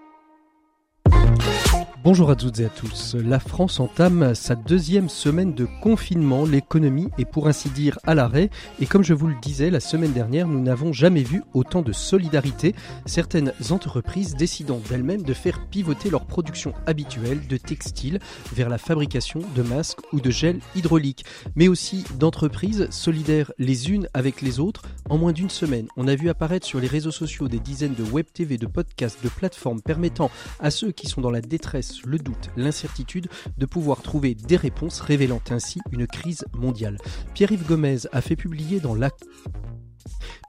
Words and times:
Bonjour 2.04 2.30
à 2.30 2.36
toutes 2.36 2.60
et 2.60 2.64
à 2.64 2.68
tous. 2.68 3.16
La 3.16 3.40
France 3.40 3.80
entame 3.80 4.32
sa 4.36 4.54
deuxième 4.54 5.08
semaine 5.08 5.52
de 5.52 5.66
confinement. 5.82 6.44
L'économie 6.44 7.08
est 7.18 7.24
pour 7.24 7.48
ainsi 7.48 7.70
dire 7.70 7.98
à 8.06 8.14
l'arrêt. 8.14 8.50
Et 8.80 8.86
comme 8.86 9.02
je 9.02 9.14
vous 9.14 9.26
le 9.26 9.34
disais 9.42 9.68
la 9.68 9.80
semaine 9.80 10.12
dernière, 10.12 10.46
nous 10.46 10.62
n'avons 10.62 10.92
jamais 10.92 11.24
vu 11.24 11.42
autant 11.54 11.82
de 11.82 11.92
solidarité. 11.92 12.76
Certaines 13.04 13.52
entreprises 13.70 14.36
décidant 14.36 14.80
d'elles-mêmes 14.88 15.24
de 15.24 15.34
faire 15.34 15.66
pivoter 15.66 16.08
leur 16.08 16.24
production 16.24 16.72
habituelle 16.86 17.48
de 17.48 17.56
textiles 17.56 18.20
vers 18.54 18.68
la 18.68 18.78
fabrication 18.78 19.40
de 19.56 19.62
masques 19.62 20.00
ou 20.12 20.20
de 20.20 20.30
gel 20.30 20.60
hydraulique. 20.76 21.24
Mais 21.56 21.66
aussi 21.66 22.04
d'entreprises 22.16 22.86
solidaires 22.90 23.50
les 23.58 23.90
unes 23.90 24.08
avec 24.14 24.40
les 24.40 24.60
autres 24.60 24.82
en 25.10 25.18
moins 25.18 25.32
d'une 25.32 25.50
semaine. 25.50 25.88
On 25.96 26.06
a 26.06 26.14
vu 26.14 26.28
apparaître 26.28 26.66
sur 26.66 26.78
les 26.78 26.86
réseaux 26.86 27.10
sociaux 27.10 27.48
des 27.48 27.58
dizaines 27.58 27.94
de 27.94 28.04
web 28.04 28.26
TV, 28.32 28.56
de 28.56 28.66
podcasts, 28.66 29.22
de 29.24 29.28
plateformes 29.28 29.82
permettant 29.82 30.30
à 30.60 30.70
ceux 30.70 30.92
qui 30.92 31.08
sont 31.08 31.20
dans 31.20 31.32
la 31.32 31.40
détresse 31.40 31.87
le 32.04 32.18
doute, 32.18 32.50
l'incertitude 32.56 33.28
de 33.56 33.66
pouvoir 33.66 34.02
trouver 34.02 34.34
des 34.34 34.56
réponses 34.56 35.00
révélant 35.00 35.40
ainsi 35.50 35.80
une 35.92 36.06
crise 36.06 36.44
mondiale. 36.52 36.98
Pierre-Yves 37.34 37.66
Gomez 37.66 37.98
a 38.12 38.20
fait 38.20 38.36
publier 38.36 38.80
dans 38.80 38.94
la 38.94 39.10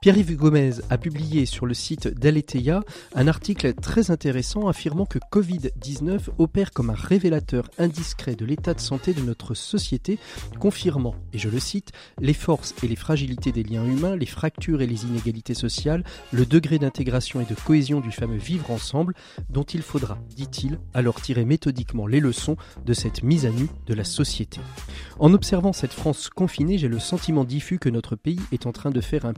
Pierre-Yves 0.00 0.36
Gomez 0.36 0.72
a 0.88 0.98
publié 0.98 1.46
sur 1.46 1.66
le 1.66 1.74
site 1.74 2.08
d'Aletheia 2.08 2.82
un 3.14 3.28
article 3.28 3.74
très 3.74 4.10
intéressant 4.10 4.68
affirmant 4.68 5.06
que 5.06 5.18
Covid-19 5.30 6.28
opère 6.38 6.70
comme 6.72 6.90
un 6.90 6.94
révélateur 6.94 7.70
indiscret 7.78 8.34
de 8.34 8.44
l'état 8.44 8.74
de 8.74 8.80
santé 8.80 9.12
de 9.12 9.20
notre 9.20 9.54
société, 9.54 10.18
confirmant, 10.58 11.14
et 11.32 11.38
je 11.38 11.48
le 11.48 11.60
cite, 11.60 11.92
les 12.20 12.34
forces 12.34 12.74
et 12.82 12.88
les 12.88 12.96
fragilités 12.96 13.52
des 13.52 13.62
liens 13.62 13.84
humains, 13.84 14.16
les 14.16 14.26
fractures 14.26 14.82
et 14.82 14.86
les 14.86 15.04
inégalités 15.04 15.54
sociales, 15.54 16.04
le 16.32 16.46
degré 16.46 16.78
d'intégration 16.78 17.40
et 17.40 17.44
de 17.44 17.54
cohésion 17.54 18.00
du 18.00 18.10
fameux 18.10 18.38
vivre 18.38 18.70
ensemble, 18.70 19.14
dont 19.48 19.64
il 19.64 19.82
faudra, 19.82 20.18
dit-il, 20.34 20.78
alors 20.94 21.20
tirer 21.20 21.44
méthodiquement 21.44 22.06
les 22.06 22.20
leçons 22.20 22.56
de 22.84 22.92
cette 22.94 23.22
mise 23.22 23.46
à 23.46 23.50
nu 23.50 23.68
de 23.86 23.94
la 23.94 24.04
société. 24.04 24.60
En 25.18 25.34
observant 25.34 25.72
cette 25.72 25.92
France 25.92 26.30
confinée, 26.30 26.78
j'ai 26.78 26.88
le 26.88 26.98
sentiment 26.98 27.44
diffus 27.44 27.78
que 27.78 27.88
notre 27.88 28.16
pays 28.16 28.40
est 28.52 28.66
en 28.66 28.72
train 28.72 28.90
de 28.90 29.00
faire 29.00 29.26
un 29.26 29.34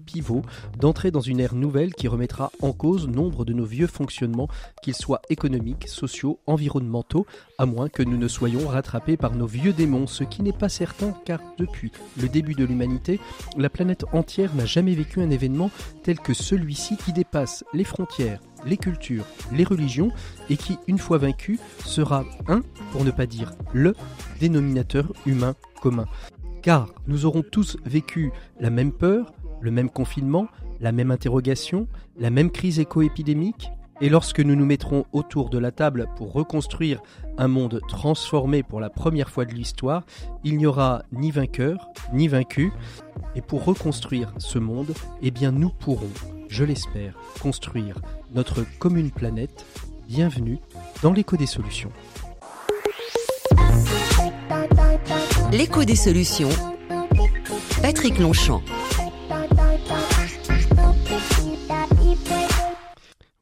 d'entrer 0.78 1.10
dans 1.10 1.20
une 1.20 1.40
ère 1.40 1.54
nouvelle 1.54 1.94
qui 1.94 2.08
remettra 2.08 2.50
en 2.60 2.72
cause 2.72 3.08
nombre 3.08 3.44
de 3.44 3.52
nos 3.52 3.64
vieux 3.64 3.86
fonctionnements, 3.86 4.48
qu'ils 4.82 4.94
soient 4.94 5.22
économiques, 5.30 5.88
sociaux, 5.88 6.40
environnementaux, 6.46 7.26
à 7.58 7.66
moins 7.66 7.88
que 7.88 8.02
nous 8.02 8.16
ne 8.16 8.28
soyons 8.28 8.66
rattrapés 8.68 9.16
par 9.16 9.34
nos 9.34 9.46
vieux 9.46 9.72
démons, 9.72 10.06
ce 10.06 10.24
qui 10.24 10.42
n'est 10.42 10.52
pas 10.52 10.68
certain 10.68 11.14
car 11.24 11.40
depuis 11.58 11.92
le 12.20 12.28
début 12.28 12.54
de 12.54 12.64
l'humanité, 12.64 13.20
la 13.56 13.70
planète 13.70 14.04
entière 14.12 14.54
n'a 14.54 14.66
jamais 14.66 14.94
vécu 14.94 15.20
un 15.20 15.30
événement 15.30 15.70
tel 16.02 16.18
que 16.18 16.34
celui-ci 16.34 16.96
qui 16.96 17.12
dépasse 17.12 17.64
les 17.72 17.84
frontières, 17.84 18.40
les 18.66 18.76
cultures, 18.76 19.24
les 19.52 19.64
religions 19.64 20.10
et 20.50 20.56
qui, 20.56 20.78
une 20.86 20.98
fois 20.98 21.18
vaincu, 21.18 21.58
sera 21.84 22.24
un, 22.48 22.62
pour 22.92 23.04
ne 23.04 23.10
pas 23.10 23.26
dire 23.26 23.52
le, 23.72 23.94
dénominateur 24.40 25.12
humain 25.26 25.54
commun. 25.80 26.06
Car 26.62 26.88
nous 27.08 27.26
aurons 27.26 27.42
tous 27.42 27.76
vécu 27.84 28.30
la 28.60 28.70
même 28.70 28.92
peur, 28.92 29.32
le 29.62 29.70
même 29.70 29.88
confinement, 29.88 30.48
la 30.80 30.92
même 30.92 31.10
interrogation, 31.10 31.86
la 32.18 32.30
même 32.30 32.50
crise 32.50 32.78
éco-épidémique 32.78 33.70
et 34.02 34.08
lorsque 34.08 34.40
nous 34.40 34.56
nous 34.56 34.66
mettrons 34.66 35.06
autour 35.12 35.48
de 35.48 35.58
la 35.58 35.70
table 35.70 36.08
pour 36.16 36.32
reconstruire 36.32 37.00
un 37.38 37.46
monde 37.46 37.80
transformé 37.86 38.64
pour 38.64 38.80
la 38.80 38.90
première 38.90 39.30
fois 39.30 39.44
de 39.44 39.52
l'histoire, 39.54 40.04
il 40.42 40.56
n'y 40.56 40.66
aura 40.66 41.04
ni 41.12 41.30
vainqueur, 41.30 41.88
ni 42.12 42.26
vaincu. 42.26 42.72
Et 43.36 43.40
pour 43.40 43.64
reconstruire 43.64 44.34
ce 44.38 44.58
monde, 44.58 44.92
eh 45.22 45.30
bien 45.30 45.52
nous 45.52 45.68
pourrons, 45.70 46.10
je 46.48 46.64
l'espère, 46.64 47.14
construire 47.40 48.00
notre 48.34 48.66
commune 48.80 49.12
planète. 49.12 49.64
Bienvenue 50.08 50.58
dans 51.02 51.12
l'écho 51.12 51.36
des 51.36 51.46
solutions. 51.46 51.92
L'écho 55.52 55.84
des 55.84 55.96
solutions. 55.96 56.50
Patrick 57.82 58.18
Longchamp. 58.18 58.62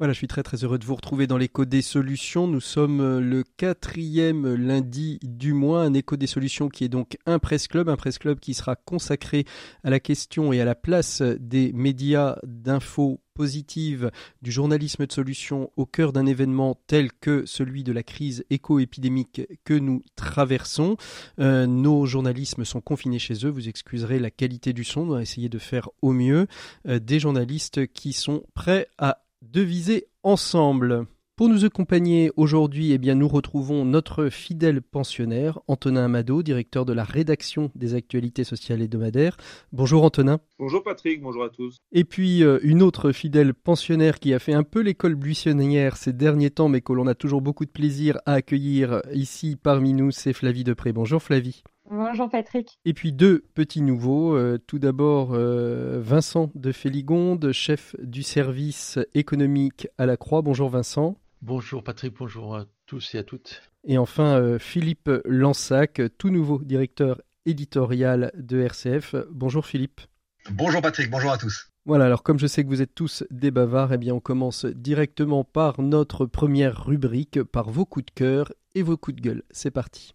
Voilà, 0.01 0.15
je 0.15 0.17
suis 0.17 0.29
très 0.29 0.43
très 0.43 0.65
heureux 0.65 0.79
de 0.79 0.85
vous 0.87 0.95
retrouver 0.95 1.27
dans 1.27 1.37
l'écho 1.37 1.67
des 1.67 1.83
solutions. 1.83 2.47
Nous 2.47 2.63
sommes 2.63 3.03
euh, 3.03 3.21
le 3.21 3.45
quatrième 3.45 4.55
lundi 4.55 5.19
du 5.23 5.53
mois, 5.53 5.83
un 5.83 5.93
écho 5.93 6.17
des 6.17 6.27
solutions 6.27 6.71
qui 6.71 6.85
est 6.85 6.89
donc 6.89 7.19
un 7.27 7.39
presse 7.39 7.69
club, 7.69 7.91
un 7.91 7.97
presse 7.97 8.17
club 8.17 8.41
qui 8.41 8.55
sera 8.55 8.77
consacré 8.77 9.45
à 9.85 9.91
la 9.91 10.01
question 10.01 10.55
et 10.55 10.61
à 10.63 10.65
la 10.65 10.75
place 10.75 11.21
des 11.21 11.75
médias 11.75 12.39
d'infos 12.45 13.21
positives, 13.35 14.11
du 14.41 14.51
journalisme 14.51 15.05
de 15.05 15.13
solutions 15.13 15.71
au 15.77 15.85
cœur 15.85 16.15
d'un 16.15 16.25
événement 16.25 16.81
tel 16.87 17.13
que 17.13 17.45
celui 17.45 17.85
de 17.85 17.93
la 17.93 18.03
crise 18.03 18.43
éco-épidémique 18.49 19.43
que 19.65 19.75
nous 19.75 20.03
traversons. 20.17 20.97
Euh, 21.41 21.67
nos 21.67 22.07
journalistes 22.07 22.65
sont 22.65 22.81
confinés 22.81 23.19
chez 23.19 23.45
eux, 23.45 23.51
vous 23.51 23.69
excuserez 23.69 24.19
la 24.19 24.31
qualité 24.31 24.73
du 24.73 24.85
son, 24.85 25.03
on 25.03 25.09
va 25.09 25.21
essayer 25.21 25.51
de 25.51 25.59
faire 25.59 25.91
au 26.01 26.13
mieux. 26.13 26.47
Euh, 26.89 26.99
des 26.99 27.21
journalistes 27.21 27.87
qui 27.93 28.15
sont 28.15 28.45
prêts 28.55 28.89
à 28.97 29.19
deviser 29.43 30.07
ensemble. 30.23 31.07
Pour 31.41 31.49
nous 31.49 31.65
accompagner 31.65 32.31
aujourd'hui, 32.37 32.93
eh 32.93 32.99
bien, 32.99 33.15
nous 33.15 33.27
retrouvons 33.27 33.87
notre 33.87 34.29
fidèle 34.29 34.83
pensionnaire, 34.83 35.59
Antonin 35.69 36.05
Amado, 36.05 36.43
directeur 36.43 36.85
de 36.85 36.93
la 36.93 37.03
rédaction 37.03 37.71
des 37.75 37.95
actualités 37.95 38.45
sociales 38.45 38.83
hebdomadaires. 38.83 39.39
Bonjour 39.73 40.05
Antonin. 40.05 40.41
Bonjour 40.59 40.83
Patrick, 40.83 41.23
bonjour 41.23 41.45
à 41.45 41.49
tous. 41.49 41.79
Et 41.93 42.05
puis 42.05 42.45
euh, 42.45 42.59
une 42.63 42.83
autre 42.83 43.13
fidèle 43.13 43.55
pensionnaire 43.55 44.19
qui 44.19 44.35
a 44.35 44.39
fait 44.39 44.53
un 44.53 44.65
peu 44.65 44.81
l'école 44.81 45.15
buissonnière 45.15 45.97
ces 45.97 46.13
derniers 46.13 46.51
temps, 46.51 46.69
mais 46.69 46.83
que 46.83 46.93
l'on 46.93 47.07
a 47.07 47.15
toujours 47.15 47.41
beaucoup 47.41 47.65
de 47.65 47.71
plaisir 47.71 48.19
à 48.27 48.35
accueillir 48.35 49.01
ici 49.15 49.57
parmi 49.57 49.95
nous, 49.95 50.11
c'est 50.11 50.35
Flavie 50.35 50.65
Depré. 50.65 50.93
Bonjour 50.93 51.23
Flavie. 51.23 51.63
Bonjour 51.93 52.31
Patrick. 52.31 52.79
Et 52.85 52.95
puis 52.95 53.13
deux 53.13 53.45
petits 53.55 53.83
nouveaux. 53.83 54.37
Euh, 54.37 54.59
tout 54.65 54.79
d'abord 54.79 55.31
euh, 55.33 56.01
Vincent 56.01 56.53
de 56.55 56.71
Féligonde, 56.71 57.51
chef 57.51 57.97
du 58.01 58.23
service 58.23 59.01
économique 59.15 59.89
à 59.99 60.07
la 60.07 60.17
Croix. 60.17 60.41
Bonjour 60.41 60.71
Vincent. 60.71 61.17
Bonjour 61.43 61.83
Patrick, 61.83 62.15
bonjour 62.17 62.55
à 62.55 62.67
tous 62.87 63.17
et 63.17 63.19
à 63.19 63.25
toutes. 63.25 63.63
Et 63.83 63.99
enfin 63.99 64.41
euh, 64.41 64.61
Philippe 64.61 65.11
Lansac, 65.25 66.01
tout 66.17 66.31
nouveau 66.31 66.61
directeur 66.63 67.21
éditorial 67.45 68.31
de 68.37 68.61
RCF. 68.61 69.17
Bonjour 69.33 69.67
Philippe. 69.67 70.01
Bonjour 70.49 70.81
Patrick, 70.83 71.11
bonjour 71.11 71.33
à 71.33 71.39
tous. 71.39 71.71
Voilà, 71.87 72.05
alors 72.05 72.23
comme 72.23 72.39
je 72.39 72.47
sais 72.47 72.63
que 72.63 72.69
vous 72.69 72.83
êtes 72.83 72.95
tous 72.95 73.25
des 73.33 73.51
bavards, 73.51 73.95
eh 73.95 73.99
bien 73.99 74.15
on 74.15 74.21
commence 74.21 74.65
directement 74.65 75.43
par 75.43 75.83
notre 75.83 76.25
première 76.25 76.85
rubrique, 76.85 77.43
par 77.43 77.69
vos 77.69 77.85
coups 77.85 78.07
de 78.07 78.13
cœur 78.13 78.53
et 78.77 78.83
vos 78.83 78.97
coups 78.97 79.17
de 79.17 79.23
gueule. 79.23 79.43
C'est 79.51 79.73
parti. 79.73 80.15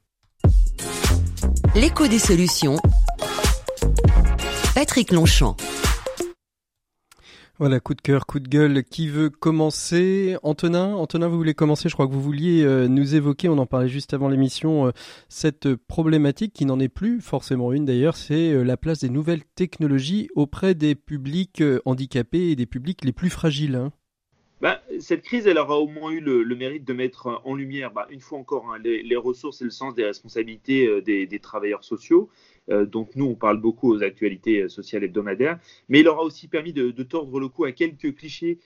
L'écho 1.76 2.08
des 2.08 2.20
solutions. 2.20 2.78
Patrick 4.74 5.12
Longchamp. 5.12 5.58
Voilà, 7.60 7.82
coup 7.82 7.94
de 7.94 8.02
cœur, 8.02 8.26
coup 8.26 8.40
de 8.40 8.48
gueule. 8.48 8.86
Qui 8.86 9.10
veut 9.10 9.30
commencer? 9.30 10.38
Antonin, 10.42 10.94
Antonin, 10.96 11.28
vous 11.28 11.36
voulez 11.36 11.54
commencer? 11.54 11.90
Je 11.90 11.94
crois 11.94 12.08
que 12.08 12.14
vous 12.14 12.22
vouliez 12.22 12.64
euh, 12.64 12.88
nous 12.88 13.16
évoquer, 13.16 13.50
on 13.50 13.58
en 13.58 13.66
parlait 13.66 13.90
juste 13.90 14.14
avant 14.14 14.30
l'émission, 14.30 14.88
euh, 14.88 14.92
cette 15.28 15.76
problématique 15.76 16.54
qui 16.54 16.66
n'en 16.66 16.80
est 16.80 16.88
plus 16.88 17.20
forcément 17.20 17.74
une 17.74 17.84
d'ailleurs, 17.84 18.16
c'est 18.16 18.52
euh, 18.52 18.64
la 18.64 18.78
place 18.78 19.00
des 19.00 19.10
nouvelles 19.10 19.44
technologies 19.56 20.30
auprès 20.34 20.76
des 20.76 20.96
publics 20.96 21.62
handicapés 21.84 22.52
et 22.52 22.56
des 22.56 22.66
publics 22.66 23.04
les 23.04 23.12
plus 23.12 23.30
fragiles. 23.30 23.76
Hein. 23.76 23.92
Bah, 24.62 24.82
cette 25.00 25.22
crise, 25.22 25.48
elle 25.48 25.58
aura 25.58 25.78
au 25.80 25.88
moins 25.88 26.12
eu 26.12 26.22
le, 26.22 26.56
mérite 26.56 26.86
de 26.86 26.94
mettre 26.94 27.42
en 27.44 27.56
lumière, 27.56 27.92
bah, 27.92 28.08
une 28.10 28.22
fois 28.22 28.40
encore, 28.40 28.74
hein, 28.74 28.78
les, 28.82 29.16
ressources 29.18 29.62
et 29.62 29.66
le 29.66 29.70
sens 29.70 29.94
des 29.96 30.06
responsabilités 30.06 30.88
euh, 30.88 31.02
des, 31.02 31.40
travailleurs 31.40 31.84
sociaux. 31.84 32.30
Euh, 32.70 32.86
donc 32.86 33.16
nous, 33.16 33.26
on 33.26 33.36
parle 33.36 33.60
beaucoup 33.60 33.94
aux 33.94 34.02
actualités 34.02 34.62
euh, 34.62 34.70
sociales 34.70 35.04
hebdomadaires, 35.04 35.60
mais 35.90 36.00
il 36.00 36.08
aura 36.08 36.24
aussi 36.24 36.48
permis 36.48 36.72
de, 36.72 36.90
tordre 37.04 37.38
le 37.40 37.50
cou 37.50 37.66
à 37.66 37.74
quelques 37.74 38.16
clichés 38.16 38.60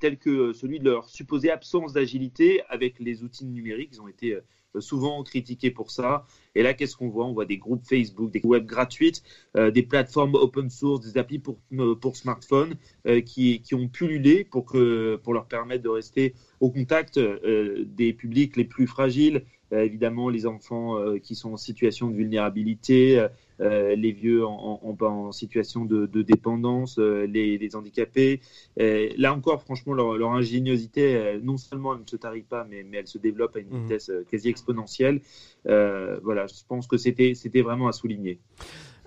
tels 0.00 0.18
que 0.18 0.52
celui 0.52 0.80
de 0.80 0.90
leur 0.90 1.08
supposée 1.08 1.50
absence 1.50 1.92
d'agilité 1.92 2.62
avec 2.68 2.98
les 2.98 3.22
outils 3.22 3.46
numériques. 3.46 3.90
Ils 3.92 4.00
ont 4.00 4.08
été 4.08 4.38
souvent 4.80 5.22
critiqués 5.22 5.70
pour 5.70 5.90
ça. 5.90 6.26
Et 6.54 6.62
là, 6.62 6.74
qu'est-ce 6.74 6.96
qu'on 6.96 7.08
voit? 7.08 7.26
On 7.26 7.32
voit 7.32 7.44
des 7.44 7.58
groupes 7.58 7.84
Facebook, 7.86 8.30
des 8.30 8.40
web 8.42 8.64
gratuites, 8.64 9.22
euh, 9.56 9.70
des 9.70 9.82
plateformes 9.82 10.34
open 10.34 10.70
source, 10.70 11.00
des 11.00 11.18
applis 11.18 11.38
pour, 11.38 11.58
euh, 11.74 11.94
pour 11.94 12.16
smartphones 12.16 12.76
euh, 13.06 13.20
qui, 13.20 13.60
qui, 13.60 13.74
ont 13.74 13.88
pullulé 13.88 14.44
pour, 14.44 14.64
que, 14.64 15.16
pour 15.16 15.34
leur 15.34 15.46
permettre 15.46 15.82
de 15.82 15.90
rester 15.90 16.34
au 16.60 16.70
contact 16.70 17.18
des 17.18 18.14
publics 18.14 18.56
les 18.56 18.64
plus 18.64 18.86
fragiles, 18.86 19.44
évidemment 19.70 20.30
les 20.30 20.46
enfants 20.46 20.96
qui 21.18 21.34
sont 21.34 21.52
en 21.52 21.56
situation 21.58 22.08
de 22.08 22.16
vulnérabilité, 22.16 23.26
les 23.58 24.12
vieux 24.12 24.46
en, 24.46 24.80
en, 24.82 25.32
situation 25.32 25.84
de, 25.84 26.22
dépendance, 26.22 26.98
les, 26.98 27.68
handicapés. 27.74 28.40
là 28.76 29.34
encore, 29.34 29.62
franchement, 29.62 29.94
leur, 29.94 30.30
ingéniosité, 30.30 31.38
non 31.42 31.56
seulement 31.56 31.94
elle 31.94 32.02
ne 32.02 32.06
se 32.06 32.16
tarit 32.16 32.42
pas, 32.42 32.66
mais, 32.68 32.84
mais 32.84 32.98
elle 32.98 33.06
se 33.06 33.18
développe 33.18 33.56
à 33.56 33.60
une 33.60 33.70
mmh. 33.70 33.82
vitesse 33.82 34.10
quasi 34.30 34.48
exponentielle. 34.48 35.20
voilà, 35.64 36.46
je 36.46 36.54
pense 36.68 36.86
que 36.86 36.96
c'était 36.96 37.62
vraiment 37.62 37.88
à 37.88 37.92
souligner. 37.92 38.40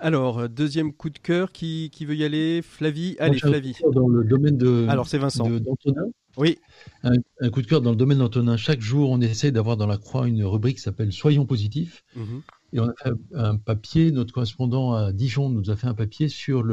Alors, 0.02 0.48
deuxième 0.48 0.94
coup 0.94 1.10
de 1.10 1.20
cœur, 1.20 1.52
qui, 1.52 1.90
qui 1.92 2.06
veut 2.06 2.16
y 2.16 2.24
aller? 2.24 2.62
Flavie? 2.62 3.18
Allez, 3.20 3.38
Flavie. 3.38 3.76
Dans 3.92 4.08
le 4.08 4.24
domaine 4.24 4.58
de. 4.58 4.88
Alors, 4.88 5.08
c'est 5.08 5.18
Vincent. 5.18 5.50
D'Antonin. 5.50 6.08
Oui. 6.38 6.58
Un, 7.04 7.50
coup 7.50 7.62
de 7.62 7.68
cœur 7.68 7.82
dans 7.82 7.90
le 7.90 7.98
domaine 7.98 8.20
d'Antonin. 8.20 8.56
Chaque 8.56 8.82
jour, 8.82 9.10
on 9.10 9.20
essaie 9.20 9.52
d'avoir 9.52 9.76
dans 9.76 9.88
la 9.88 9.98
croix 9.98 10.28
une 10.28 10.44
rubrique 10.44 10.78
qui 10.78 10.84
s'appelle 10.84 11.12
Soyons 11.12 11.46
positifs. 11.46 12.04
Mhm. 12.16 12.42
Et 12.72 12.80
on 12.80 12.90
a 12.90 12.94
fait 12.94 13.14
un 13.34 13.58
papier, 13.58 14.12
notre 14.12 14.34
correspondant 14.34 14.94
à 14.94 15.12
Dijon 15.12 15.50
nous 15.50 15.70
a 15.72 15.76
fait 15.76 15.88
un 15.88 15.96
papier 15.96 16.30
sur 16.30 16.64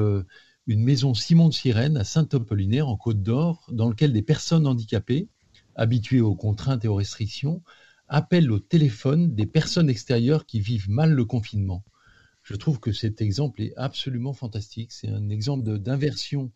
une 0.66 0.82
maison 0.82 1.14
Simon 1.14 1.48
de 1.48 1.54
Sirène 1.54 1.96
à 1.96 2.04
Saint-Apollinaire, 2.04 2.88
en 2.88 2.96
Côte 2.96 3.22
d'Or, 3.22 3.66
dans 3.70 3.88
lequel 3.88 4.12
des 4.12 4.22
personnes 4.22 4.66
handicapées, 4.66 5.28
habituées 5.75 6.20
aux 6.20 6.34
contraintes 6.34 6.84
et 6.84 6.88
aux 6.88 6.94
restrictions, 6.94 7.62
appellent 8.08 8.52
au 8.52 8.58
téléphone 8.58 9.34
des 9.34 9.46
personnes 9.46 9.90
extérieures 9.90 10.46
qui 10.46 10.60
vivent 10.60 10.90
mal 10.90 11.12
le 11.12 11.25
confinement. 11.25 11.84
Je 12.43 12.54
trouve 12.54 12.78
que 12.78 12.93
cet 12.93 13.20
exemple 13.20 13.62
est 13.62 13.75
absolument 13.76 14.32
fantastique. 14.32 14.93
C'est 14.93 15.08
un 15.08 15.31
exemple 15.31 15.78
d'inversion 15.78 16.52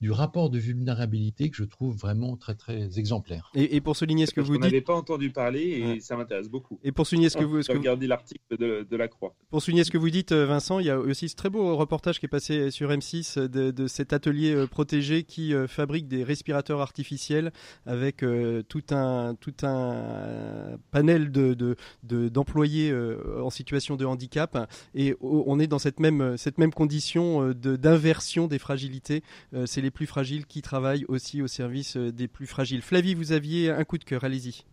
du 0.00 0.10
rapport 0.10 0.50
de 0.50 0.58
vulnérabilité 0.58 1.50
que 1.50 1.56
je 1.56 1.64
trouve 1.64 1.96
vraiment 1.96 2.36
très 2.36 2.54
très 2.54 2.98
exemplaire. 2.98 3.50
Et, 3.54 3.80
pour 3.80 3.96
souligner 3.96 4.26
ce 4.26 4.34
que 4.34 4.40
vous 4.40 4.54
dites, 4.54 4.62
n'avais 4.62 4.80
pas 4.80 4.94
entendu 4.94 5.30
parler 5.30 5.62
et 5.62 6.00
ça 6.00 6.16
m'intéresse 6.16 6.48
beaucoup. 6.48 6.78
Et 6.82 6.92
pour 6.92 7.06
souligner 7.06 7.28
ce 7.28 7.36
que 7.36 7.44
vous, 7.44 7.62
ce 7.62 7.72
regardez 7.72 8.06
l'article 8.06 8.56
de, 8.58 8.96
la 8.96 9.08
Croix. 9.08 9.34
Pour 9.50 9.62
souligner 9.62 9.84
ce 9.84 9.90
que 9.90 9.98
vous 9.98 10.10
dites, 10.10 10.32
euh, 10.32 10.46
Vincent, 10.46 10.78
il 10.78 10.86
y 10.86 10.90
a 10.90 10.98
aussi 10.98 11.28
ce 11.28 11.36
très 11.36 11.50
beau 11.50 11.76
reportage 11.76 12.20
qui 12.20 12.26
est 12.26 12.28
passé 12.28 12.70
sur 12.70 12.90
M6 12.90 13.48
de, 13.48 13.86
cet 13.86 14.12
atelier 14.12 14.54
euh, 14.54 14.66
protégé 14.66 15.24
qui 15.24 15.54
euh, 15.54 15.66
fabrique 15.66 16.08
des 16.08 16.22
respirateurs 16.22 16.80
artificiels 16.80 17.52
avec 17.86 18.24
tout 18.68 18.82
un 18.90 19.34
tout 19.34 19.54
un 19.62 20.76
panel 20.90 21.30
de 21.30 21.76
d'employés 22.02 22.94
en 23.40 23.50
situation 23.50 23.96
de 23.96 24.04
handicap 24.04 24.70
et 24.94 25.14
on 25.20 25.58
est 25.58 25.66
dans 25.66 25.78
cette 25.78 26.00
même 26.00 26.36
cette 26.36 26.58
même 26.58 26.72
condition 26.72 27.50
d'inversion 27.52 28.46
des 28.46 28.58
fragilités. 28.58 29.22
C'est 29.66 29.80
les 29.84 29.90
plus 29.90 30.06
fragiles 30.06 30.46
qui 30.46 30.62
travaillent 30.62 31.04
aussi 31.08 31.42
au 31.42 31.46
service 31.46 31.96
euh, 31.96 32.10
des 32.10 32.26
plus 32.26 32.46
fragiles. 32.46 32.82
Flavie, 32.82 33.14
vous 33.14 33.32
aviez 33.32 33.70
un 33.70 33.84
coup 33.84 33.98
de 33.98 34.04
cœur, 34.04 34.24
allez-y. 34.24 34.64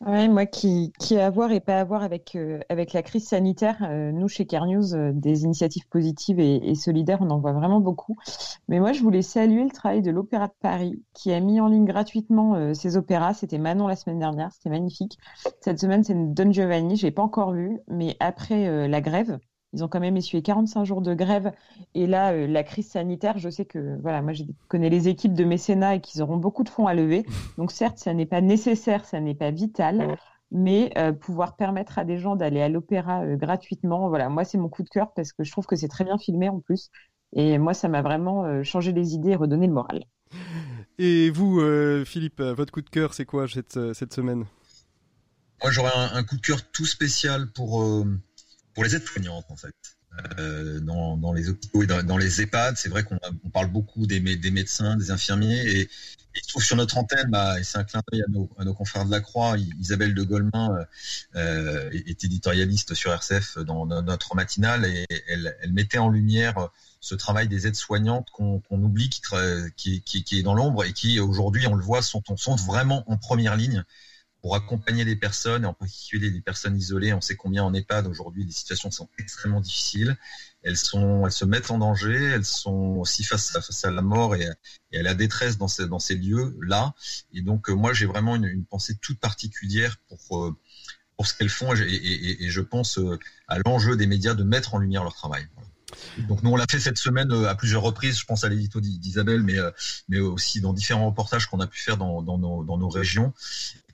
Ouais, 0.00 0.28
moi 0.28 0.46
qui, 0.46 0.92
qui 1.00 1.18
a 1.18 1.26
à 1.26 1.30
voir 1.30 1.50
et 1.50 1.58
pas 1.58 1.80
à 1.80 1.84
voir 1.84 2.04
avec, 2.04 2.36
euh, 2.36 2.60
avec 2.68 2.92
la 2.92 3.02
crise 3.02 3.26
sanitaire, 3.26 3.76
euh, 3.82 4.12
nous 4.12 4.28
chez 4.28 4.46
Care 4.46 4.64
News, 4.64 5.12
des 5.12 5.42
initiatives 5.42 5.88
positives 5.88 6.38
et, 6.38 6.74
solidaires, 6.76 7.18
on 7.20 7.30
en 7.30 7.38
voit 7.38 7.52
vraiment 7.52 7.80
beaucoup. 7.80 8.16
Mais 8.68 8.78
moi, 8.78 8.92
je 8.92 9.02
voulais 9.02 9.22
saluer 9.22 9.64
le 9.64 9.70
travail 9.70 10.00
de 10.00 10.12
l'Opéra 10.12 10.46
de 10.46 10.54
Paris 10.60 11.02
qui 11.14 11.32
a 11.32 11.40
mis 11.40 11.60
en 11.60 11.66
ligne 11.66 11.84
gratuitement 11.84 12.72
ses 12.74 12.96
opéras. 12.96 13.34
C'était 13.34 13.58
Manon 13.58 13.88
la 13.88 13.96
semaine 13.96 14.20
dernière, 14.20 14.52
c'était 14.52 14.70
magnifique. 14.70 15.18
Cette 15.60 15.80
semaine, 15.80 16.04
c'est 16.04 16.14
Don 16.14 16.52
Giovanni, 16.52 16.96
j'ai 16.96 17.10
pas 17.10 17.22
encore 17.22 17.52
vu, 17.52 17.80
mais 17.88 18.16
après 18.20 18.86
la 18.86 19.00
grève, 19.00 19.40
ils 19.72 19.84
ont 19.84 19.88
quand 19.88 20.00
même 20.00 20.16
essuyé 20.16 20.42
45 20.42 20.84
jours 20.84 21.02
de 21.02 21.14
grève. 21.14 21.52
Et 21.94 22.06
là, 22.06 22.32
euh, 22.32 22.46
la 22.46 22.62
crise 22.64 22.88
sanitaire, 22.88 23.38
je 23.38 23.50
sais 23.50 23.64
que, 23.64 23.98
voilà, 24.00 24.22
moi, 24.22 24.32
je 24.32 24.44
connais 24.68 24.88
les 24.88 25.08
équipes 25.08 25.34
de 25.34 25.44
mécénat 25.44 25.96
et 25.96 26.00
qu'ils 26.00 26.22
auront 26.22 26.36
beaucoup 26.36 26.64
de 26.64 26.68
fonds 26.68 26.86
à 26.86 26.94
lever. 26.94 27.26
Donc, 27.58 27.72
certes, 27.72 27.98
ça 27.98 28.14
n'est 28.14 28.26
pas 28.26 28.40
nécessaire, 28.40 29.04
ça 29.04 29.20
n'est 29.20 29.34
pas 29.34 29.50
vital, 29.50 30.16
mais 30.50 30.90
euh, 30.96 31.12
pouvoir 31.12 31.56
permettre 31.56 31.98
à 31.98 32.04
des 32.04 32.18
gens 32.18 32.36
d'aller 32.36 32.62
à 32.62 32.68
l'opéra 32.68 33.22
euh, 33.22 33.36
gratuitement, 33.36 34.08
voilà, 34.08 34.28
moi, 34.30 34.44
c'est 34.44 34.58
mon 34.58 34.68
coup 34.68 34.82
de 34.82 34.88
cœur 34.88 35.12
parce 35.14 35.32
que 35.32 35.44
je 35.44 35.52
trouve 35.52 35.66
que 35.66 35.76
c'est 35.76 35.88
très 35.88 36.04
bien 36.04 36.16
filmé 36.16 36.48
en 36.48 36.60
plus. 36.60 36.90
Et 37.34 37.58
moi, 37.58 37.74
ça 37.74 37.88
m'a 37.88 38.00
vraiment 38.00 38.64
changé 38.64 38.90
les 38.90 39.12
idées 39.12 39.32
et 39.32 39.36
redonné 39.36 39.66
le 39.66 39.74
moral. 39.74 40.04
Et 40.96 41.28
vous, 41.28 41.60
Philippe, 42.06 42.40
votre 42.40 42.72
coup 42.72 42.80
de 42.80 42.88
cœur, 42.88 43.12
c'est 43.12 43.26
quoi 43.26 43.46
cette, 43.46 43.78
cette 43.92 44.14
semaine? 44.14 44.46
Moi, 45.62 45.70
j'aurais 45.70 45.92
un, 46.14 46.24
coup 46.24 46.36
de 46.36 46.40
cœur 46.40 46.62
tout 46.70 46.86
spécial 46.86 47.52
pour 47.52 47.84
pour 48.78 48.84
les 48.84 48.94
aides-soignantes 48.94 49.46
en 49.48 49.56
fait. 49.56 49.74
Euh, 50.38 50.78
dans, 50.78 51.32
les 51.32 51.48
hôpitaux 51.48 51.82
et 51.82 51.86
dans, 51.88 52.16
les 52.16 52.42
EHPAD, 52.42 52.76
c'est 52.76 52.88
vrai 52.88 53.02
qu'on 53.02 53.18
parle 53.52 53.72
beaucoup 53.72 54.06
des, 54.06 54.20
médecins, 54.20 54.96
des 54.96 55.10
infirmiers, 55.10 55.66
et, 55.66 55.90
il 56.36 56.42
se 56.44 56.48
trouve 56.48 56.62
sur 56.62 56.76
notre 56.76 56.96
antenne, 56.96 57.28
bah, 57.28 57.58
et 57.58 57.64
c'est 57.64 57.78
un 57.78 57.82
clin 57.82 58.00
d'œil 58.12 58.22
à 58.22 58.64
nos, 58.64 58.74
confrères 58.74 59.04
de 59.04 59.10
la 59.10 59.18
Croix, 59.18 59.56
Isabelle 59.80 60.14
de 60.14 60.22
Golemin 60.22 60.76
euh, 60.76 60.84
euh, 61.34 61.90
est 61.90 62.22
éditorialiste 62.22 62.94
sur 62.94 63.12
RCF 63.12 63.58
dans, 63.58 63.86
notre 63.86 64.36
matinale, 64.36 64.84
et 64.84 65.04
elle, 65.26 65.56
mettait 65.72 65.98
en 65.98 66.08
lumière 66.08 66.68
ce 67.00 67.16
travail 67.16 67.48
des 67.48 67.66
aides-soignantes 67.66 68.28
qu'on 68.30 68.62
oublie, 68.70 69.10
qui, 69.10 70.04
est 70.30 70.42
dans 70.42 70.54
l'ombre, 70.54 70.84
et 70.84 70.92
qui 70.92 71.18
aujourd'hui, 71.18 71.66
on 71.66 71.74
le 71.74 71.82
voit, 71.82 72.02
sont 72.02 72.22
vraiment 72.64 73.02
en 73.10 73.16
première 73.16 73.56
ligne 73.56 73.84
pour 74.40 74.54
accompagner 74.54 75.04
les 75.04 75.16
personnes, 75.16 75.64
et 75.64 75.66
en 75.66 75.74
particulier 75.74 76.30
les 76.30 76.40
personnes 76.40 76.76
isolées. 76.76 77.12
On 77.12 77.20
sait 77.20 77.36
combien 77.36 77.64
en 77.64 77.74
EHPAD 77.74 78.06
aujourd'hui 78.06 78.44
les 78.44 78.52
situations 78.52 78.90
sont 78.90 79.08
extrêmement 79.18 79.60
difficiles. 79.60 80.16
Elles 80.62 80.76
sont, 80.76 81.26
elles 81.26 81.32
se 81.32 81.44
mettent 81.44 81.70
en 81.70 81.78
danger, 81.78 82.14
elles 82.14 82.44
sont 82.44 82.98
aussi 82.98 83.24
face 83.24 83.84
à, 83.84 83.90
la 83.90 84.02
mort 84.02 84.36
et, 84.36 84.46
à 84.46 85.02
la 85.02 85.14
détresse 85.14 85.58
dans 85.58 85.68
ces, 85.68 85.86
dans 85.86 85.98
ces 85.98 86.14
lieux-là. 86.14 86.94
Et 87.32 87.42
donc, 87.42 87.68
euh, 87.68 87.74
moi, 87.74 87.92
j'ai 87.92 88.06
vraiment 88.06 88.36
une, 88.36 88.64
pensée 88.64 88.96
toute 88.96 89.18
particulière 89.18 89.96
pour, 90.08 90.38
euh, 90.38 90.56
pour 91.16 91.26
ce 91.26 91.34
qu'elles 91.34 91.48
font 91.48 91.74
et, 91.74 92.48
je 92.48 92.60
pense 92.60 92.98
euh, 92.98 93.18
à 93.48 93.58
l'enjeu 93.64 93.96
des 93.96 94.06
médias 94.06 94.34
de 94.34 94.44
mettre 94.44 94.74
en 94.74 94.78
lumière 94.78 95.02
leur 95.02 95.14
travail. 95.14 95.46
Donc 96.28 96.42
nous 96.42 96.50
on 96.50 96.56
l'a 96.56 96.66
fait 96.70 96.78
cette 96.78 96.98
semaine 96.98 97.32
à 97.32 97.54
plusieurs 97.54 97.80
reprises, 97.80 98.18
je 98.18 98.26
pense 98.26 98.44
à 98.44 98.50
l'édito 98.50 98.78
d'Isabelle, 98.78 99.42
mais, 99.42 100.18
aussi 100.20 100.60
dans 100.60 100.74
différents 100.74 101.06
reportages 101.06 101.46
qu'on 101.46 101.60
a 101.60 101.66
pu 101.66 101.80
faire 101.80 101.96
dans, 101.96 102.22
nos, 102.22 102.62
dans 102.62 102.76
nos 102.76 102.88
régions. 102.90 103.32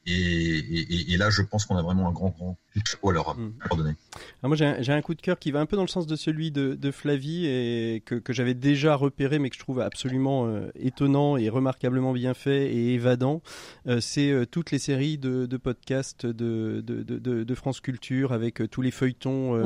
Et, 0.07 1.17
là, 1.17 1.31
je 1.31 1.43
pense 1.43 1.65
qu'on 1.65 1.77
a 1.77 1.83
vraiment 1.83 2.09
un 2.09 2.13
grand, 2.13 2.31
grand 2.31 2.59
coup 3.01 3.11
à 3.11 3.13
leur, 3.13 3.37
mm. 3.37 3.53
donner. 3.77 3.95
moi, 4.43 4.57
j'ai 4.57 4.93
un, 4.93 5.03
coup 5.03 5.15
de 5.15 5.23
cœur 5.23 5.39
qui 5.39 5.51
va 5.51 5.61
un 5.61 5.67
peu 5.67 5.77
dans 5.77 5.83
le 5.83 5.89
sens 5.89 6.07
de 6.07 6.17
celui 6.17 6.51
de, 6.51 6.91
Flavie 6.91 7.47
et 7.47 8.03
que, 8.05 8.21
j'avais 8.33 8.55
déjà 8.55 8.95
repéré, 8.95 9.39
mais 9.39 9.49
que 9.49 9.57
je 9.57 9.61
trouve 9.61 9.81
absolument 9.81 10.47
euh, 10.47 10.71
étonnant 10.75 11.37
et 11.37 11.49
remarquablement 11.49 12.13
bien 12.13 12.35
fait 12.35 12.73
et 12.73 12.95
évadant. 12.95 13.43
Euh, 13.87 14.01
c'est 14.01 14.31
euh, 14.31 14.45
toutes 14.45 14.71
les 14.71 14.79
séries 14.79 15.19
de, 15.19 15.47
podcasts 15.57 16.27
de, 16.27 16.83
de, 16.83 17.55
France 17.55 17.81
Culture 17.81 18.33
avec 18.33 18.63
tous 18.71 18.83
les 18.83 18.91
feuilletons 18.91 19.65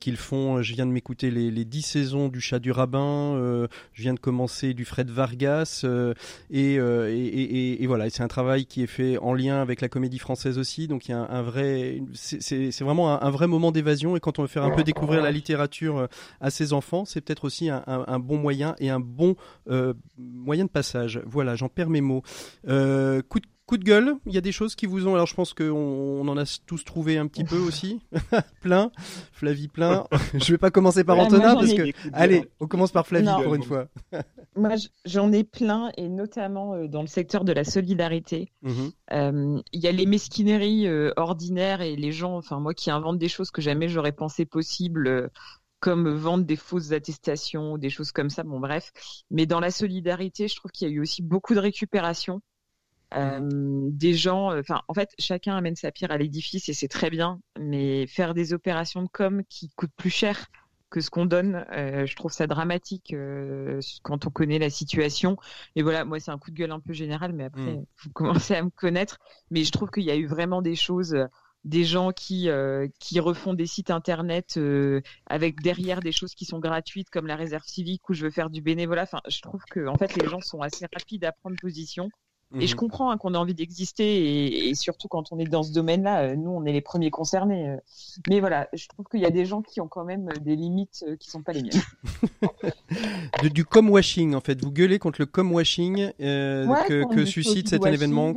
qu'ils 0.00 0.16
font. 0.16 0.62
Je 0.62 0.74
viens 0.74 0.86
de 0.86 0.92
m'écouter 0.92 1.30
les, 1.30 1.50
les 1.50 1.64
10 1.64 1.82
saisons 1.82 2.28
du 2.28 2.40
Chat 2.40 2.58
du 2.58 2.70
Rabbin. 2.70 3.68
je 3.92 4.02
viens 4.02 4.14
de 4.14 4.20
commencer 4.20 4.72
du 4.74 4.84
Fred 4.84 5.10
Vargas. 5.10 5.84
et, 6.50 6.74
et, 6.74 7.86
voilà, 7.86 8.08
c'est 8.10 8.22
un 8.22 8.28
travail 8.28 8.66
qui 8.66 8.82
est 8.82 8.86
fait 8.86 9.18
en 9.18 9.34
lien 9.34 9.60
avec 9.60 9.74
avec 9.74 9.80
la 9.80 9.88
comédie 9.88 10.20
française 10.20 10.56
aussi. 10.58 10.86
Donc 10.86 11.08
il 11.08 11.10
y 11.10 11.14
a 11.14 11.18
un, 11.18 11.42
vrai, 11.42 12.00
c'est 12.44 12.84
vraiment 12.84 13.20
un, 13.22 13.30
vrai 13.30 13.46
moment 13.46 13.72
d'évasion. 13.72 14.16
Et 14.16 14.20
quand 14.20 14.38
on 14.38 14.42
veut 14.42 14.48
faire 14.48 14.64
un 14.64 14.70
peu 14.70 14.84
découvrir 14.84 15.22
la 15.22 15.30
littérature 15.30 15.98
euh, 15.98 16.06
à 16.40 16.50
ses 16.50 16.72
enfants, 16.72 17.04
c'est 17.04 17.20
peut-être 17.20 17.44
aussi 17.44 17.70
un, 17.70 18.18
bon 18.18 18.38
moyen 18.38 18.74
et 18.78 18.90
un 18.90 19.00
bon 19.00 19.36
euh, 19.70 19.94
moyen 20.18 20.64
de 20.64 20.70
passage. 20.70 21.20
Voilà, 21.26 21.56
j'en 21.56 21.68
perds 21.68 21.90
mes 21.90 22.00
mots. 22.00 22.22
Euh, 22.68 23.22
coup 23.22 23.40
de 23.40 23.46
Coup 23.66 23.78
de 23.78 23.84
gueule, 23.84 24.16
il 24.26 24.34
y 24.34 24.36
a 24.36 24.42
des 24.42 24.52
choses 24.52 24.74
qui 24.74 24.84
vous 24.84 25.08
ont. 25.08 25.14
Alors 25.14 25.26
je 25.26 25.34
pense 25.34 25.54
qu'on 25.54 25.64
on 25.72 26.28
en 26.28 26.36
a 26.36 26.44
tous 26.66 26.84
trouvé 26.84 27.16
un 27.16 27.26
petit 27.26 27.44
peu 27.44 27.56
aussi. 27.56 27.98
plein. 28.60 28.92
Flavie 29.32 29.68
plein. 29.68 30.06
je 30.34 30.52
vais 30.52 30.58
pas 30.58 30.70
commencer 30.70 31.02
par 31.02 31.18
Antonin 31.18 31.54
parce 31.54 31.72
que. 31.72 31.90
Allez, 32.12 32.44
on 32.60 32.66
commence 32.66 32.92
par 32.92 33.06
Flavie 33.06 33.26
pour 33.42 33.54
une 33.54 33.62
fois. 33.62 33.86
moi 34.56 34.74
j'en 35.04 35.32
ai 35.32 35.44
plein 35.44 35.92
et 35.96 36.08
notamment 36.08 36.74
euh, 36.74 36.88
dans 36.88 37.00
le 37.00 37.06
secteur 37.06 37.44
de 37.44 37.52
la 37.52 37.64
solidarité. 37.64 38.52
Mhm. 38.62 38.92
Euh, 39.12 39.62
il 39.72 39.80
y 39.80 39.86
a 39.86 39.92
les 39.92 40.06
mesquineries 40.06 40.86
euh, 40.86 41.12
ordinaires 41.16 41.80
et 41.80 41.96
les 41.96 42.12
gens, 42.12 42.36
enfin 42.36 42.60
moi 42.60 42.74
qui 42.74 42.90
inventent 42.90 43.18
des 43.18 43.28
choses 43.28 43.50
que 43.50 43.62
jamais 43.62 43.88
j'aurais 43.88 44.12
pensé 44.12 44.46
possible 44.46 45.30
comme 45.80 46.08
vendre 46.08 46.44
des 46.44 46.56
fausses 46.56 46.92
attestations, 46.92 47.76
des 47.76 47.90
choses 47.90 48.10
comme 48.10 48.30
ça, 48.30 48.42
bon 48.42 48.58
bref. 48.58 48.90
Mais 49.30 49.44
dans 49.44 49.60
la 49.60 49.70
solidarité, 49.70 50.48
je 50.48 50.56
trouve 50.56 50.70
qu'il 50.70 50.88
y 50.88 50.90
a 50.90 50.94
eu 50.94 51.00
aussi 51.00 51.22
beaucoup 51.22 51.54
de 51.54 51.60
récupération. 51.60 52.40
Euh, 53.16 53.40
des 53.90 54.14
gens, 54.14 54.50
euh, 54.50 54.60
enfin, 54.60 54.80
en 54.88 54.94
fait, 54.94 55.10
chacun 55.18 55.56
amène 55.56 55.76
sa 55.76 55.92
pierre 55.92 56.10
à 56.10 56.18
l'édifice 56.18 56.68
et 56.68 56.72
c'est 56.72 56.88
très 56.88 57.10
bien, 57.10 57.40
mais 57.58 58.06
faire 58.06 58.34
des 58.34 58.52
opérations 58.52 59.02
de 59.02 59.08
com 59.08 59.42
qui 59.48 59.68
coûtent 59.76 59.94
plus 59.96 60.10
cher 60.10 60.46
que 60.94 61.00
ce 61.00 61.10
qu'on 61.10 61.26
donne, 61.26 61.66
euh, 61.72 62.06
je 62.06 62.14
trouve 62.14 62.30
ça 62.30 62.46
dramatique 62.46 63.16
quand 64.04 64.26
on 64.28 64.30
connaît 64.30 64.60
la 64.60 64.70
situation. 64.70 65.36
Et 65.74 65.82
voilà, 65.82 66.04
moi, 66.04 66.20
c'est 66.20 66.30
un 66.30 66.38
coup 66.38 66.52
de 66.52 66.54
gueule 66.54 66.70
un 66.70 66.78
peu 66.78 66.92
général, 66.92 67.32
mais 67.32 67.42
après, 67.42 67.74
mm. 67.74 67.84
vous 68.04 68.10
commencez 68.14 68.54
à 68.54 68.62
me 68.62 68.70
connaître. 68.70 69.18
Mais 69.50 69.64
je 69.64 69.72
trouve 69.72 69.90
qu'il 69.90 70.04
y 70.04 70.12
a 70.12 70.14
eu 70.14 70.26
vraiment 70.26 70.62
des 70.62 70.76
choses 70.76 71.16
des 71.64 71.82
gens 71.82 72.12
qui 72.12 72.48
qui 73.00 73.18
refont 73.18 73.54
des 73.54 73.66
sites 73.66 73.90
internet 73.90 74.60
avec 75.26 75.62
derrière 75.62 76.00
des 76.00 76.12
choses 76.12 76.34
qui 76.34 76.44
sont 76.44 76.60
gratuites 76.60 77.10
comme 77.10 77.26
la 77.26 77.36
réserve 77.36 77.64
civique 77.64 78.08
où 78.08 78.14
je 78.14 78.22
veux 78.22 78.30
faire 78.30 78.50
du 78.50 78.62
bénévolat. 78.62 79.02
Enfin, 79.02 79.20
je 79.26 79.40
trouve 79.40 79.64
que 79.70 79.88
en 79.88 79.96
fait 79.96 80.14
les 80.14 80.28
gens 80.28 80.42
sont 80.42 80.60
assez 80.60 80.86
rapides 80.92 81.24
à 81.24 81.32
prendre 81.32 81.56
position 81.60 82.08
Et 82.60 82.66
je 82.66 82.74
mhm. 82.74 82.80
comprends 82.80 83.10
hein, 83.10 83.16
qu'on 83.16 83.34
a 83.34 83.38
envie 83.38 83.54
d'exister 83.54 84.68
et, 84.68 84.74
surtout 84.74 85.08
quand 85.08 85.32
on 85.32 85.38
est 85.38 85.44
dans 85.44 85.62
ce 85.62 85.72
domaine-là, 85.72 86.22
euh, 86.22 86.36
nous 86.36 86.50
on 86.50 86.64
est 86.64 86.72
les 86.72 86.80
premiers 86.80 87.10
concernés. 87.10 87.70
Euh. 87.70 87.76
Mais 88.28 88.40
voilà, 88.40 88.68
je 88.72 88.86
trouve 88.88 89.06
qu'il 89.06 89.20
y 89.20 89.26
a 89.26 89.30
des 89.30 89.44
gens 89.44 89.62
qui 89.62 89.80
ont 89.80 89.88
quand 89.88 90.04
même 90.04 90.28
des 90.40 90.56
limites 90.56 91.04
qui 91.18 91.30
sont 91.30 91.42
pas 91.42 91.52
les 91.52 91.62
miennes. 91.62 91.82
du 93.52 93.64
com 93.64 93.90
washing 93.90 94.34
en 94.34 94.40
fait, 94.40 94.62
vous 94.62 94.72
gueulez 94.72 94.98
contre 94.98 95.20
le 95.20 95.26
com 95.26 95.52
washing 95.52 96.12
que, 96.18 97.24
suscite 97.24 97.68
cet 97.68 97.86
événement. 97.86 98.34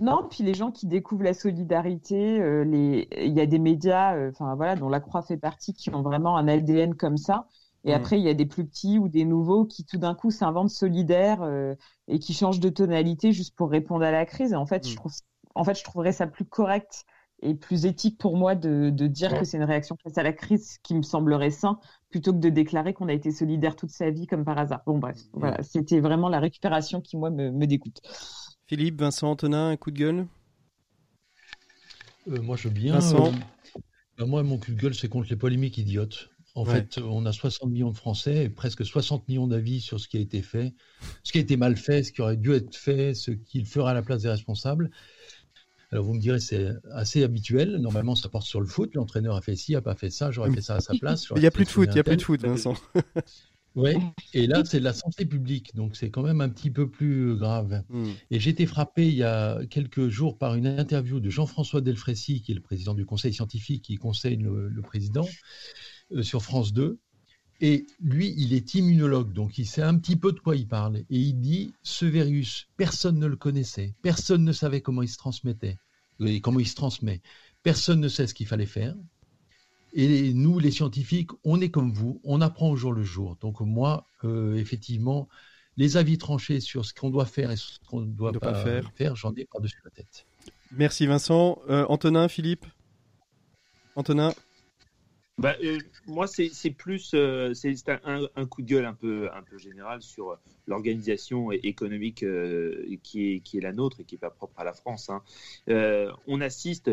Non, 0.00 0.26
puis 0.28 0.42
les 0.42 0.54
gens 0.54 0.72
qui 0.72 0.86
découvrent 0.86 1.22
la 1.22 1.34
solidarité, 1.34 2.40
euh, 2.40 2.64
les... 2.64 3.06
il 3.16 3.32
y 3.32 3.40
a 3.40 3.46
des 3.46 3.60
médias, 3.60 4.16
euh, 4.16 4.30
enfin 4.30 4.56
voilà, 4.56 4.74
dont 4.74 4.88
la 4.88 4.98
Croix 4.98 5.22
fait 5.22 5.36
partie, 5.36 5.72
qui 5.72 5.90
ont 5.90 6.02
vraiment 6.02 6.36
un 6.36 6.48
ADN 6.48 6.94
comme 6.96 7.16
ça. 7.16 7.46
Et 7.84 7.92
mm. 7.92 7.94
après, 7.94 8.18
il 8.18 8.24
y 8.24 8.28
a 8.28 8.34
des 8.34 8.46
plus 8.46 8.66
petits 8.66 8.98
ou 8.98 9.08
des 9.08 9.24
nouveaux 9.24 9.64
qui 9.64 9.84
tout 9.84 9.98
d'un 9.98 10.14
coup 10.14 10.30
s'inventent 10.30 10.70
solidaires 10.70 11.42
euh, 11.42 11.74
et 12.08 12.18
qui 12.18 12.34
changent 12.34 12.60
de 12.60 12.68
tonalité 12.68 13.32
juste 13.32 13.54
pour 13.56 13.70
répondre 13.70 14.04
à 14.04 14.10
la 14.10 14.26
crise. 14.26 14.52
Et 14.52 14.56
en 14.56 14.66
fait, 14.66 14.86
je 14.86 14.92
mm. 14.92 14.96
trouve, 14.96 15.12
en 15.54 15.64
fait, 15.64 15.78
je 15.78 15.84
trouverais 15.84 16.12
ça 16.12 16.26
plus 16.26 16.44
correct 16.44 17.04
et 17.42 17.54
plus 17.54 17.84
éthique 17.84 18.16
pour 18.16 18.36
moi 18.36 18.54
de, 18.54 18.90
de 18.90 19.06
dire 19.06 19.38
que 19.38 19.44
c'est 19.44 19.58
une 19.58 19.64
réaction 19.64 19.96
face 20.02 20.16
à 20.16 20.22
la 20.22 20.32
crise 20.32 20.78
qui 20.82 20.94
me 20.94 21.02
semblerait 21.02 21.50
sain 21.50 21.78
plutôt 22.08 22.32
que 22.32 22.38
de 22.38 22.48
déclarer 22.48 22.94
qu'on 22.94 23.08
a 23.08 23.12
été 23.12 23.32
solidaire 23.32 23.76
toute 23.76 23.90
sa 23.90 24.10
vie 24.10 24.26
comme 24.26 24.44
par 24.44 24.56
hasard. 24.56 24.82
Bon 24.86 24.98
bref, 24.98 25.18
mm. 25.18 25.38
voilà, 25.40 25.62
c'était 25.62 26.00
vraiment 26.00 26.28
la 26.28 26.40
récupération 26.40 27.00
qui 27.00 27.16
moi 27.16 27.30
me, 27.30 27.50
me 27.50 27.66
dégoûte. 27.66 28.00
Philippe, 28.66 28.98
Vincent, 29.00 29.30
Antonin, 29.30 29.68
un 29.68 29.76
coup 29.76 29.90
de 29.90 29.98
gueule? 29.98 30.26
Euh, 32.28 32.40
Moi, 32.40 32.56
je 32.56 32.68
veux 32.68 32.74
bien. 32.74 32.94
Vincent 32.94 33.26
euh, 33.26 33.80
bah, 34.18 34.26
Moi, 34.26 34.42
mon 34.42 34.58
coup 34.58 34.72
de 34.72 34.80
gueule, 34.80 34.94
c'est 34.94 35.08
contre 35.08 35.28
les 35.28 35.36
polémiques 35.36 35.78
idiotes. 35.78 36.30
En 36.56 36.64
fait, 36.64 36.98
on 36.98 37.26
a 37.26 37.32
60 37.32 37.70
millions 37.70 37.90
de 37.90 37.96
Français 37.96 38.44
et 38.44 38.48
presque 38.48 38.84
60 38.84 39.28
millions 39.28 39.48
d'avis 39.48 39.80
sur 39.80 39.98
ce 39.98 40.06
qui 40.06 40.18
a 40.18 40.20
été 40.20 40.40
fait, 40.40 40.72
ce 41.24 41.32
qui 41.32 41.38
a 41.38 41.40
été 41.40 41.56
mal 41.56 41.76
fait, 41.76 42.04
ce 42.04 42.12
qui 42.12 42.22
aurait 42.22 42.36
dû 42.36 42.52
être 42.52 42.76
fait, 42.76 43.14
ce 43.14 43.32
qu'il 43.32 43.66
fera 43.66 43.90
à 43.90 43.94
la 43.94 44.02
place 44.02 44.22
des 44.22 44.28
responsables. 44.28 44.90
Alors 45.90 46.04
vous 46.04 46.14
me 46.14 46.20
direz, 46.20 46.38
c'est 46.38 46.68
assez 46.92 47.24
habituel. 47.24 47.76
Normalement, 47.78 48.14
ça 48.14 48.28
porte 48.28 48.46
sur 48.46 48.60
le 48.60 48.66
foot. 48.66 48.94
L'entraîneur 48.94 49.34
a 49.34 49.40
fait 49.40 49.56
ci, 49.56 49.74
a 49.74 49.80
pas 49.80 49.94
fait 49.96 50.10
ça. 50.10 50.30
J'aurais 50.30 50.52
fait 50.52 50.62
ça 50.62 50.76
à 50.76 50.80
sa 50.80 50.94
place. 50.94 51.28
Il 51.36 51.40
n'y 51.40 51.46
a 51.46 51.50
plus 51.50 51.64
de 51.64 51.70
foot. 51.70 51.88
Il 51.90 51.94
n'y 51.94 52.00
a 52.00 52.04
plus 52.04 52.16
de 52.16 52.22
foot, 52.22 52.40
Vincent. 52.40 52.74
Oui, 53.76 53.94
et 54.32 54.46
là, 54.46 54.62
c'est 54.64 54.80
la 54.80 54.92
santé 54.92 55.24
publique, 55.24 55.74
donc 55.74 55.96
c'est 55.96 56.10
quand 56.10 56.22
même 56.22 56.40
un 56.40 56.48
petit 56.48 56.70
peu 56.70 56.88
plus 56.88 57.36
grave. 57.36 57.82
Hmm. 57.88 58.10
Et 58.30 58.38
j'ai 58.38 58.50
été 58.50 58.66
frappé 58.66 59.08
il 59.08 59.14
y 59.14 59.24
a 59.24 59.58
quelques 59.66 60.08
jours 60.08 60.38
par 60.38 60.54
une 60.54 60.66
interview 60.66 61.20
de 61.20 61.28
Jean-François 61.28 61.80
Delfrécy, 61.80 62.42
qui 62.42 62.52
est 62.52 62.54
le 62.54 62.60
président 62.60 62.94
du 62.94 63.04
conseil 63.04 63.32
scientifique 63.32 63.82
qui 63.82 63.96
conseille 63.96 64.36
le, 64.36 64.82
président, 64.82 65.26
sur 66.22 66.42
France 66.42 66.72
2. 66.72 66.98
Et 67.60 67.86
lui, 68.00 68.34
il 68.36 68.52
est 68.52 68.74
immunologue, 68.74 69.32
donc 69.32 69.58
il 69.58 69.66
sait 69.66 69.82
un 69.82 69.96
petit 69.96 70.16
peu 70.16 70.32
de 70.32 70.40
quoi 70.40 70.56
il 70.56 70.66
parle. 70.66 70.98
Et 70.98 71.04
il 71.10 71.40
dit, 71.40 71.72
ce 71.82 72.04
virus, 72.04 72.68
personne 72.76 73.18
ne 73.18 73.26
le 73.26 73.36
connaissait, 73.36 73.94
personne 74.02 74.44
ne 74.44 74.52
savait 74.52 74.80
comment 74.80 75.02
il 75.02 75.08
se 75.08 75.16
transmettait, 75.16 75.78
et 76.20 76.40
comment 76.40 76.60
il 76.60 76.68
se 76.68 76.74
transmet. 76.74 77.22
Personne 77.62 78.00
ne 78.00 78.08
sait 78.08 78.26
ce 78.26 78.34
qu'il 78.34 78.46
fallait 78.46 78.66
faire. 78.66 78.94
Et 79.94 80.34
nous, 80.34 80.58
les 80.58 80.72
scientifiques, 80.72 81.30
on 81.44 81.60
est 81.60 81.70
comme 81.70 81.92
vous, 81.92 82.20
on 82.24 82.40
apprend 82.40 82.70
au 82.70 82.76
jour 82.76 82.92
le 82.92 83.04
jour. 83.04 83.36
Donc 83.40 83.60
moi, 83.60 84.08
euh, 84.24 84.56
effectivement, 84.56 85.28
les 85.76 85.96
avis 85.96 86.18
tranchés 86.18 86.58
sur 86.58 86.84
ce 86.84 86.92
qu'on 86.92 87.10
doit 87.10 87.26
faire 87.26 87.52
et 87.52 87.56
ce 87.56 87.78
qu'on 87.88 88.00
ne 88.00 88.12
doit 88.12 88.32
pas, 88.32 88.54
faire, 88.96 89.14
j'en 89.14 89.32
ai 89.34 89.44
par-dessus 89.44 89.80
la 89.84 89.90
tête. 89.90 90.26
Merci 90.72 91.06
Vincent. 91.06 91.60
Euh, 91.68 91.86
Antonin, 91.88 92.26
Philippe? 92.26 92.66
Antonin? 93.94 94.34
Bah, 95.36 95.56
euh, 95.64 95.78
moi, 96.06 96.28
c'est 96.28 96.70
plus 96.70 97.10
euh, 97.14 97.54
c'est 97.54 97.88
un, 97.88 98.28
un, 98.36 98.46
coup 98.46 98.62
de 98.62 98.68
gueule 98.68 98.84
un 98.84 98.94
peu, 98.94 99.28
un 99.34 99.42
peu 99.42 99.58
général 99.58 100.00
sur 100.00 100.38
l'organisation 100.68 101.50
économique 101.50 102.22
euh, 102.22 102.86
qui, 103.02 103.32
est, 103.32 103.40
qui 103.40 103.58
est 103.58 103.60
la 103.60 103.72
nôtre 103.72 104.00
et 104.00 104.04
qui 104.04 104.14
n'est 104.14 104.20
pas 104.20 104.30
propre 104.30 104.60
à 104.60 104.64
la 104.64 104.72
France. 104.72 105.10
Hein. 105.10 105.22
on 106.28 106.40
assiste, 106.40 106.88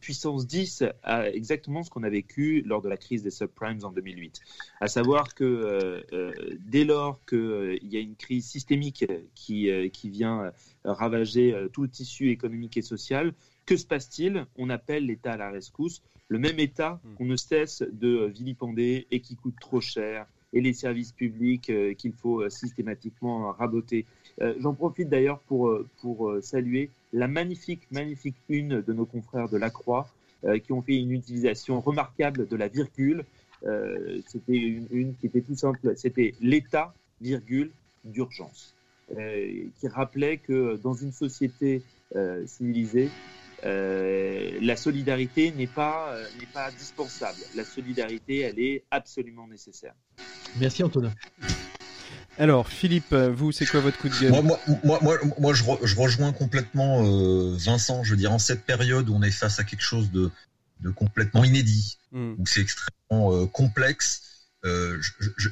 puissance 0.00 0.46
10, 0.46 0.84
à 1.02 1.30
exactement 1.30 1.82
ce 1.82 1.90
qu'on 1.90 2.04
a 2.04 2.08
vécu 2.08 2.62
lors 2.62 2.80
de 2.80 2.88
la 2.88 2.96
crise 2.96 3.22
des 3.22 3.30
subprimes 3.30 3.80
en 3.84 3.92
2008. 3.92 4.40
À 4.80 4.88
savoir 4.88 5.34
que 5.34 6.02
dès 6.66 6.84
lors 6.84 7.22
qu'il 7.26 7.78
y 7.82 7.96
a 7.98 8.00
une 8.00 8.16
crise 8.16 8.46
systémique 8.46 9.04
qui, 9.34 9.70
qui 9.92 10.08
vient 10.08 10.52
ravager 10.84 11.54
tout 11.72 11.82
le 11.82 11.88
tissu 11.88 12.30
économique 12.30 12.78
et 12.78 12.82
social, 12.82 13.34
que 13.66 13.76
se 13.76 13.86
passe-t-il? 13.86 14.46
On 14.56 14.70
appelle 14.70 15.06
l'État 15.06 15.32
à 15.32 15.36
la 15.36 15.50
rescousse, 15.50 16.02
le 16.28 16.38
même 16.38 16.58
État 16.58 17.00
hmm. 17.02 17.14
qu'on 17.14 17.24
ne 17.24 17.36
cesse 17.36 17.82
de 17.92 18.26
vilipender 18.26 19.06
et 19.10 19.20
qui 19.20 19.36
coûte 19.36 19.56
trop 19.60 19.80
cher, 19.80 20.26
et 20.54 20.60
les 20.60 20.72
services 20.72 21.12
publics 21.12 21.68
euh, 21.68 21.94
qu'il 21.94 22.12
faut 22.12 22.42
euh, 22.42 22.48
systématiquement 22.48 23.52
raboter. 23.52 24.06
Euh, 24.40 24.54
j'en 24.60 24.72
profite 24.72 25.08
d'ailleurs 25.08 25.40
pour, 25.40 25.76
pour 26.00 26.32
saluer 26.40 26.90
la 27.12 27.28
magnifique, 27.28 27.82
magnifique 27.90 28.36
une 28.48 28.80
de 28.80 28.92
nos 28.92 29.04
confrères 29.04 29.48
de 29.48 29.58
la 29.58 29.70
Croix 29.70 30.08
qui 30.62 30.72
ont 30.72 30.82
fait 30.82 30.98
une 30.98 31.12
utilisation 31.12 31.80
remarquable 31.80 32.46
de 32.46 32.56
la 32.56 32.68
virgule. 32.68 33.24
c'était 34.26 34.58
une, 34.58 34.86
une, 34.90 35.14
qui 35.14 35.24
était 35.24 35.40
tout 35.40 35.56
simple, 35.56 35.94
c'était 35.96 36.34
l'état, 36.42 36.92
virgule, 37.22 37.70
d'urgence, 38.04 38.74
qui 39.08 39.88
rappelait 39.88 40.36
que 40.36 40.76
dans 40.82 40.92
une 40.92 41.12
société 41.12 41.80
civilisée, 42.44 43.06
euh, 43.06 43.43
la 43.64 44.76
solidarité 44.76 45.52
n'est 45.52 45.66
pas, 45.66 46.12
euh, 46.12 46.26
n'est 46.38 46.46
pas 46.46 46.68
indispensable. 46.68 47.38
La 47.54 47.64
solidarité, 47.64 48.40
elle 48.40 48.58
est 48.58 48.84
absolument 48.90 49.46
nécessaire. 49.48 49.94
Merci 50.58 50.82
Antonin. 50.82 51.12
Alors, 52.38 52.68
Philippe, 52.68 53.14
vous, 53.14 53.52
c'est 53.52 53.66
quoi 53.66 53.80
votre 53.80 53.96
coup 53.98 54.08
de 54.08 54.18
gueule 54.18 54.30
Moi, 54.30 54.42
moi, 54.82 54.98
moi, 55.02 55.18
moi, 55.38 55.54
je, 55.54 55.62
je, 55.84 55.96
rejoins 55.96 56.32
complètement 56.32 57.04
euh, 57.04 57.56
Vincent. 57.56 58.02
Je 58.02 58.10
veux 58.10 58.16
dire, 58.16 58.32
en 58.32 58.40
cette 58.40 58.64
période 58.64 59.08
où 59.08 59.14
on 59.14 59.22
est 59.22 59.30
face 59.30 59.60
à 59.60 59.64
quelque 59.64 59.84
chose 59.84 60.10
de, 60.10 60.30
de 60.80 60.90
complètement 60.90 61.44
inédit, 61.44 61.98
hmm. 62.10 62.34
où 62.38 62.46
c'est 62.46 62.60
extrêmement 62.60 63.46
complexe, 63.46 64.22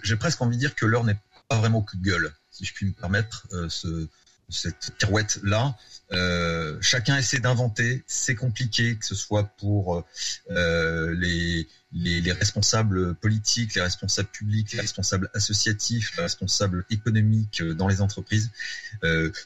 j'ai 0.05 0.17
presque 0.17 0.43
envie 0.43 0.57
de 0.57 0.61
dire 0.61 0.75
que 0.75 0.87
l'heure 0.87 1.05
n'est 1.05 1.19
pas 1.49 1.59
vraiment 1.59 1.79
au 1.79 1.83
coup 1.83 1.97
de 1.97 2.03
gueule, 2.03 2.33
si 2.51 2.65
je 2.65 2.75
puis 2.75 2.87
me 2.87 2.93
permettre 2.93 3.47
ce, 3.69 4.09
cette 4.53 4.93
pirouette-là. 4.99 5.77
Euh, 6.13 6.77
chacun 6.83 7.17
essaie 7.17 7.39
d'inventer, 7.39 8.05
c'est 8.07 8.35
compliqué, 8.35 8.97
que 8.97 9.07
ce 9.07 9.15
soit 9.15 9.45
pour 9.45 10.05
euh, 10.51 11.15
les, 11.15 11.67
les, 11.93 12.33
responsables 12.33 13.15
politiques, 13.15 13.75
les 13.75 13.81
responsables 13.81 14.29
publics, 14.29 14.73
les 14.73 14.81
responsables 14.81 15.31
associatifs, 15.33 16.15
les 16.17 16.25
responsables 16.25 16.85
économiques 16.91 17.63
euh, 17.63 17.73
dans 17.73 17.89
les 17.89 18.03
entreprises, 18.03 18.51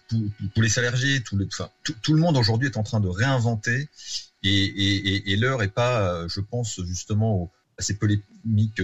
tous 0.09 0.61
les 0.61 0.69
salariés, 0.69 1.21
tout 1.21 1.37
le, 1.37 2.19
monde 2.19 2.37
aujourd'hui 2.37 2.69
est 2.69 2.77
en 2.77 2.83
train 2.83 3.01
de 3.01 3.09
réinventer 3.09 3.89
et, 4.43 5.37
l'heure 5.37 5.63
est 5.63 5.69
pas, 5.69 6.27
je 6.29 6.41
pense 6.41 6.81
justement 6.85 7.53
à 7.79 7.83
ces 7.83 7.95
polémiques 7.95 8.83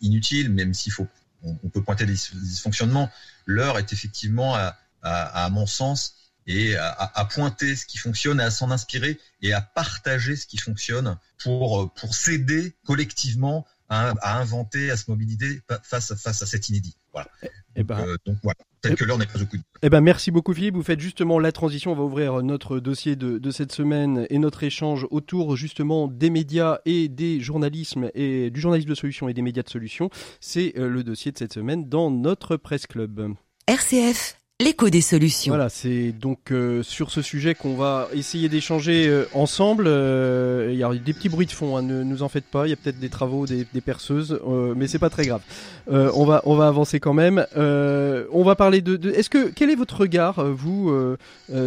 inutiles, 0.00 0.50
même 0.50 0.74
s'il 0.74 0.92
faut, 0.92 1.06
on, 1.42 1.68
peut 1.68 1.82
pointer 1.82 2.06
des 2.06 2.14
dysfonctionnements. 2.14 3.10
L'heure 3.46 3.78
est 3.78 3.92
effectivement 3.92 4.54
à, 4.54 4.76
à, 5.02 5.44
à 5.44 5.50
mon 5.50 5.66
sens, 5.66 6.16
et 6.46 6.76
à, 6.76 7.24
pointer 7.32 7.76
ce 7.76 7.86
qui 7.86 7.98
fonctionne, 7.98 8.40
à 8.40 8.50
s'en 8.50 8.70
inspirer 8.70 9.18
et 9.42 9.52
à 9.52 9.60
partager 9.60 10.36
ce 10.36 10.46
qui 10.46 10.58
fonctionne 10.58 11.16
pour, 11.38 11.92
pour 11.94 12.14
s'aider 12.14 12.74
collectivement 12.84 13.66
à, 13.88 14.12
à, 14.22 14.40
inventer, 14.40 14.90
à 14.90 14.96
se 14.96 15.10
mobiliser 15.10 15.60
face, 15.82 16.14
face 16.14 16.42
à 16.42 16.46
cet 16.46 16.68
inédit. 16.68 16.96
Voilà. 17.12 17.28
Et 17.42 17.46
eh, 17.46 17.50
eh 17.76 17.84
ben, 17.84 18.00
euh, 18.00 18.16
donc, 18.24 18.38
voilà. 18.42 18.58
Peut-être 18.80 18.98
que 18.98 19.04
l'heure 19.04 19.18
n'est 19.18 19.26
pas 19.26 19.40
au 19.40 19.46
coup 19.46 19.58
de... 19.58 19.62
Eh 19.82 19.90
ben, 19.90 20.00
merci 20.00 20.30
beaucoup 20.30 20.54
Philippe. 20.54 20.74
Vous 20.74 20.82
faites 20.82 20.98
justement 20.98 21.38
la 21.38 21.52
transition. 21.52 21.92
On 21.92 21.94
va 21.94 22.02
ouvrir 22.02 22.42
notre 22.42 22.80
dossier 22.80 23.14
de, 23.14 23.38
de, 23.38 23.50
cette 23.50 23.70
semaine 23.70 24.26
et 24.30 24.38
notre 24.38 24.64
échange 24.64 25.06
autour 25.10 25.56
justement 25.56 26.08
des 26.08 26.30
médias 26.30 26.78
et 26.84 27.08
des 27.08 27.40
journalismes 27.40 28.10
et 28.14 28.50
du 28.50 28.60
journalisme 28.60 28.88
de 28.88 28.94
solution 28.94 29.28
et 29.28 29.34
des 29.34 29.42
médias 29.42 29.62
de 29.62 29.70
solution. 29.70 30.10
C'est 30.40 30.72
euh, 30.76 30.88
le 30.88 31.04
dossier 31.04 31.30
de 31.30 31.38
cette 31.38 31.52
semaine 31.52 31.88
dans 31.88 32.10
notre 32.10 32.56
presse 32.56 32.86
club. 32.86 33.34
RCF 33.68 34.41
L'écho 34.62 34.90
des 34.90 35.00
solutions. 35.00 35.52
Voilà, 35.52 35.68
c'est 35.68 36.12
donc 36.12 36.52
euh, 36.52 36.84
sur 36.84 37.10
ce 37.10 37.20
sujet 37.20 37.56
qu'on 37.56 37.74
va 37.74 38.08
essayer 38.12 38.48
d'échanger 38.48 39.08
euh, 39.08 39.24
ensemble. 39.34 39.86
Euh, 39.88 40.68
il 40.70 40.78
y 40.78 40.84
a 40.84 40.94
des 40.94 41.12
petits 41.12 41.28
bruits 41.28 41.46
de 41.46 41.50
fond, 41.50 41.76
hein, 41.76 41.82
ne 41.82 42.04
nous 42.04 42.22
en 42.22 42.28
faites 42.28 42.44
pas. 42.44 42.68
Il 42.68 42.70
y 42.70 42.72
a 42.72 42.76
peut-être 42.76 43.00
des 43.00 43.08
travaux, 43.08 43.44
des, 43.44 43.64
perceuses, 43.84 44.40
mais 44.76 44.86
c'est 44.86 45.00
pas 45.00 45.10
très 45.10 45.26
grave. 45.26 45.40
on 45.88 46.24
va 46.24 46.42
on 46.44 46.54
va 46.54 46.68
avancer 46.68 47.00
quand 47.00 47.12
même. 47.12 47.44
on 47.56 48.44
va 48.44 48.54
parler 48.54 48.82
de. 48.82 49.10
Est-ce 49.10 49.30
que 49.30 49.48
quel 49.48 49.68
est 49.68 49.74
votre 49.74 49.98
regard, 50.00 50.44
vous, 50.44 50.94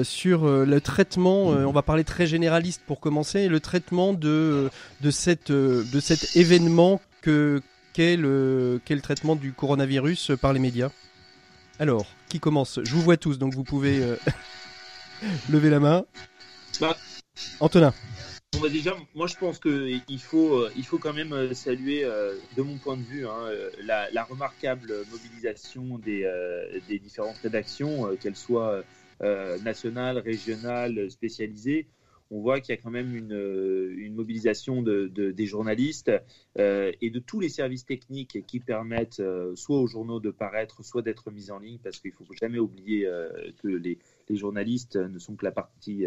sur 0.03 0.45
le 0.47 0.79
traitement 0.79 1.47
On 1.47 1.71
va 1.71 1.81
parler 1.81 2.05
très 2.05 2.27
généraliste 2.27 2.81
pour 2.87 3.01
commencer. 3.01 3.49
Le 3.49 3.59
traitement 3.59 4.13
de 4.13 4.69
de 5.01 5.11
cette 5.11 5.51
de 5.51 5.99
cet 5.99 6.37
événement 6.37 7.01
que 7.21 7.61
qu'est 7.91 8.15
le, 8.15 8.79
traitement 9.03 9.35
du 9.35 9.51
coronavirus 9.51 10.31
par 10.39 10.53
les 10.53 10.59
médias? 10.59 10.91
Alors, 11.77 12.05
qui 12.29 12.39
commence? 12.39 12.79
Je 12.84 12.91
vous 12.91 13.01
vois 13.01 13.17
tous, 13.17 13.38
donc 13.38 13.53
vous 13.53 13.65
pouvez 13.65 14.01
euh, 14.01 14.15
lever 15.50 15.70
la 15.70 15.82
main. 15.82 16.05
Bah, 16.79 16.96
Antonin. 17.60 17.94
Bon, 18.53 18.70
déjà, 18.70 18.96
moi 19.13 19.27
je 19.27 19.36
pense 19.36 19.60
qu'il 19.60 20.22
faut, 20.22 20.55
euh, 20.55 20.72
il 20.77 20.86
faut 20.86 20.98
quand 20.98 21.12
même 21.12 21.34
euh, 21.34 21.53
saluer, 21.53 22.03
de 22.55 22.62
mon 22.62 22.77
point 22.77 22.96
de 22.96 23.01
vue, 23.01 23.27
hein, 23.27 23.50
la, 23.82 24.24
remarquable 24.24 24.94
mobilisation 25.12 26.00
des, 26.00 26.29
des 26.88 27.00
différentes 27.00 27.38
rédactions, 27.39 28.15
qu'elles 28.22 28.38
soient 28.38 28.82
nationales, 29.63 30.20
régionales, 30.20 31.12
spécialisées, 31.12 31.88
on 32.32 32.41
voit 32.41 32.60
qu'il 32.60 32.74
y 32.74 32.77
a 32.77 32.82
quand 32.82 32.91
même 32.91 33.15
une, 33.15 33.34
euh, 33.34 34.10
mobilisation 34.10 34.82
de, 34.82 35.08
des 35.08 35.46
journalistes 35.46 36.12
euh, 36.58 36.91
et 37.01 37.10
de 37.10 37.20
tous 37.20 37.39
les 37.39 37.50
services 37.50 37.86
techniques 37.86 38.46
qui 38.48 38.60
permettent 38.60 39.20
euh, 39.20 39.55
soit 39.55 39.79
aux 39.79 39.88
journaux 39.88 40.20
de 40.20 40.32
paraître, 40.32 40.84
soit 40.84 41.01
d'être 41.01 41.32
mis 41.32 41.51
en 41.51 41.60
ligne, 41.60 41.79
parce 41.84 42.00
qu'il 42.00 42.12
ne 42.12 42.25
faut 42.25 42.34
jamais 42.34 42.60
oublier 42.60 43.08
que 43.62 43.67
les, 43.67 44.00
journalistes 44.29 44.96
ne 44.96 45.20
sont 45.20 45.36
que 45.36 45.46
la 45.46 45.51
partie 45.51 46.05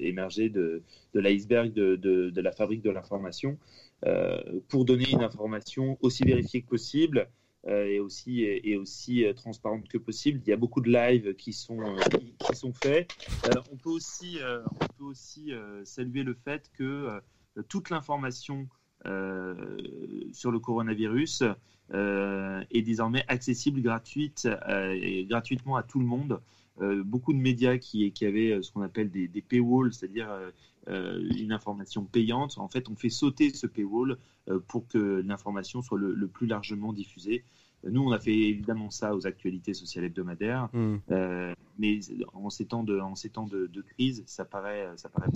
émergée 0.00 0.48
de, 0.48 0.82
l'iceberg 1.14 1.72
de, 1.72 2.40
la 2.40 2.52
fabrique 2.52 2.82
de 2.82 2.90
l'information, 2.90 3.58
pour 4.68 4.84
donner 4.84 5.10
une 5.10 5.22
information 5.22 5.96
aussi 6.00 6.24
vérifiée 6.24 6.62
que 6.62 6.68
possible 6.68 7.28
et 7.68 8.00
aussi, 8.00 8.42
et 8.42 8.76
aussi 8.76 9.24
euh, 9.24 9.32
transparente 9.32 9.88
que 9.88 9.98
possible. 9.98 10.40
Il 10.46 10.50
y 10.50 10.52
a 10.52 10.56
beaucoup 10.56 10.80
de 10.80 10.90
lives 10.90 11.34
qui 11.34 11.52
sont, 11.52 11.80
euh, 11.80 11.98
qui, 12.38 12.56
sont 12.56 12.72
faits. 12.72 13.10
on 13.70 13.76
peut 13.76 13.90
aussi, 13.90 14.38
on 14.80 14.86
peut 14.98 15.04
aussi 15.04 15.52
saluer 15.84 16.22
le 16.22 16.34
fait 16.34 16.70
que 16.72 17.20
toute 17.68 17.90
l'information 17.90 18.68
sur 19.04 20.50
le 20.50 20.58
coronavirus 20.58 21.44
est 21.92 22.82
désormais 22.82 23.24
accessible 23.28 23.80
gratuite, 23.82 24.48
gratuitement 25.28 25.76
à 25.76 25.82
tout 25.82 25.98
le 25.98 26.06
monde. 26.06 26.40
beaucoup 27.04 27.32
de 27.32 27.38
médias 27.38 27.78
qui, 27.78 28.12
avaient 28.22 28.62
ce 28.62 28.72
qu'on 28.72 28.82
appelle 28.82 29.10
des 29.10 29.42
paywalls, 29.42 29.92
c'est-à-dire 29.92 30.28
une 30.88 31.52
information 31.52 32.04
payante. 32.04 32.58
En 32.58 32.68
fait, 32.68 32.88
on 32.88 32.96
fait 32.96 33.10
sauter 33.10 33.50
ce 33.50 33.66
paywall 33.66 34.18
pour 34.66 34.88
que 34.88 35.22
l'information 35.26 35.82
soit 35.82 35.98
le, 35.98 36.28
plus 36.28 36.46
largement 36.46 36.92
diffusée. 36.92 37.44
Nous, 37.84 38.02
on 38.02 38.10
a 38.10 38.18
fait 38.18 38.34
évidemment 38.34 38.90
ça 38.90 39.14
aux 39.14 39.26
actualités 39.26 39.72
sociales 39.72 40.04
hebdomadaires, 40.04 40.68
hmm. 40.72 40.96
euh, 41.12 41.54
mais 41.78 42.00
en 42.34 42.50
ces 42.50 42.64
temps 42.64 42.82
de, 42.82 42.98
en 42.98 43.14
ces 43.14 43.30
temps 43.30 43.46
de, 43.46 43.68
crise, 43.94 44.24
ça 44.26 44.44
paraît, 44.44 44.88
ça 44.96 45.08
paraît 45.08 45.28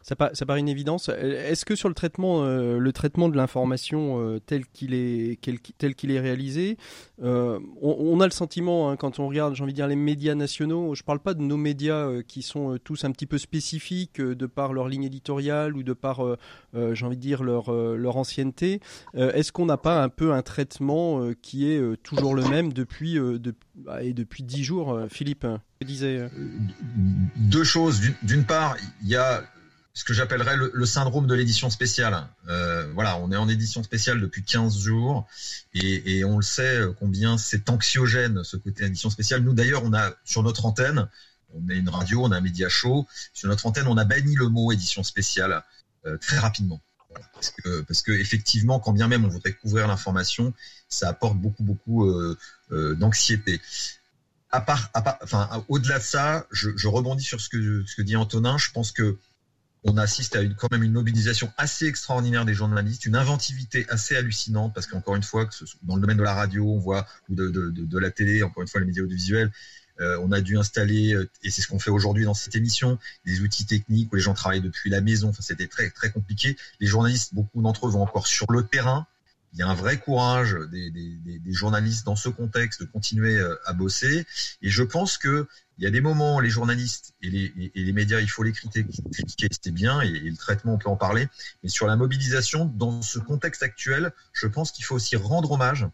ça, 0.00 0.14
ça, 0.32 0.46
paraît 0.46 0.60
une 0.60 0.68
évidence. 0.68 1.08
Est-ce 1.08 1.64
que 1.64 1.74
sur 1.74 1.88
le 1.88 1.94
traitement, 1.94 2.44
euh, 2.44 2.78
le 2.78 2.92
traitement 2.92 3.28
de 3.28 3.36
l'information 3.36 4.20
euh, 4.20 4.38
tel 4.38 4.64
qu'il 4.66 4.94
est, 4.94 5.40
tel 5.78 5.94
qu'il 5.96 6.12
est 6.12 6.20
réalisé, 6.20 6.76
on, 7.20 8.20
a 8.20 8.24
le 8.26 8.30
sentiment 8.30 8.90
hein, 8.90 8.96
quand 8.96 9.18
on 9.18 9.26
regarde, 9.26 9.56
j'ai 9.56 9.64
envie 9.64 9.72
de 9.72 9.76
dire 9.76 9.88
les 9.88 9.96
médias 9.96 10.36
nationaux. 10.36 10.94
Je 10.94 11.02
ne 11.02 11.04
parle 11.04 11.18
pas 11.18 11.34
de 11.34 11.42
nos 11.42 11.56
médias 11.56 12.22
qui 12.22 12.42
sont 12.42 12.78
tous 12.84 13.04
un 13.04 13.10
petit 13.10 13.26
peu 13.26 13.38
spécifiques 13.38 14.20
de 14.20 14.46
par 14.46 14.72
leur 14.72 14.88
ligne 14.88 15.04
éditoriale 15.04 15.76
ou 15.76 15.82
de 15.82 15.92
par, 15.92 16.24
j'ai 16.74 17.04
envie 17.04 17.16
de 17.16 17.22
dire 17.22 17.42
leur 17.42 17.72
leur 17.72 18.16
ancienneté. 18.16 18.80
Est-ce 19.14 19.50
qu'on 19.50 19.66
n'a 19.66 19.78
pas 19.78 20.02
un 20.02 20.08
peu 20.08 20.32
un 20.32 20.42
traitement 20.42 21.32
qui 21.42 21.70
est 21.70 21.71
euh, 21.78 21.96
toujours 22.02 22.34
le 22.34 22.44
même 22.48 22.72
depuis, 22.72 23.18
euh, 23.18 23.38
bah, 23.74 24.02
et 24.02 24.12
depuis 24.12 24.42
dix 24.42 24.64
jours. 24.64 24.92
Euh, 24.92 25.08
Philippe, 25.08 25.46
je 25.80 25.86
disais. 25.86 26.30
Deux 27.36 27.64
choses. 27.64 28.00
D'une 28.22 28.44
part, 28.44 28.76
il 29.02 29.08
y 29.08 29.16
a 29.16 29.42
ce 29.94 30.04
que 30.04 30.14
j'appellerais 30.14 30.56
le, 30.56 30.86
syndrome 30.86 31.26
de 31.26 31.34
l'édition 31.34 31.68
spéciale. 31.68 32.26
voilà, 32.94 33.18
on 33.18 33.30
est 33.30 33.36
en 33.36 33.48
édition 33.48 33.82
spéciale 33.82 34.20
depuis 34.20 34.42
15 34.42 34.78
jours 34.78 35.26
et, 35.74 36.24
on 36.24 36.36
le 36.36 36.42
sait 36.42 36.80
combien 36.98 37.36
c'est 37.36 37.68
anxiogène 37.68 38.42
ce 38.42 38.56
côté 38.56 38.84
édition 38.84 39.10
spéciale. 39.10 39.42
Nous 39.42 39.52
d'ailleurs, 39.52 39.84
on 39.84 39.92
a 39.92 40.14
sur 40.24 40.42
notre 40.42 40.64
antenne, 40.64 41.08
on 41.52 41.68
est 41.68 41.76
une 41.76 41.90
radio, 41.90 42.24
on 42.24 42.32
a 42.32 42.38
un 42.38 42.40
média 42.40 42.70
show, 42.70 43.06
sur 43.34 43.50
notre 43.50 43.66
antenne, 43.66 43.86
on 43.86 43.98
a 43.98 44.06
banni 44.06 44.34
le 44.34 44.48
mot 44.48 44.72
édition 44.72 45.02
spéciale 45.02 45.62
très 46.22 46.38
rapidement. 46.38 46.80
Parce 47.34 47.50
que, 47.50 47.80
parce 47.82 48.02
que 48.02 48.12
effectivement, 48.12 48.78
quand 48.78 48.92
bien 48.92 49.08
même 49.08 49.24
on 49.24 49.28
voudrait 49.28 49.52
couvrir 49.52 49.88
l'information, 49.88 50.52
ça 50.88 51.08
apporte 51.08 51.36
beaucoup, 51.36 51.64
beaucoup 51.64 52.06
euh, 52.06 52.38
euh, 52.70 52.94
d'anxiété. 52.94 53.60
À 54.50 54.60
part, 54.60 54.90
enfin, 55.22 55.64
au-delà 55.68 55.98
de 55.98 56.04
ça, 56.04 56.46
je, 56.50 56.86
rebondis 56.86 57.24
sur 57.24 57.40
ce 57.40 57.48
que, 57.48 57.84
ce 57.86 58.02
dit 58.02 58.16
Antonin. 58.16 58.58
Je 58.58 58.70
pense 58.70 58.92
que 58.92 59.16
on 59.84 59.96
assiste 59.96 60.36
à 60.36 60.42
une, 60.42 60.54
quand 60.54 60.70
même 60.70 60.82
une 60.82 60.92
mobilisation 60.92 61.50
assez 61.56 61.86
extraordinaire 61.86 62.44
des 62.44 62.54
journalistes, 62.54 63.06
une 63.06 63.16
inventivité 63.16 63.86
assez 63.88 64.14
hallucinante, 64.14 64.74
parce 64.74 64.86
qu'encore 64.86 65.16
une 65.16 65.22
fois, 65.22 65.46
que 65.46 65.54
dans 65.82 65.96
le 65.96 66.02
domaine 66.02 66.18
de 66.18 66.22
la 66.22 66.34
radio, 66.34 66.70
on 66.70 66.78
voit, 66.78 67.06
ou 67.28 67.34
de 67.34 67.98
la 67.98 68.10
télé, 68.10 68.42
encore 68.42 68.62
une 68.62 68.68
fois, 68.68 68.80
les 68.80 68.86
médias 68.86 69.02
audiovisuels, 69.02 69.50
euh, 70.00 70.18
on 70.22 70.32
a 70.32 70.40
dû 70.40 70.58
installer, 70.58 71.14
euh, 71.14 71.28
et 71.42 71.50
c'est 71.50 71.60
ce 71.60 71.68
qu'on 71.68 71.78
fait 71.78 71.90
aujourd'hui 71.90 72.24
dans 72.24 72.34
cette 72.34 72.56
émission, 72.56 72.98
des 73.26 73.40
outils 73.40 73.66
techniques 73.66 74.12
où 74.12 74.16
les 74.16 74.22
gens 74.22 74.34
travaillent 74.34 74.62
depuis 74.62 74.90
la 74.90 75.00
maison. 75.00 75.28
Enfin, 75.28 75.42
c'était 75.42 75.66
très 75.66 75.90
très 75.90 76.10
compliqué. 76.10 76.56
Les 76.80 76.86
journalistes, 76.86 77.34
beaucoup 77.34 77.62
d'entre 77.62 77.86
eux 77.86 77.90
vont 77.90 78.02
encore 78.02 78.26
sur 78.26 78.50
le 78.50 78.64
terrain. 78.64 79.06
Il 79.52 79.58
y 79.58 79.62
a 79.62 79.68
un 79.68 79.74
vrai 79.74 79.98
courage 79.98 80.56
des, 80.70 81.42
journalistes 81.52 82.06
dans 82.06 82.16
ce 82.16 82.30
contexte 82.30 82.80
de 82.80 82.86
continuer 82.86 83.36
euh, 83.36 83.54
à 83.66 83.74
bosser. 83.74 84.24
Et 84.62 84.70
je 84.70 84.82
pense 84.82 85.18
que 85.18 85.46
il 85.78 85.84
y 85.84 85.86
a 85.86 85.90
des 85.90 86.00
moments, 86.00 86.40
les 86.40 86.48
journalistes 86.48 87.12
et 87.22 87.28
les, 87.74 87.92
médias, 87.92 88.20
il 88.20 88.30
faut 88.30 88.42
les 88.42 88.52
critiquer, 88.52 88.86
c'était 89.50 89.70
bien, 89.70 90.00
et, 90.00 90.10
le 90.10 90.36
traitement, 90.36 90.74
on 90.74 90.78
peut 90.78 90.88
en 90.88 90.96
parler. 90.96 91.28
Mais 91.62 91.68
sur 91.68 91.86
la 91.86 91.96
mobilisation, 91.96 92.66
dans 92.66 93.02
ce 93.02 93.18
contexte 93.18 93.62
actuel, 93.62 94.12
je 94.32 94.46
pense 94.46 94.70
qu'il 94.70 94.84
faut 94.84 94.94
aussi 94.94 95.16
rendre 95.16 95.50
hommage 95.50 95.86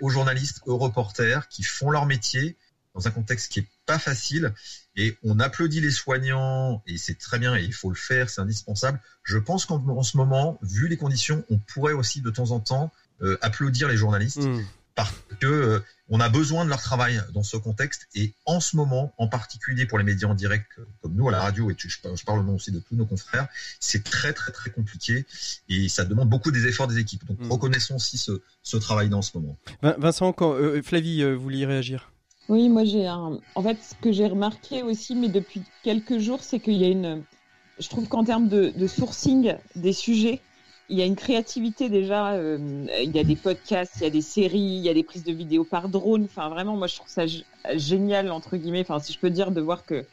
aux 0.00 0.10
journalistes, 0.10 0.60
aux 0.66 0.76
reporters 0.76 1.48
qui 1.48 1.62
font 1.62 1.90
leur 1.90 2.06
métier, 2.06 2.56
dans 2.94 3.06
un 3.06 3.10
contexte 3.10 3.50
qui 3.52 3.60
est 3.60 3.68
pas 3.86 3.98
facile. 3.98 4.52
Et 4.96 5.16
on 5.22 5.40
applaudit 5.40 5.80
les 5.80 5.90
soignants, 5.90 6.82
et 6.86 6.98
c'est 6.98 7.18
très 7.18 7.38
bien, 7.38 7.56
et 7.56 7.62
il 7.62 7.72
faut 7.72 7.88
le 7.88 7.96
faire, 7.96 8.28
c'est 8.28 8.40
indispensable. 8.40 9.00
Je 9.22 9.38
pense 9.38 9.64
qu'en 9.64 10.02
ce 10.02 10.16
moment, 10.16 10.58
vu 10.62 10.88
les 10.88 10.96
conditions, 10.96 11.44
on 11.50 11.58
pourrait 11.58 11.94
aussi 11.94 12.20
de 12.20 12.30
temps 12.30 12.50
en 12.50 12.60
temps 12.60 12.92
euh, 13.22 13.38
applaudir 13.40 13.88
les 13.88 13.96
journalistes. 13.96 14.42
Hmm. 14.42 14.62
Parce 14.94 15.14
que 15.40 15.46
euh, 15.46 15.80
on 16.10 16.20
a 16.20 16.28
besoin 16.28 16.66
de 16.66 16.68
leur 16.68 16.82
travail 16.82 17.22
dans 17.32 17.42
ce 17.42 17.56
contexte 17.56 18.08
et 18.14 18.34
en 18.44 18.60
ce 18.60 18.76
moment, 18.76 19.14
en 19.16 19.26
particulier 19.26 19.86
pour 19.86 19.96
les 19.96 20.04
médias 20.04 20.28
en 20.28 20.34
direct 20.34 20.66
euh, 20.78 20.84
comme 21.00 21.14
nous 21.14 21.26
à 21.30 21.32
la 21.32 21.40
radio 21.40 21.70
et 21.70 21.76
je, 21.78 22.24
parle 22.26 22.40
au 22.40 22.42
nom 22.42 22.56
aussi 22.56 22.72
de 22.72 22.78
tous 22.78 22.94
nos 22.94 23.06
confrères, 23.06 23.48
c'est 23.80 24.04
très 24.04 24.34
très 24.34 24.52
très 24.52 24.68
compliqué 24.68 25.24
et 25.70 25.88
ça 25.88 26.04
demande 26.04 26.28
beaucoup 26.28 26.50
des 26.50 26.66
efforts 26.66 26.88
des 26.88 26.98
équipes. 26.98 27.24
Donc 27.24 27.38
hmm. 27.40 27.50
reconnaissons 27.50 27.94
aussi 27.94 28.18
ce, 28.18 28.42
ce 28.62 28.76
travail 28.76 29.08
dans 29.08 29.22
ce 29.22 29.38
moment. 29.38 29.56
Vincent, 29.80 30.34
quand, 30.34 30.54
Flavie, 30.82 31.24
vous 31.24 31.40
vouliez 31.40 31.64
réagir? 31.64 32.12
Oui, 32.48 32.68
moi 32.68 32.84
j'ai 32.84 33.06
un. 33.06 33.38
En 33.54 33.62
fait, 33.62 33.78
ce 33.82 33.94
que 33.94 34.12
j'ai 34.12 34.26
remarqué 34.26 34.82
aussi, 34.82 35.14
mais 35.14 35.28
depuis 35.28 35.62
quelques 35.82 36.18
jours, 36.18 36.42
c'est 36.42 36.60
qu'il 36.60 36.74
y 36.74 36.84
a 36.84 36.88
une. 36.88 37.22
Je 37.78 37.88
trouve 37.88 38.08
qu'en 38.08 38.24
termes 38.24 38.48
de, 38.48 38.86
sourcing 38.86 39.56
des 39.74 39.92
sujets, 39.92 40.40
il 40.88 40.98
y 40.98 41.02
a 41.02 41.06
une 41.06 41.16
créativité 41.16 41.88
déjà. 41.88 42.32
Euh, 42.32 42.86
il 43.02 43.14
y 43.14 43.18
a 43.18 43.24
des 43.24 43.36
podcasts, 43.36 43.96
il 43.96 44.02
y 44.02 44.06
a 44.06 44.10
des 44.10 44.20
séries, 44.22 44.58
il 44.58 44.82
y 44.82 44.88
a 44.88 44.94
des 44.94 45.04
prises 45.04 45.24
de 45.24 45.32
vidéos 45.32 45.64
par 45.64 45.88
drone. 45.88 46.24
Enfin, 46.24 46.48
vraiment, 46.48 46.76
moi 46.76 46.88
je 46.88 46.96
trouve 46.96 47.08
ça 47.08 47.24
génial 47.74 48.30
entre 48.30 48.56
guillemets. 48.56 48.82
Enfin, 48.82 48.98
si 48.98 49.12
je 49.12 49.18
peux 49.18 49.30
dire, 49.30 49.52
de 49.52 49.60
voir 49.60 49.84
que 49.84 50.04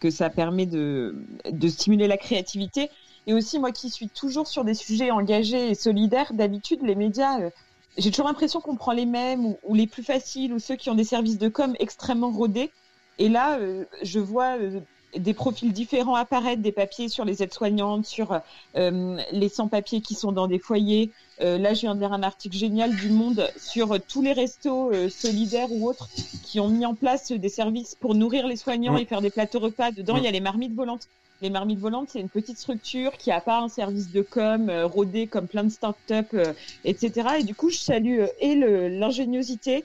que 0.00 0.10
ça 0.10 0.30
permet 0.30 0.66
de 0.66 1.14
de 1.50 1.68
stimuler 1.68 2.08
la 2.08 2.18
créativité. 2.18 2.90
Et 3.26 3.34
aussi, 3.34 3.58
moi 3.58 3.72
qui 3.72 3.90
suis 3.90 4.08
toujours 4.08 4.46
sur 4.46 4.64
des 4.64 4.74
sujets 4.74 5.10
engagés 5.10 5.70
et 5.70 5.74
solidaires, 5.74 6.32
d'habitude, 6.34 6.80
les 6.82 6.94
médias 6.94 7.40
euh, 7.40 7.50
j'ai 7.98 8.10
toujours 8.10 8.26
l'impression 8.26 8.60
qu'on 8.60 8.76
prend 8.76 8.92
les 8.92 9.06
mêmes 9.06 9.56
ou, 9.62 9.74
les 9.74 9.86
plus 9.86 10.02
faciles 10.02 10.52
ou 10.52 10.58
ceux 10.58 10.76
qui 10.76 10.90
ont 10.90 10.94
des 10.94 11.04
services 11.04 11.38
de 11.38 11.48
com 11.48 11.74
extrêmement 11.78 12.30
rodés. 12.30 12.70
Et 13.18 13.28
là, 13.28 13.58
euh, 13.58 13.84
je 14.02 14.18
vois 14.18 14.58
euh, 14.58 14.80
des 15.16 15.34
profils 15.34 15.72
différents 15.72 16.14
apparaître, 16.14 16.62
des 16.62 16.72
papiers 16.72 17.08
sur 17.08 17.24
les 17.24 17.42
aides-soignantes, 17.42 18.06
sur 18.06 18.40
euh, 18.76 19.18
les 19.32 19.48
sans-papiers 19.48 20.00
qui 20.00 20.14
sont 20.14 20.32
dans 20.32 20.46
des 20.46 20.58
foyers. 20.58 21.10
là, 21.40 21.74
je 21.74 21.80
viens 21.80 21.94
de 21.94 22.00
lire 22.00 22.12
un 22.12 22.22
article 22.22 22.56
génial 22.56 22.94
du 22.94 23.10
Monde 23.10 23.50
sur 23.56 24.00
tous 24.00 24.22
les 24.22 24.32
restos 24.32 24.92
solidaires 25.08 25.72
ou 25.72 25.88
autres 25.88 26.08
qui 26.44 26.60
ont 26.60 26.68
mis 26.68 26.86
en 26.86 26.94
place 26.94 27.32
des 27.32 27.48
services 27.48 27.94
pour 27.94 28.14
nourrir 28.14 28.46
les 28.46 28.56
soignants 28.56 28.96
et 28.96 29.04
faire 29.04 29.20
des 29.20 29.30
plateaux 29.30 29.58
repas. 29.58 29.90
Dedans, 29.90 30.16
il 30.16 30.24
y 30.24 30.28
a 30.28 30.30
les 30.30 30.40
marmites 30.40 30.74
volantes. 30.74 31.08
Les 31.42 31.48
marmites 31.48 31.78
volantes, 31.78 32.10
c'est 32.10 32.20
une 32.20 32.28
petite 32.28 32.58
structure 32.58 33.12
qui 33.16 33.30
n'a 33.30 33.40
pas 33.40 33.60
un 33.60 33.68
service 33.68 34.12
de 34.12 34.20
com 34.20 34.68
euh, 34.68 34.86
rodé 34.86 35.26
comme 35.26 35.46
plein 35.46 35.64
de 35.64 35.70
start-up, 35.70 36.26
euh, 36.34 36.52
etc. 36.84 37.28
Et 37.38 37.44
du 37.44 37.54
coup, 37.54 37.70
je 37.70 37.78
salue 37.78 38.20
euh, 38.20 38.26
et 38.40 38.54
l'ingéniosité 38.54 39.84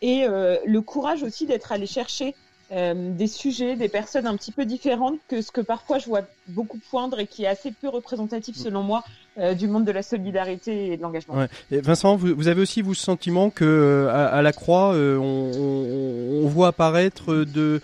et 0.00 0.26
le 0.26 0.80
courage 0.80 1.22
aussi 1.22 1.46
d'être 1.46 1.70
allé 1.70 1.86
chercher 1.86 2.34
des 2.72 3.26
sujets, 3.28 3.76
des 3.76 3.88
personnes 3.88 4.26
un 4.26 4.36
petit 4.36 4.50
peu 4.50 4.64
différentes 4.64 5.20
que 5.28 5.42
ce 5.42 5.52
que 5.52 5.60
parfois 5.60 6.00
je 6.00 6.06
vois 6.06 6.22
beaucoup 6.48 6.80
poindre 6.90 7.20
et 7.20 7.28
qui 7.28 7.44
est 7.44 7.46
assez 7.46 7.70
peu 7.70 7.88
représentatif 7.88 8.56
selon 8.56 8.82
moi 8.82 9.04
du 9.56 9.68
monde 9.68 9.84
de 9.84 9.92
la 9.92 10.02
solidarité 10.02 10.92
et 10.92 10.96
de 10.96 11.02
l'engagement. 11.02 11.36
Ouais. 11.36 11.48
Vincent, 11.70 12.16
vous, 12.16 12.48
avez 12.48 12.60
aussi 12.60 12.82
vous 12.82 12.94
ce 12.94 13.04
sentiment 13.04 13.50
que 13.50 14.08
à, 14.10 14.42
la 14.42 14.52
Croix, 14.52 14.92
on, 14.92 15.52
on, 16.42 16.48
voit 16.48 16.68
apparaître 16.68 17.44
de 17.44 17.80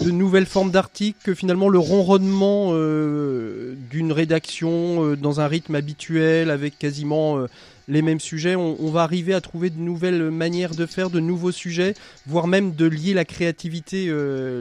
de 0.00 0.10
nouvelles 0.10 0.46
formes 0.46 0.70
d'articles, 0.70 1.18
que 1.24 1.34
finalement 1.34 1.68
le 1.68 1.78
ronronnement 1.78 2.70
euh, 2.72 3.74
d'une 3.90 4.12
rédaction 4.12 5.04
euh, 5.04 5.16
dans 5.16 5.40
un 5.40 5.46
rythme 5.46 5.74
habituel 5.74 6.50
avec 6.50 6.78
quasiment 6.78 7.38
euh, 7.38 7.46
les 7.88 8.02
mêmes 8.02 8.20
sujets, 8.20 8.56
on, 8.56 8.90
va 8.90 9.02
arriver 9.02 9.34
à 9.34 9.40
trouver 9.40 9.68
de 9.68 9.78
nouvelles 9.78 10.30
manières 10.30 10.74
de 10.74 10.86
faire, 10.86 11.10
de 11.10 11.18
nouveaux 11.18 11.50
sujets, 11.50 11.94
voire 12.24 12.46
même 12.46 12.74
de 12.74 12.86
lier 12.86 13.14
la 13.14 13.24
créativité, 13.24 14.06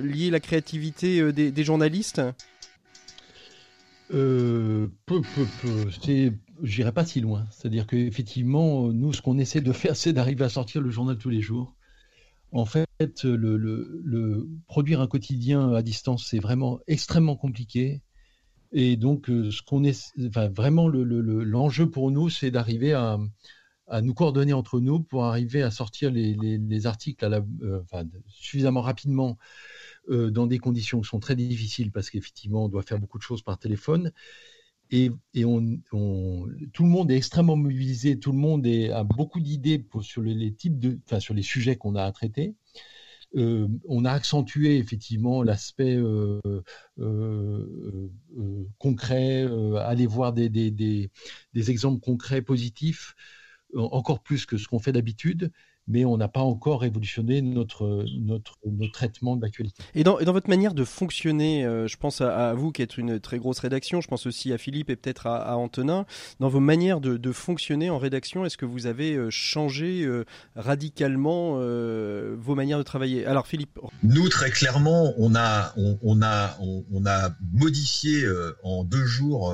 lier 0.04 0.32
la 0.32 0.40
créativité 0.40 1.32
des, 1.32 1.64
journalistes? 1.64 2.24
peu, 4.10 4.90
peu, 5.06 5.22
peu. 5.62 5.86
J'irai 6.64 6.92
pas 6.92 7.06
si 7.06 7.22
loin. 7.22 7.46
C'est-à-dire 7.52 7.86
qu'effectivement, 7.86 8.88
nous, 8.92 9.14
ce 9.14 9.22
qu'on 9.22 9.38
essaie 9.38 9.62
de 9.62 9.74
faire, 9.74 9.96
c'est 9.96 10.12
d'arriver 10.12 10.46
à 10.46 10.50
sortir 10.50 10.82
le 10.82 10.90
journal 10.90 11.16
tous 11.16 11.30
les 11.30 11.42
jours. 11.42 11.76
En 12.52 12.66
fait, 12.66 12.89
le, 13.00 14.48
produire 14.68 15.02
un 15.02 15.08
quotidien 15.08 15.74
à 15.74 15.82
distance, 15.82 16.28
c'est 16.30 16.40
vraiment 16.40 16.80
extrêmement 16.88 17.36
compliqué. 17.36 18.02
Et 18.72 18.98
donc, 18.98 19.28
ce 19.28 19.62
qu'on 19.62 19.84
est, 19.84 20.14
vraiment 20.18 20.88
l'enjeu 20.90 21.90
pour 21.90 22.12
nous, 22.12 22.30
c'est 22.30 22.52
d'arriver 22.52 22.94
à, 22.94 23.18
nous 24.04 24.14
coordonner 24.14 24.54
entre 24.54 24.80
nous 24.80 25.00
pour 25.00 25.26
arriver 25.26 25.64
à 25.64 25.72
sortir 25.72 26.12
les, 26.12 26.86
articles 26.86 27.26
à 27.26 27.30
la, 27.30 27.42
suffisamment 28.28 28.82
rapidement 28.82 29.38
dans 30.10 30.46
des 30.46 30.60
conditions 30.60 31.02
qui 31.02 31.08
sont 31.08 31.20
très 31.20 31.36
difficiles 31.36 31.92
parce 31.92 32.10
qu'effectivement, 32.10 32.66
on 32.66 32.70
doit 32.70 32.84
faire 32.84 33.00
beaucoup 33.00 33.18
de 33.18 33.24
choses 33.24 33.42
par 33.42 33.58
téléphone. 33.58 34.12
Et, 34.92 35.12
on, 35.46 35.78
tout 36.74 36.84
le 36.84 36.90
monde 36.90 37.12
est 37.12 37.18
extrêmement 37.18 37.56
mobilisé, 37.56 38.18
tout 38.20 38.32
le 38.32 38.40
monde 38.40 38.66
a 38.66 39.04
beaucoup 39.04 39.40
d'idées 39.40 39.86
sur 40.02 40.22
les, 40.24 40.54
types 40.54 40.80
de, 40.80 41.00
enfin, 41.06 41.20
sur 41.20 41.34
les 41.34 41.44
sujets 41.44 41.76
qu'on 41.76 41.96
a 41.96 42.04
à 42.04 42.12
traiter. 42.12 42.56
Euh, 43.36 43.68
on 43.88 44.06
a 44.06 44.12
accentué 44.12 44.78
effectivement 44.78 45.44
l'aspect 45.44 45.96
euh, 45.96 46.40
euh, 47.00 48.18
concret, 48.80 49.48
aller 49.78 50.08
voir 50.08 50.34
des, 50.34 50.50
des, 50.50 51.12
exemples 51.70 52.00
concrets 52.00 52.42
positifs, 52.42 53.16
encore 53.76 54.24
plus 54.24 54.46
que 54.48 54.58
ce 54.58 54.68
qu'on 54.68 54.80
fait 54.80 54.92
d'habitude 54.92 55.52
mais 55.90 56.06
on 56.06 56.18
n'a 56.18 56.28
pas 56.28 56.42
encore 56.42 56.82
révolutionné 56.82 57.42
notre, 57.42 58.06
notre, 58.20 58.58
notre 58.66 58.94
traitement 58.94 59.36
de 59.36 59.42
l'actualité. 59.42 59.84
Et 59.96 60.04
dans, 60.04 60.20
dans, 60.20 60.32
votre 60.32 60.50
manière 60.50 60.74
de 60.74 60.84
fonctionner, 60.86 61.66
euh, 61.66 61.88
je 61.88 61.98
pense 61.98 62.22
à, 62.22 62.54
vous 62.54 62.72
qui 62.72 62.84
êtes 62.84 62.98
une 62.98 63.20
très 63.20 63.40
grosse 63.40 63.60
rédaction, 63.60 64.00
je 64.00 64.08
pense 64.08 64.28
aussi 64.28 64.54
à 64.54 64.58
Philippe 64.58 64.92
et 64.92 64.96
peut-être 64.96 65.26
à, 65.28 65.58
Antonin, 65.58 66.06
dans 66.40 66.48
vos 66.48 66.60
manières 66.60 67.02
de, 67.02 67.18
de 67.18 67.32
fonctionner 67.32 67.90
en 67.90 67.98
rédaction, 67.98 68.46
est-ce 68.46 68.58
que 68.58 68.66
vous 68.66 68.86
avez 68.86 69.16
euh, 69.16 69.30
changé 69.32 70.04
euh, 70.06 70.26
radicalement 70.56 71.58
vos 71.60 72.56
manières 72.56 72.78
de 72.78 72.84
travailler? 72.84 73.26
Alors 73.26 73.48
Philippe 73.48 73.80
Nous, 74.04 74.30
très 74.30 74.52
clairement, 74.52 75.14
on 75.18 75.36
a, 75.36 75.74
on, 75.78 76.22
a, 76.22 76.58
on, 76.60 77.06
a 77.06 77.32
modifié 77.54 78.24
en 78.64 78.84
deux 78.84 79.06
jours 79.06 79.54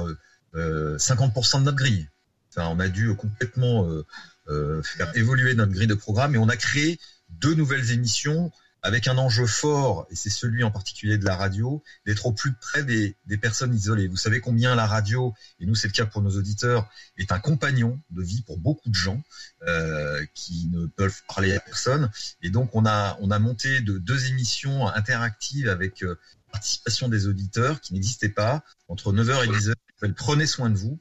50% 0.53 1.59
de 1.59 1.63
notre 1.63 1.77
grille. 1.77 2.07
Enfin, 2.55 2.69
on 2.69 2.79
a 2.79 2.87
dû 2.87 3.13
complètement 3.15 3.89
euh, 3.89 4.05
faire 4.47 5.11
évoluer 5.15 5.55
notre 5.55 5.71
grille 5.71 5.87
de 5.87 5.95
programme 5.95 6.35
et 6.35 6.37
on 6.37 6.49
a 6.49 6.57
créé 6.57 6.99
deux 7.29 7.55
nouvelles 7.55 7.91
émissions 7.91 8.51
avec 8.85 9.07
un 9.07 9.17
enjeu 9.17 9.47
fort, 9.47 10.05
et 10.11 10.15
c'est 10.15 10.29
celui 10.29 10.63
en 10.63 10.69
particulier 10.69 11.17
de 11.17 11.25
la 11.25 11.35
radio, 11.35 11.81
d'être 12.05 12.27
au 12.27 12.31
plus 12.31 12.53
près 12.53 12.83
des, 12.83 13.15
personnes 13.41 13.73
isolées. 13.73 14.07
Vous 14.07 14.15
savez 14.15 14.41
combien 14.41 14.75
la 14.75 14.85
radio, 14.85 15.33
et 15.59 15.65
nous 15.65 15.73
c'est 15.73 15.87
le 15.87 15.93
cas 15.93 16.05
pour 16.05 16.21
nos 16.21 16.37
auditeurs, 16.37 16.87
est 17.17 17.31
un 17.31 17.39
compagnon 17.39 17.99
de 18.11 18.21
vie 18.21 18.43
pour 18.43 18.59
beaucoup 18.59 18.89
de 18.89 18.95
gens 18.95 19.23
euh, 19.67 20.23
qui 20.35 20.69
ne 20.71 20.85
peuvent 20.85 21.19
parler 21.27 21.55
à 21.55 21.59
personne. 21.59 22.11
Et 22.43 22.51
donc 22.51 22.75
on 22.75 22.85
a, 22.85 23.17
on 23.21 23.31
a 23.31 23.39
monté 23.39 23.81
de 23.81 23.97
deux 23.97 24.27
émissions 24.27 24.87
interactives 24.87 25.67
avec 25.67 26.03
euh, 26.03 26.19
participation 26.51 27.09
des 27.09 27.25
auditeurs 27.25 27.81
qui 27.81 27.95
n'existaient 27.95 28.29
pas 28.29 28.63
entre 28.87 29.11
9h 29.11 29.45
et 29.45 29.47
10h. 29.47 30.13
Prenez 30.15 30.45
soin 30.45 30.69
de 30.69 30.77
vous 30.77 30.99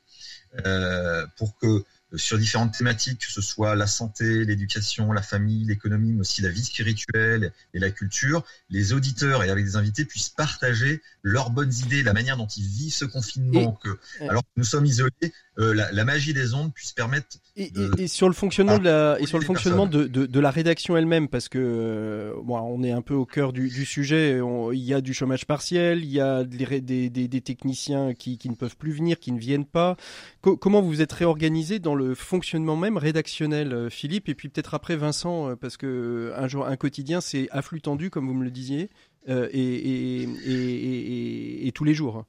euh, 0.65 1.27
pour 1.37 1.59
que 1.59 1.85
sur 2.17 2.39
différentes 2.39 2.77
thématiques, 2.77 3.21
que 3.21 3.33
ce 3.33 3.41
soit 3.41 3.75
la 3.75 3.87
santé, 3.87 4.45
l'éducation, 4.45 5.13
la 5.13 5.23
famille, 5.23 5.65
l'économie, 5.65 6.13
mais 6.13 6.21
aussi 6.21 6.43
la 6.43 6.51
vie 6.51 6.65
spirituelle 6.65 7.53
et 7.73 7.79
la 7.79 7.91
culture, 7.91 8.45
les 8.71 8.93
auditeurs 8.93 9.43
et 9.43 9.51
avec 9.51 9.65
des 9.65 9.77
invités 9.77 10.05
puissent 10.05 10.29
partager 10.29 11.03
leurs 11.23 11.51
bonnes 11.51 11.73
idées, 11.73 12.03
la 12.03 12.13
manière 12.13 12.37
dont 12.37 12.47
ils 12.47 12.67
vivent 12.67 12.95
ce 12.95 13.05
confinement, 13.05 13.73
que, 13.73 13.99
alors 14.21 14.43
que 14.43 14.49
nous 14.57 14.65
sommes 14.65 14.87
isolés, 14.87 15.33
euh, 15.59 15.73
la, 15.93 16.05
magie 16.05 16.35
des 16.35 16.53
ondes 16.55 16.73
puisse 16.75 16.93
permettre. 16.93 17.37
Et, 17.57 17.71
et, 17.99 18.09
sur 18.09 18.27
le 18.27 18.35
fonctionnement 18.35 18.79
de 18.79 18.85
la 18.85 19.17
et 19.21 19.27
sur 19.27 19.39
le 19.39 19.45
fonctionnement 19.45 19.87
de, 19.87 20.09
de, 20.09 20.27
de, 20.27 20.41
la 20.41 20.51
rédaction 20.51 20.97
elle-même, 20.97 21.29
parce 21.29 21.49
que 21.49 21.59
euh, 21.61 22.33
bon, 22.43 22.59
on 22.59 22.83
est 22.83 22.91
un 22.91 23.03
peu 23.03 23.15
au 23.15 23.25
cœur 23.25 23.53
du, 23.53 23.69
du 23.69 23.85
sujet. 23.85 24.41
il 24.73 24.81
y 24.81 24.93
a 24.93 25.01
du 25.01 25.15
chômage 25.15 25.47
partiel, 25.47 26.03
il 26.03 26.11
y 26.11 26.21
a 26.21 26.43
des, 26.43 26.81
des, 26.81 27.09
des, 27.09 27.41
techniciens 27.41 28.15
qui, 28.15 28.37
qui, 28.37 28.49
ne 28.49 28.57
peuvent 28.57 28.77
plus 28.77 28.91
venir, 28.91 29.21
qui 29.21 29.31
ne 29.31 29.39
viennent 29.39 29.65
pas. 29.65 29.97
comment 30.43 30.83
vous 30.83 30.89
vous 30.89 31.03
êtes 31.03 31.13
réorganisé 31.13 31.79
dans 31.79 31.95
le 31.95 32.17
fonctionnement 32.17 32.77
même 32.77 32.97
rédactionnel, 32.97 33.73
euh, 33.73 33.91
Philippe, 33.91 34.29
et 34.29 34.35
puis 34.35 34.49
peut-être 34.49 34.75
après 34.75 34.97
Vincent, 34.97 35.55
parce 35.57 35.77
que 35.77 36.33
un 36.37 36.49
jour 36.49 36.67
un 36.67 36.77
quotidien 36.77 37.21
c'est 37.21 37.49
à 37.53 37.63
flux 37.63 37.81
tendu, 37.81 38.11
comme 38.11 38.27
vous 38.27 38.35
me 38.35 38.45
le 38.45 38.51
disiez, 38.51 38.91
et, 39.29 40.29
et, 40.33 41.69
et 41.69 41.73
tous 41.73 41.85
les 41.85 41.95
jours. 41.95 42.25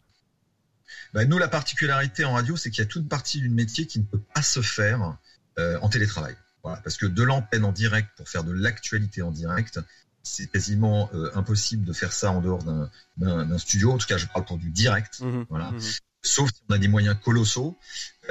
Bah, 1.14 1.26
nous, 1.26 1.38
la 1.38 1.48
particularité 1.48 2.26
en 2.26 2.34
radio, 2.34 2.58
c'est 2.58 2.70
qu'il 2.70 2.84
y 2.84 2.88
a 2.88 2.90
toute 2.90 3.08
partie 3.08 3.40
du 3.40 3.50
métier 3.50 3.88
qui 3.88 4.00
ne 4.00 4.06
peut 4.06 4.22
pas 4.34 4.42
se 4.42 4.62
faire 4.62 5.18
euh, 5.60 5.80
en 5.82 5.90
télétravail. 5.90 6.36
Voilà, 6.64 6.82
parce 6.82 6.98
que 6.98 7.06
de 7.06 7.24
l'antenne 7.24 7.64
en 7.64 7.72
direct 7.72 8.10
pour 8.18 8.28
faire 8.28 8.44
de 8.44 8.52
l'actualité 8.52 9.22
en 9.22 9.32
direct, 9.32 9.80
c'est 10.26 10.48
quasiment 10.48 11.10
euh, 11.14 11.30
impossible 11.36 11.86
de 11.86 11.94
faire 11.94 12.12
ça 12.12 12.32
en 12.32 12.42
dehors 12.42 12.64
d'un 13.18 13.58
studio. 13.58 13.92
En 13.92 13.98
tout 13.98 14.08
cas, 14.08 14.18
je 14.18 14.26
parle 14.26 14.46
pour 14.46 14.58
du 14.58 14.72
direct. 14.72 15.22
Mmh 15.22 15.44
voilà. 15.50 15.72
Mmh 15.72 15.80
Sauf 16.24 16.50
si 16.50 16.60
on 16.68 16.74
a 16.74 16.80
des 16.80 16.88
moyens 16.88 17.16
colossaux. 17.24 17.78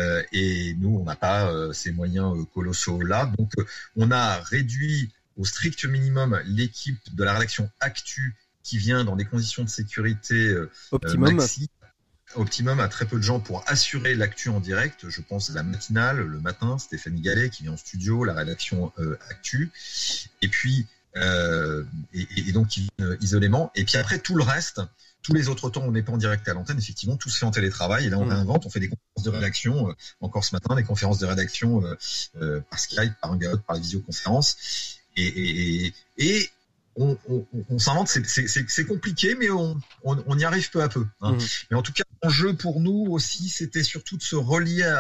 Euh, 0.01 0.21
et 0.33 0.75
nous, 0.81 0.99
on 0.99 1.05
n'a 1.05 1.14
pas 1.14 1.49
euh, 1.49 1.73
ces 1.73 1.93
moyens 1.93 2.35
colossaux-là. 2.53 3.33
Donc, 3.38 3.53
on 3.95 4.11
a 4.11 4.40
réduit 4.40 5.12
au 5.37 5.45
strict 5.45 5.85
minimum 5.85 6.40
l'équipe 6.45 6.99
de 7.14 7.23
la 7.23 7.35
rédaction 7.35 7.71
Actu 7.79 8.35
qui 8.64 8.79
vient 8.79 9.05
dans 9.05 9.14
des 9.14 9.25
conditions 9.25 9.62
de 9.62 9.69
sécurité 9.69 10.57
optimum 10.90 11.40
optimum 12.37 12.81
à 12.81 12.88
très 12.88 13.07
peu 13.07 13.16
de 13.16 13.23
gens 13.23 13.40
pour 13.40 13.62
assurer 13.66 14.14
l'actu 14.14 14.49
en 14.49 14.61
direct. 14.61 15.09
Je 15.09 15.20
pense 15.20 15.51
à 15.51 15.55
la 15.55 15.62
matinale, 15.62 16.18
le 16.18 16.40
matin, 16.40 16.79
Stéphanie 16.79 17.20
Gallet 17.20 17.51
qui 17.51 17.62
vient 17.64 17.73
en 17.73 17.77
studio, 17.77 18.25
la 18.25 18.35
rédaction 18.35 18.92
euh, 18.99 19.18
actu. 19.31 19.70
Et 20.42 20.49
puis, 20.49 20.87
euh, 21.16 21.85
et, 22.12 22.53
donc 22.53 22.79
euh, 23.01 23.16
isolément. 23.20 23.70
Et 23.75 23.85
puis 23.85 23.97
après, 23.97 24.18
tout 24.18 24.35
le 24.35 24.42
reste, 24.42 24.81
tous 25.23 25.33
les 25.33 25.49
autres 25.49 25.70
temps, 25.70 25.83
on 25.83 25.92
n'est 25.92 26.03
pas 26.03 26.12
en 26.12 26.18
direct 26.18 26.47
à 26.49 26.55
l'antenne. 26.55 26.79
Effectivement, 26.79 27.16
tout 27.16 27.31
se 27.31 27.38
fait 27.38 27.47
en 27.47 27.51
télétravail. 27.51 28.07
Et 28.07 28.11
là, 28.11 28.18
on 28.18 28.27
mmh. 28.27 28.31
réinvente, 28.31 28.66
on 28.66 28.70
fait 28.70 28.81
des 28.81 28.88
conférences 28.88 29.25
de 29.25 29.31
rédaction. 29.31 29.94
encore 30.20 30.44
ce 30.44 30.55
matin, 30.55 30.75
des 30.75 30.85
conférences 30.85 31.18
de 31.18 31.27
rédaction 31.27 31.83
par 32.70 32.79
Skype, 32.79 33.12
par 33.20 33.33
Hangout, 33.33 33.61
par 33.66 33.77
visioconférence. 33.77 34.99
Et, 35.16 35.87
et, 35.87 35.94
et, 36.18 36.51
on, 36.97 37.79
s'invente, 37.79 38.09
c'est 38.09 38.87
compliqué, 38.87 39.35
mais 39.35 39.51
on, 39.51 40.38
y 40.38 40.44
arrive 40.44 40.70
peu 40.70 40.83
à 40.83 40.88
peu. 40.88 41.07
Hein. 41.20 41.33
Mmh. 41.33 41.38
Mais 41.70 41.77
en 41.77 41.83
tout 41.83 41.92
cas, 41.92 42.05
l'enjeu 42.25 42.55
pour 42.55 42.81
nous 42.81 43.07
aussi, 43.11 43.49
c'était 43.49 43.83
surtout 43.83 44.17
de 44.17 44.23
se 44.23 44.37
relier 44.37 44.91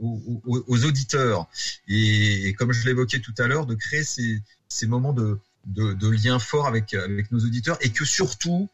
aux, 0.00 0.84
auditeurs. 0.84 1.48
Et, 1.88 2.54
comme 2.58 2.72
je 2.72 2.86
l'évoquais 2.86 3.20
tout 3.20 3.34
à 3.38 3.46
l'heure, 3.46 3.66
de 3.66 3.74
créer 3.74 4.04
ces, 4.04 4.86
moments 4.86 5.12
de, 5.12 5.40
de, 5.66 6.08
lien 6.08 6.38
fort 6.38 6.66
avec 6.66 6.94
nos 7.30 7.40
auditeurs 7.40 7.78
et 7.80 7.90
que 7.90 8.04
surtout, 8.04 8.68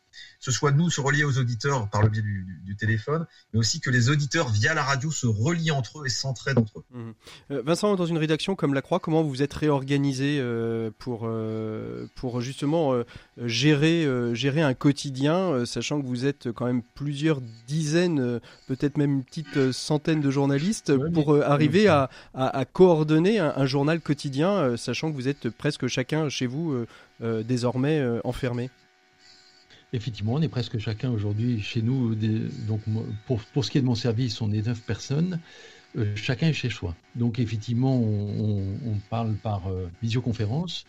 ce 0.45 0.51
soit 0.51 0.73
nous 0.73 0.91
se 0.91 1.01
relier 1.01 1.25
aux 1.25 1.39
auditeurs 1.39 1.89
par 1.89 2.03
le 2.03 2.11
biais 2.11 2.23
du, 2.23 2.77
téléphone, 2.77 3.25
mais 3.53 3.61
aussi 3.61 3.81
que 3.81 3.89
les 3.89 4.11
auditeurs 4.11 4.49
via 4.49 4.75
la 4.75 4.83
radio 4.83 5.11
se 5.11 5.27
relient 5.27 5.71
entre 5.71 6.01
eux 6.01 6.07
et 6.07 6.11
s'entraident 6.11 6.59
entre 6.59 6.81
eux. 6.81 6.85
Mmh. 6.91 7.11
Euh, 7.53 7.63
Vincent, 7.65 7.95
dans 7.95 8.05
une 8.05 8.19
rédaction 8.19 8.57
comme 8.57 8.75
La 8.75 8.83
Croix, 8.83 8.99
comment 8.99 9.23
vous 9.23 9.31
vous 9.31 9.43
êtes 9.43 9.55
réorganisé 9.55 10.39
euh, 10.41 10.91
pour, 10.99 11.23
euh, 11.25 12.07
pour 12.17 12.41
justement 12.41 12.93
gérer, 13.39 14.07
gérer 14.35 14.61
un 14.61 14.75
quotidien, 14.75 15.65
sachant 15.65 16.01
que 16.01 16.07
vous 16.07 16.27
êtes 16.27 16.53
quand 16.53 16.67
même 16.67 16.83
plusieurs 16.95 17.41
dizaines, 17.67 18.41
peut-être 18.67 18.99
même 18.99 19.13
une 19.13 19.25
petite 19.25 19.73
centaine 19.73 20.21
de 20.21 20.31
journalistes, 20.31 20.93
pour 21.13 21.43
arriver 21.43 21.89
à, 21.89 22.11
à, 22.35 22.65
coordonner 22.65 23.39
un, 23.39 23.53
un, 23.57 23.67
journal 23.67 24.01
quotidien, 24.01 24.77
sachant 24.77 25.11
que 25.11 25.17
vous 25.17 25.29
êtes 25.29 25.49
presque 25.49 25.87
chacun 25.87 26.29
chez 26.29 26.47
vous 26.47 26.85
désormais 27.21 28.05
enfermé 28.25 28.71
Effectivement, 29.95 30.33
on 30.33 30.43
est 30.43 30.49
presque 30.49 30.77
chacun 30.79 31.13
aujourd'hui 31.13 31.63
chez 31.63 31.81
nous. 31.81 32.17
donc, 32.17 32.81
pour, 33.27 33.41
pour, 33.41 33.65
ce 33.65 33.71
qui 33.71 33.79
est 33.79 33.81
de 33.81 33.87
mon 33.87 33.95
service, 33.95 34.41
on 34.41 34.51
est 34.51 34.67
neuf 34.67 34.81
personnes. 34.81 35.39
Euh, 35.97 36.17
chacun 36.17 36.49
est 36.49 36.53
chez 36.53 36.69
soi. 36.69 36.97
Donc, 37.15 37.39
effectivement, 37.39 37.97
on, 37.97 38.99
parle 39.09 39.35
par 39.35 39.69
euh, 39.69 39.89
visioconférence. 40.03 40.85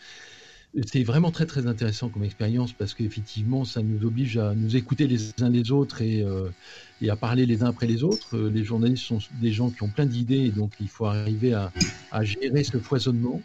C'est 0.86 1.04
vraiment 1.04 1.30
très 1.30 1.46
très 1.46 1.68
intéressant 1.68 2.08
comme 2.08 2.24
expérience 2.24 2.72
parce 2.72 2.94
qu'effectivement, 2.94 3.64
ça 3.64 3.80
nous 3.80 4.04
oblige 4.04 4.38
à 4.38 4.56
nous 4.56 4.74
écouter 4.74 5.06
les 5.06 5.30
uns 5.40 5.50
les 5.50 5.70
autres 5.70 6.02
et, 6.02 6.22
euh, 6.22 6.50
et, 7.00 7.08
à 7.08 7.14
parler 7.14 7.46
les 7.46 7.62
uns 7.62 7.68
après 7.68 7.86
les 7.86 8.02
autres. 8.02 8.36
Les 8.36 8.64
journalistes 8.64 9.04
sont 9.04 9.20
des 9.40 9.52
gens 9.52 9.70
qui 9.70 9.84
ont 9.84 9.88
plein 9.88 10.06
d'idées, 10.06 10.50
donc 10.50 10.72
il 10.80 10.88
faut 10.88 11.06
arriver 11.06 11.54
à, 11.54 11.72
à 12.10 12.24
gérer 12.24 12.64
ce 12.64 12.78
foisonnement. 12.78 13.40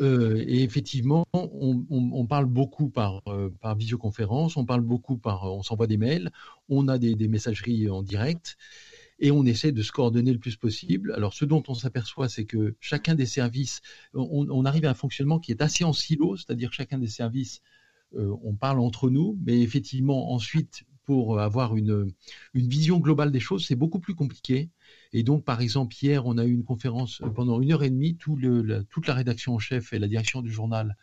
Euh, 0.00 0.42
et 0.46 0.62
effectivement, 0.62 1.24
on, 1.32 2.26
parle 2.26 2.46
beaucoup 2.46 2.88
par, 2.88 3.22
euh, 3.28 3.50
par 3.60 3.76
visioconférence, 3.76 4.56
on 4.56 4.64
parle 4.64 4.80
beaucoup 4.80 5.16
par, 5.16 5.44
on 5.44 5.62
s'envoie 5.62 5.86
des 5.86 5.96
mails, 5.96 6.30
on 6.68 6.88
a 6.88 6.98
des, 6.98 7.14
messageries 7.28 7.88
en 7.88 8.02
direct 8.02 8.56
et 9.20 9.30
on 9.30 9.44
essaie 9.44 9.72
de 9.72 9.82
se 9.82 9.92
coordonner 9.92 10.32
le 10.32 10.38
plus 10.38 10.56
possible. 10.56 11.12
Alors, 11.12 11.34
ce 11.34 11.44
dont 11.44 11.62
on 11.68 11.74
s'aperçoit, 11.74 12.28
c'est 12.28 12.44
que 12.44 12.74
chacun 12.80 13.14
des 13.14 13.26
services, 13.26 13.80
on, 14.14 14.64
arrive 14.64 14.84
à 14.86 14.90
un 14.90 14.94
fonctionnement 14.94 15.38
qui 15.38 15.52
est 15.52 15.62
assez 15.62 15.84
en 15.84 15.92
silo, 15.92 16.36
c'est-à-dire 16.36 16.72
chacun 16.72 16.98
des 16.98 17.08
services, 17.08 17.60
euh, 18.16 18.34
on 18.42 18.54
parle 18.54 18.80
entre 18.80 19.10
nous, 19.10 19.38
mais 19.44 19.60
effectivement, 19.60 20.32
ensuite, 20.32 20.82
pour 21.04 21.38
avoir 21.38 21.76
une 21.76 22.12
vision 22.54 22.98
globale 22.98 23.30
des 23.30 23.40
choses, 23.40 23.66
c'est 23.66 23.76
beaucoup 23.76 24.00
plus 24.00 24.14
compliqué. 24.14 24.70
Et 25.14 25.22
donc, 25.22 25.44
par 25.44 25.60
exemple, 25.60 25.94
hier, 26.02 26.26
on 26.26 26.36
a 26.38 26.44
eu 26.44 26.52
une 26.52 26.64
conférence 26.64 27.22
pendant 27.36 27.60
une 27.60 27.72
heure 27.72 27.84
et 27.84 27.88
demie, 27.90 28.16
tout 28.16 28.34
le, 28.34 28.84
toute 28.90 29.06
la 29.06 29.14
rédaction 29.14 29.54
en 29.54 29.60
chef 29.60 29.92
et 29.92 30.00
la 30.00 30.08
direction 30.08 30.42
du 30.42 30.50
journal 30.50 30.96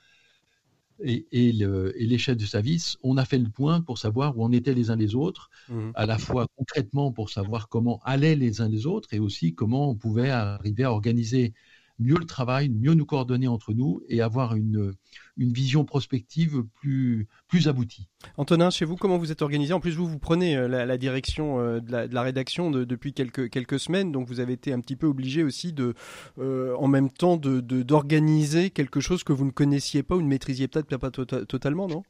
et, 1.02 1.26
et, 1.32 1.54
le, 1.54 2.00
et, 2.00 2.06
les 2.06 2.18
chefs 2.18 2.38
de 2.38 2.46
service, 2.46 2.98
on 3.04 3.16
a 3.16 3.24
fait 3.24 3.38
le 3.38 3.50
point 3.50 3.80
pour 3.80 3.98
savoir 3.98 4.38
où 4.38 4.44
on 4.44 4.52
était 4.52 4.74
les 4.74 4.92
uns 4.92 4.98
les 4.98 5.16
autres, 5.16 5.50
mmh. 5.70 5.92
à 5.96 6.06
la 6.06 6.18
fois 6.18 6.46
concrètement 6.58 7.14
pour 7.14 7.30
savoir 7.30 7.70
comment 7.70 8.02
allaient 8.04 8.36
les 8.36 8.60
uns 8.60 8.68
les 8.68 8.86
autres 8.86 9.14
et 9.14 9.20
aussi 9.20 9.56
comment 9.56 9.90
on 9.90 9.96
pouvait 9.96 10.30
arriver 10.30 10.84
à 10.84 10.92
organiser 10.92 11.54
mieux 12.02 12.18
le 12.18 12.26
travail, 12.26 12.70
mieux 12.70 12.94
nous 12.94 13.06
coordonner 13.06 13.48
entre 13.48 13.74
nous 13.74 14.02
et 14.10 14.22
avoir 14.22 14.56
une, 14.56 14.94
une 15.38 15.54
vision 15.54 15.86
prospective 15.86 16.64
plus, 16.76 17.28
plus 17.48 17.68
aboutie. 17.68 18.08
Antonin, 18.38 18.70
chez 18.70 18.86
vous, 18.86 18.96
comment 18.96 19.18
vous 19.18 19.32
êtes 19.32 19.42
organisé? 19.42 19.74
En 19.74 19.80
plus, 19.80 19.96
vous, 19.96 20.08
vous 20.08 20.20
prenez 20.20 20.58
euh, 20.58 20.68
la, 20.68 20.98
direction 20.98 21.60
euh, 21.60 21.80
de 21.80 21.92
la, 21.92 22.08
de 22.08 22.14
la 22.14 22.22
rédaction 22.22 22.72
depuis 22.72 23.14
quelques, 23.14 23.50
quelques 23.50 23.80
semaines, 23.80 24.12
donc 24.12 24.28
vous 24.28 24.40
avez 24.40 24.54
été 24.54 24.74
un 24.74 24.80
petit 24.80 24.96
peu 24.96 25.08
obligé 25.08 25.44
aussi 25.44 25.74
de, 25.74 25.94
euh, 26.40 26.76
en 26.76 26.88
même 26.88 27.10
temps, 27.10 27.38
d'organiser 27.38 28.66
de, 28.66 28.74
quelque 28.74 29.00
chose 29.00 29.24
que 29.24 29.34
vous 29.34 29.46
ne 29.46 29.52
connaissiez 29.52 30.04
pas 30.04 30.16
ou 30.16 30.22
ne 30.22 30.28
maîtrisiez 30.28 30.68
peut-être 30.68 30.98
pas 30.98 31.12
tota-, 31.12 31.46
totalement, 31.46 31.88
non? 31.88 32.04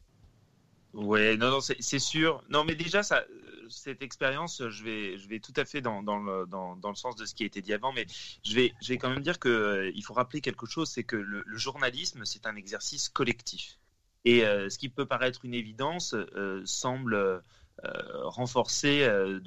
Ouais, 0.94 1.36
non, 1.38 1.50
non, 1.50 1.60
c'est 1.60 1.98
sûr. 1.98 2.42
Non, 2.50 2.64
mais 2.64 2.74
déjà, 2.74 3.02
ça, 3.02 3.24
cette 3.72 4.02
expérience, 4.02 4.68
je 4.68 4.84
vais, 4.84 5.18
je 5.18 5.28
vais 5.28 5.40
tout 5.40 5.52
à 5.56 5.64
fait 5.64 5.80
dans, 5.80 6.00
le, 6.00 6.94
sens 6.94 7.16
de 7.16 7.24
ce 7.24 7.34
qui 7.34 7.42
a 7.42 7.46
été 7.46 7.62
dit 7.62 7.72
avant, 7.72 7.92
mais 7.92 8.06
je 8.44 8.54
vais, 8.54 8.98
quand 8.98 9.10
même 9.10 9.22
dire 9.22 9.38
qu'il 9.38 9.50
euh, 9.50 9.90
il 9.94 10.02
faut 10.04 10.14
rappeler 10.14 10.40
quelque 10.40 10.66
chose, 10.66 10.88
c'est 10.88 11.04
que 11.04 11.16
le, 11.16 11.44
journalisme, 11.56 12.24
c'est 12.24 12.46
un 12.46 12.56
exercice 12.56 13.08
collectif. 13.08 13.78
Et 14.24 14.44
euh, 14.44 14.68
ce 14.68 14.78
qui 14.78 14.88
peut 14.88 15.06
paraître 15.06 15.44
une 15.44 15.54
évidence 15.54 16.14
euh, 16.14 16.62
semble 16.64 17.42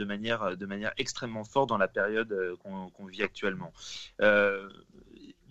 manière, 0.03 0.57
de 0.57 0.65
manière 0.65 0.91
extrêmement 0.97 1.45
forte 1.45 1.69
dans 1.69 1.77
la 1.77 1.87
période 1.87 2.57
qu'on 2.61 3.05
vit 3.05 3.23
actuellement 3.23 3.71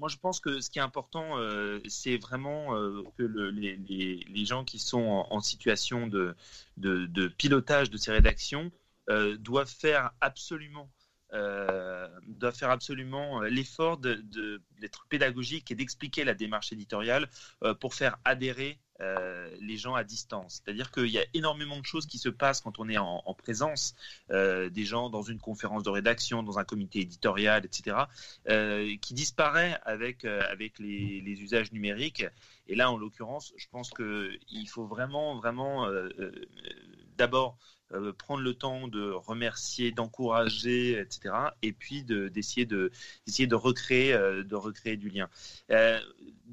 moi, 0.04 0.10
je 0.10 0.18
pense 0.18 0.38
que 0.38 0.60
ce 0.60 0.68
qui 0.68 0.78
est 0.78 0.82
important, 0.82 1.38
euh, 1.38 1.80
c'est 1.88 2.18
vraiment 2.18 2.76
euh, 2.76 3.02
que 3.16 3.22
les, 3.22 4.44
gens 4.44 4.62
qui 4.62 4.78
sont 4.78 5.24
en, 5.30 5.40
situation 5.40 6.08
de, 6.08 6.36
de, 6.76 7.28
pilotage 7.28 7.88
de 7.88 7.96
ces 7.96 8.12
rédactions 8.12 8.70
euh, 9.08 9.38
doivent 9.38 9.74
faire 9.74 10.10
absolument 10.20 10.90
doivent 12.28 12.54
faire 12.54 12.70
absolument 12.70 13.40
l'effort 13.40 13.96
d'être 13.96 15.06
pédagogique 15.08 15.70
et 15.70 15.74
d'expliquer 15.74 16.22
la 16.22 16.34
démarche 16.34 16.70
éditoriale 16.70 17.28
pour 17.80 17.94
faire 17.94 18.18
adhérer 18.24 18.78
euh, 19.00 19.50
les 19.60 19.76
gens 19.76 19.94
à 19.94 20.04
distance. 20.04 20.62
C'est-à-dire 20.64 20.92
qu'il 20.92 21.08
y 21.08 21.18
a 21.18 21.24
énormément 21.34 21.80
de 21.80 21.84
choses 21.84 22.06
qui 22.06 22.18
se 22.18 22.28
passent 22.28 22.60
quand 22.60 22.78
on 22.78 22.88
est 22.88 22.96
en, 22.96 23.34
présence 23.36 23.96
euh, 24.30 24.70
des 24.70 24.84
gens 24.84 25.10
dans 25.10 25.22
une 25.22 25.40
conférence 25.40 25.82
de 25.82 25.90
rédaction, 25.90 26.44
dans 26.44 26.60
un 26.60 26.64
comité 26.64 27.00
éditorial, 27.00 27.64
etc., 27.64 27.96
euh, 28.48 28.94
qui 29.00 29.14
disparaît 29.14 29.80
avec, 29.84 30.24
avec 30.24 30.78
les, 30.78 31.42
usages 31.42 31.72
numériques. 31.72 32.24
Et 32.68 32.76
là, 32.76 32.88
en 32.90 32.96
l'occurrence, 32.96 33.52
je 33.56 33.66
pense 33.68 33.90
qu'il 33.90 34.68
faut 34.68 34.86
vraiment, 34.86 35.36
vraiment 35.36 35.88
d'abord 37.18 37.58
prendre 38.18 38.42
le 38.42 38.54
temps 38.54 38.86
de 38.86 39.10
remercier, 39.10 39.90
d'encourager, 39.90 40.98
etc. 41.00 41.34
Et 41.62 41.72
puis 41.72 42.04
d'essayer 42.04 42.64
de, 42.64 42.92
de, 43.26 43.54
recréer, 43.54 44.12
de 44.12 44.54
recréer 44.54 44.96
du 44.96 45.08
lien. 45.10 45.28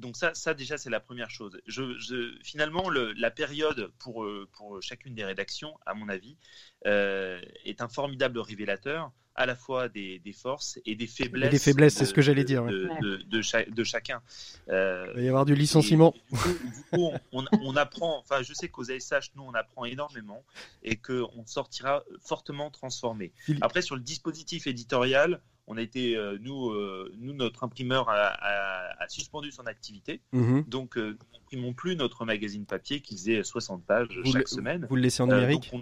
Donc 0.02 0.16
ça, 0.16 0.34
ça 0.34 0.52
déjà, 0.52 0.76
c'est 0.76 0.90
la 0.90 1.00
première 1.00 1.30
chose. 1.30 1.60
Je, 1.66 2.36
finalement, 2.42 2.90
le, 2.90 3.12
la 3.14 3.30
période 3.30 3.90
pour, 3.98 4.26
pour 4.52 4.82
chacune 4.82 5.14
des 5.14 5.24
rédactions, 5.24 5.78
à 5.86 5.94
mon 5.94 6.08
avis, 6.08 6.36
est 6.84 7.80
un 7.80 7.88
formidable 7.88 8.38
révélateur 8.38 9.12
à 9.34 9.46
la 9.46 9.56
fois 9.56 9.88
des, 9.88 10.20
forces 10.34 10.78
et 10.84 10.94
des 10.94 11.06
faiblesses. 11.06 11.50
des 11.50 11.58
faiblesses, 11.58 11.94
c'est 11.94 12.04
ce 12.04 12.14
que 12.14 12.22
j'allais 12.22 12.44
dire. 12.44 12.64
De, 12.64 13.22
de, 13.26 13.84
chacun. 13.84 14.22
Euh, 14.68 15.06
Il 15.14 15.16
va 15.16 15.22
y 15.22 15.28
avoir 15.28 15.44
du 15.44 15.54
licenciement. 15.54 16.14
du 16.30 16.82
coup, 16.92 17.10
on, 17.32 17.76
apprend, 17.76 18.18
enfin, 18.18 18.42
je 18.42 18.52
sais 18.52 18.68
qu'aux 18.68 18.90
ASH, 18.90 19.32
nous, 19.36 19.42
on 19.42 19.54
apprend 19.54 19.84
énormément 19.84 20.44
et 20.82 20.96
qu'on 20.96 21.46
sortira 21.46 22.04
fortement 22.20 22.70
transformé. 22.70 23.32
Après, 23.60 23.82
sur 23.82 23.96
le 23.96 24.02
dispositif 24.02 24.66
éditorial, 24.66 25.40
on 25.66 25.76
a 25.76 25.82
été, 25.82 26.16
euh, 26.16 26.38
nous, 26.40 26.70
euh, 26.70 27.12
nous, 27.18 27.32
notre 27.32 27.64
imprimeur 27.64 28.08
a, 28.08 29.06
suspendu 29.08 29.50
son 29.50 29.66
activité. 29.66 30.22
Mhm. 30.32 30.64
Donc, 30.68 30.96
euh, 30.96 31.18
nous 31.18 31.38
n'imprimons 31.38 31.74
plus 31.74 31.96
notre 31.96 32.24
magazine 32.24 32.64
papier 32.64 33.00
qui 33.00 33.16
faisait 33.16 33.42
60 33.42 33.84
pages 33.84 34.08
chaque 34.24 34.48
semaine. 34.48 34.86
Vous 34.88 34.96
le 34.96 35.02
laissez 35.02 35.22
en 35.22 35.26
numérique 35.26 35.72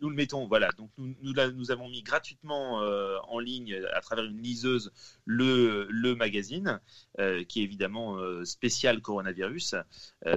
nous, 0.00 0.10
le 0.10 0.16
mettons, 0.16 0.48
voilà. 0.48 0.68
Donc, 0.78 0.90
nous, 0.98 1.14
nous, 1.22 1.70
avons 1.70 1.88
mis 1.88 2.02
gratuitement 2.02 2.78
en 3.28 3.38
ligne, 3.38 3.80
à 3.94 4.00
travers 4.00 4.24
une 4.24 4.42
liseuse, 4.42 4.92
le, 5.26 5.86
le 5.88 6.16
magazine, 6.16 6.80
qui 7.46 7.60
est 7.60 7.62
évidemment 7.62 8.18
spécial 8.44 9.00
coronavirus, 9.00 9.76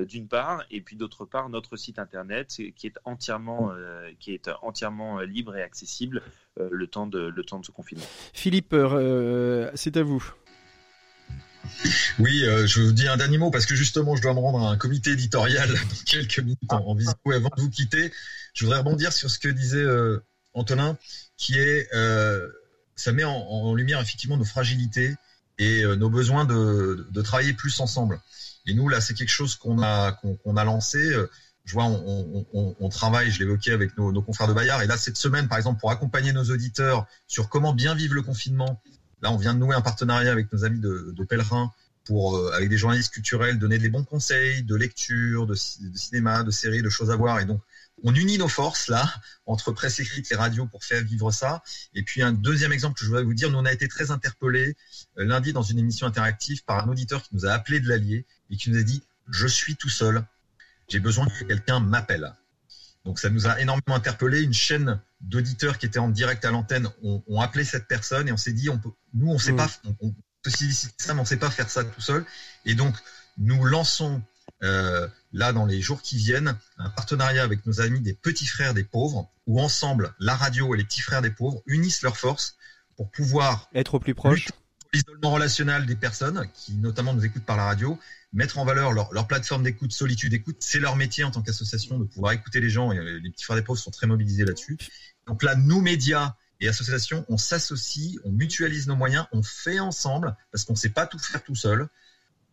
d'une 0.02 0.28
part, 0.28 0.64
et 0.70 0.82
puis 0.82 0.96
d'autre 0.96 1.26
part, 1.26 1.50
notre 1.50 1.78
site 1.78 1.98
internet 1.98 2.62
qui 2.76 2.86
est 2.86 3.00
entièrement, 3.06 3.72
qui 4.20 4.36
est 4.36 4.52
entièrement 4.62 5.22
libre 5.22 5.56
et 5.56 5.64
accessible 5.64 6.22
euh, 6.24 6.30
le, 6.58 6.88
temps 6.88 7.08
de, 7.08 7.20
le 7.36 7.44
temps 7.44 7.60
de 7.60 7.66
ce 7.66 7.72
confinement. 7.72 8.06
Philippe, 8.34 8.74
euh, 8.74 9.70
c'est 9.76 9.98
à 9.98 10.04
vous. 10.04 10.24
Oui, 12.20 12.44
euh, 12.46 12.68
je 12.68 12.82
vous 12.82 12.92
dis 12.92 13.08
un 13.08 13.18
dernier 13.18 13.38
mot 13.38 13.50
parce 13.52 13.66
que 13.66 13.76
justement, 13.76 14.16
je 14.16 14.22
dois 14.22 14.34
me 14.34 14.40
rendre 14.40 14.66
à 14.66 14.72
un 14.72 14.78
comité 14.78 15.12
éditorial 15.12 15.70
dans 15.74 16.04
quelques 16.06 16.40
minutes 16.40 16.60
en, 16.70 16.94
visite. 16.94 17.16
Avant 17.26 17.50
de 17.56 17.62
vous 17.62 17.70
quitter, 17.70 18.12
je 18.54 18.66
voudrais 18.66 18.80
rebondir 18.80 19.12
sur 19.12 19.30
ce 19.30 19.40
que 19.40 19.50
disait 19.50 19.86
Antonin, 20.54 20.98
qui 21.38 21.58
est, 21.58 21.90
ça 22.96 23.12
met 23.12 23.24
en, 23.24 23.74
lumière 23.74 24.00
effectivement 24.00 24.38
nos 24.38 24.46
fragilités 24.46 25.16
et 25.58 25.84
nos 25.98 26.10
besoins 26.10 26.46
de, 26.46 27.08
de, 27.10 27.22
travailler 27.22 27.54
plus 27.54 27.80
ensemble. 27.80 28.22
Et 28.68 28.74
nous, 28.74 28.88
là, 28.88 29.02
c'est 29.02 29.14
quelque 29.14 29.30
chose 29.30 29.56
qu'on 29.56 29.82
a, 29.82 30.12
qu'on 30.12 30.58
a 30.58 30.64
lancé 30.64 31.14
je 31.66 31.74
vois, 31.74 31.86
on, 31.86 32.46
on, 32.54 32.76
on 32.80 32.90
travaille, 32.90 33.32
je 33.32 33.40
l'évoquais 33.40 33.72
avec 33.72 33.98
nos, 33.98 34.12
nos, 34.12 34.22
confrères 34.22 34.48
de 34.48 34.54
Bayard, 34.54 34.82
et 34.84 34.88
là 34.88 34.98
cette 34.98 35.18
semaine, 35.18 35.48
par 35.48 35.58
exemple, 35.58 35.80
pour 35.80 35.92
accompagner 35.92 36.32
nos 36.32 36.44
auditeurs 36.44 37.08
sur 37.28 37.50
comment 37.50 37.74
bien 37.74 37.96
vivre 37.96 38.14
le 38.14 38.22
confinement, 38.22 38.82
là 39.22 39.32
on 39.32 39.38
vient 39.38 39.54
de 39.54 39.60
nouer 39.60 39.76
un 39.76 39.82
partenariat 39.82 40.32
avec 40.32 40.54
nos 40.54 40.64
amis 40.64 40.80
de, 40.80 41.14
de 41.16 41.24
Pèlerin 41.24 41.72
pour, 42.06 42.38
euh, 42.38 42.52
avec 42.54 42.70
des 42.70 42.78
journalistes 42.78 43.12
culturels, 43.12 43.58
donner 43.58 43.80
des 43.80 43.90
bons 43.90 44.04
conseils 44.04 44.62
de 44.64 44.76
lecture, 44.76 45.48
de, 45.48 45.56
cinéma, 45.56 46.44
de 46.44 46.52
séries, 46.52 46.84
de 46.84 46.90
choses 46.90 47.10
à 47.10 47.16
voir, 47.16 47.40
et 47.40 47.46
donc 47.46 47.62
on 48.04 48.14
unit 48.14 48.38
nos 48.38 48.50
forces 48.50 48.90
là 48.90 49.12
entre 49.46 49.72
presse 49.72 50.00
écrite 50.00 50.30
et 50.32 50.36
radio 50.36 50.68
pour 50.68 50.84
faire 50.84 51.02
vivre 51.04 51.32
ça. 51.32 51.64
Et 51.96 52.04
puis 52.04 52.22
un 52.22 52.34
deuxième 52.34 52.74
exemple 52.74 53.00
que 53.00 53.06
je 53.06 53.10
voudrais 53.10 53.24
vous 53.24 53.34
dire, 53.34 53.50
nous 53.50 53.58
on 53.58 53.66
a 53.66 53.74
été 53.74 53.88
très 53.88 54.12
interpellés 54.12 54.76
euh, 55.18 55.26
lundi 55.26 55.52
dans 55.52 55.64
une 55.64 55.80
émission 55.80 56.06
interactive 56.06 56.64
par 56.66 56.86
un 56.86 56.90
auditeur 56.90 57.24
qui 57.24 57.30
nous 57.34 57.48
a 57.48 57.52
appelé 57.52 57.80
de 57.80 57.90
l'Allier 57.90 58.26
et 58.52 58.58
qui 58.58 58.70
nous 58.70 58.78
a 58.78 58.84
dit 58.84 59.02
je 59.32 59.48
suis 59.48 59.76
tout 59.76 59.90
seul 59.90 60.24
j'ai 60.88 61.00
besoin 61.00 61.28
que 61.28 61.44
quelqu'un 61.44 61.80
m'appelle. 61.80 62.34
Donc 63.06 63.20
ça 63.20 63.30
nous 63.30 63.48
a 63.48 63.60
énormément 63.62 63.96
interpellé. 63.96 64.42
Une 64.42 64.54
chaîne 64.54 65.00
d'auditeurs 65.22 65.78
qui 65.78 65.86
étaient 65.86 66.00
en 66.00 66.10
direct 66.10 66.44
à 66.46 66.52
l'antenne 66.52 66.90
ont, 67.04 67.40
appelé 67.40 67.64
cette 67.64 67.88
personne 67.88 68.28
et 68.28 68.32
on 68.32 68.38
s'est 68.38 68.54
dit, 68.54 68.70
on 68.70 68.80
peut, 68.80 68.90
nous 69.14 69.32
on 69.32 69.38
sait 69.38 69.52
mm. 69.52 69.58
pas, 69.58 69.70
on, 70.00 70.14
peut 70.42 70.50
ça, 70.98 71.14
mais 71.14 71.22
on 71.22 71.26
sait 71.26 71.38
pas 71.38 71.52
faire 71.52 71.70
ça 71.70 71.84
tout 71.84 72.02
seul. 72.02 72.26
Et 72.66 72.76
donc 72.76 72.96
nous 73.38 73.64
lançons 73.64 74.22
euh, 74.64 75.08
là 75.34 75.54
dans 75.54 75.66
les 75.66 75.82
jours 75.82 76.02
qui 76.02 76.18
viennent 76.18 76.58
un 76.78 76.90
partenariat 76.90 77.44
avec 77.44 77.66
nos 77.66 77.82
amis 77.82 78.00
des 78.00 78.14
petits 78.14 78.48
frères 78.48 78.74
des 78.74 78.84
pauvres, 78.84 79.30
où 79.48 79.62
ensemble 79.62 80.14
la 80.20 80.36
radio 80.36 80.74
et 80.74 80.78
les 80.78 80.84
petits 80.84 81.02
frères 81.02 81.22
des 81.22 81.32
pauvres 81.32 81.62
unissent 81.68 82.02
leurs 82.02 82.18
forces 82.18 82.58
pour 82.96 83.12
pouvoir 83.12 83.70
être 83.74 83.96
au 83.96 84.00
plus 84.00 84.16
proche 84.16 84.48
l'isolement 84.96 85.32
relationnel 85.32 85.86
des 85.86 85.96
personnes 85.96 86.48
qui 86.54 86.74
notamment 86.74 87.14
nous 87.14 87.26
écoutent 87.26 87.46
par 87.46 87.58
la 87.58 87.66
radio 87.66 88.00
mettre 88.34 88.58
en 88.60 88.66
valeur 88.66 88.92
leur, 88.92 89.14
leur 89.14 89.28
plateforme 89.28 89.64
d'écoute, 89.64 89.92
Solitude 89.92 90.34
Écoute. 90.34 90.58
C'est 90.60 90.80
leur 90.80 90.96
métier 90.96 91.24
en 91.24 91.32
tant 91.32 91.42
qu'association 91.42 91.98
de 91.98 92.04
pouvoir 92.04 92.34
écouter 92.34 92.60
les 92.60 92.70
gens 92.70 92.92
et 92.92 92.98
euh, 92.98 93.20
les 93.24 93.30
petits 93.30 93.44
frères 93.44 93.58
des 93.58 93.64
pauvres 93.64 93.80
sont 93.80 93.92
très 93.92 94.08
mobilisés 94.08 94.46
là-dessus. 94.46 94.78
Donc 95.26 95.42
là, 95.42 95.56
nous, 95.56 95.82
médias 95.82 96.36
et 96.60 96.68
associations, 96.68 97.26
on 97.30 97.38
s'associe, 97.38 98.20
on 98.24 98.32
mutualise 98.32 98.88
nos 98.88 98.96
moyens, 98.96 99.26
on 99.32 99.42
fait 99.42 99.80
ensemble 99.80 100.36
parce 100.52 100.66
qu'on 100.66 100.74
ne 100.74 100.78
sait 100.78 100.90
pas 100.90 101.08
tout 101.08 101.20
faire 101.20 101.44
tout 101.44 101.56
seul 101.56 101.88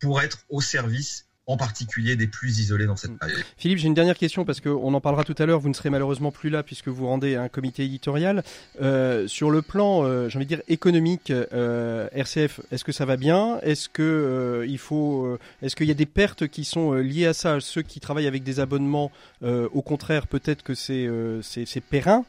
pour 0.00 0.20
être 0.22 0.38
au 0.48 0.60
service 0.60 1.26
en 1.46 1.56
particulier 1.56 2.14
des 2.14 2.28
plus 2.28 2.60
isolés 2.60 2.86
dans 2.86 2.96
cette 2.96 3.12
mm. 3.12 3.18
période. 3.18 3.42
Philippe, 3.56 3.78
j'ai 3.78 3.88
une 3.88 3.94
dernière 3.94 4.16
question 4.16 4.44
parce 4.44 4.60
qu'on 4.60 4.94
en 4.94 5.00
parlera 5.00 5.24
tout 5.24 5.34
à 5.38 5.46
l'heure. 5.46 5.58
Vous 5.58 5.68
ne 5.68 5.74
serez 5.74 5.90
malheureusement 5.90 6.30
plus 6.30 6.50
là 6.50 6.62
puisque 6.62 6.88
vous 6.88 7.06
rendez 7.06 7.34
un 7.34 7.48
comité 7.48 7.84
éditorial. 7.84 8.44
Euh, 8.80 9.26
sur 9.26 9.50
le 9.50 9.60
plan, 9.62 10.04
euh, 10.04 10.28
j'ai 10.28 10.38
envie 10.38 10.46
de 10.46 10.54
dire 10.54 10.62
économique, 10.68 11.30
euh, 11.30 12.08
RCF, 12.12 12.60
est-ce 12.70 12.84
que 12.84 12.92
ça 12.92 13.04
va 13.04 13.16
bien? 13.16 13.58
Est-ce 13.62 13.88
que 13.88 14.02
euh, 14.02 14.66
il 14.66 14.78
faut, 14.78 15.26
euh, 15.26 15.38
est-ce 15.62 15.74
qu'il 15.74 15.88
y 15.88 15.90
a 15.90 15.94
des 15.94 16.06
pertes 16.06 16.46
qui 16.46 16.64
sont 16.64 16.92
liées 16.92 17.26
à 17.26 17.34
ça? 17.34 17.58
Ceux 17.60 17.82
qui 17.82 17.98
travaillent 17.98 18.28
avec 18.28 18.44
des 18.44 18.60
abonnements, 18.60 19.10
au 19.42 19.82
contraire, 19.82 20.26
peut-être 20.26 20.62
que 20.62 20.74
c'est 20.74 21.08
c'est 21.42 21.80
périn. 21.80 22.24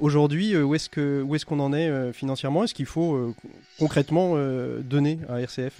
Aujourd'hui, 0.00 0.56
où 0.56 0.74
est-ce 0.74 0.88
que 0.88 1.22
où 1.22 1.34
est-ce 1.34 1.46
qu'on 1.46 1.60
en 1.60 1.72
est 1.72 2.12
financièrement? 2.12 2.64
Est-ce 2.64 2.74
qu'il 2.74 2.86
faut 2.86 3.34
concrètement 3.78 4.36
donner 4.80 5.18
à 5.28 5.40
RCF 5.40 5.74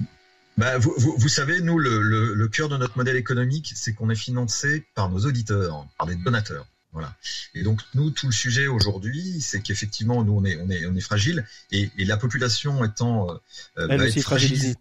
bah, 0.57 0.79
vous, 0.79 0.95
vous, 0.97 1.15
vous, 1.19 1.29
savez, 1.29 1.61
nous, 1.61 1.79
le, 1.79 2.01
le, 2.01 2.35
le, 2.35 2.49
cœur 2.49 2.69
de 2.69 2.77
notre 2.77 2.97
modèle 2.97 3.17
économique, 3.17 3.73
c'est 3.75 3.93
qu'on 3.93 4.09
est 4.11 4.17
financé 4.17 4.87
par 4.95 5.11
nos 5.11 5.21
auditeurs, 5.27 5.87
par 5.99 6.07
des 6.07 6.17
donateurs. 6.17 6.67
Voilà. 6.93 7.15
Et 7.55 7.63
donc 7.63 7.83
nous, 7.95 8.11
tout 8.11 8.27
le 8.27 8.33
sujet 8.33 8.67
aujourd'hui, 8.67 9.43
c'est 9.43 9.61
qu'effectivement, 9.61 10.25
nous, 10.25 10.33
on 10.33 10.45
est, 10.47 10.57
on 10.57 10.71
est, 10.71 10.87
on 10.87 10.97
est 10.97 11.01
fragile, 11.01 11.45
et, 11.71 11.91
et 11.99 12.05
la 12.07 12.17
population 12.17 12.83
étant 12.85 13.31
euh, 13.31 13.35
euh, 13.79 13.87
Elle 13.91 14.03
aussi 14.03 14.23
fragilisée 14.23 14.77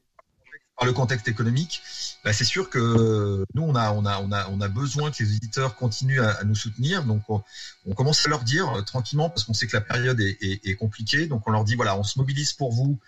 par 0.78 0.86
le 0.86 0.94
contexte 0.94 1.28
économique, 1.28 1.82
bah, 2.24 2.34
c'est 2.34 2.44
sûr 2.44 2.70
que 2.70 3.46
nous, 3.54 3.64
on 3.64 3.76
a, 3.76 3.92
on, 3.94 4.06
a, 4.06 4.20
on, 4.20 4.32
a, 4.32 4.50
on 4.50 4.60
a 4.60 4.68
besoin 4.68 5.12
que 5.12 5.24
les 5.24 5.36
éditeurs 5.36 5.76
continuent 5.76 6.22
à, 6.22 6.44
nous 6.44 6.56
soutenir. 6.56 7.04
Donc, 7.04 7.24
on, 7.30 7.94
commence 7.94 8.26
à 8.26 8.30
leur 8.30 8.44
dire 8.44 8.70
euh, 8.74 8.82
tranquillement, 8.82 9.30
parce 9.30 9.46
qu'on 9.46 9.54
sait 9.54 9.68
que 9.68 9.76
la 9.76 9.82
période 9.82 10.20
est, 10.20 10.38
est, 10.42 10.76
compliquée. 10.76 11.28
Donc, 11.28 11.48
on 11.48 11.52
leur 11.52 11.64
dit, 11.64 11.76
voilà, 11.76 11.98
on 11.98 12.04
se 12.04 12.20
mobilise 12.20 12.52
pour 12.52 12.74
vous, 12.74 13.00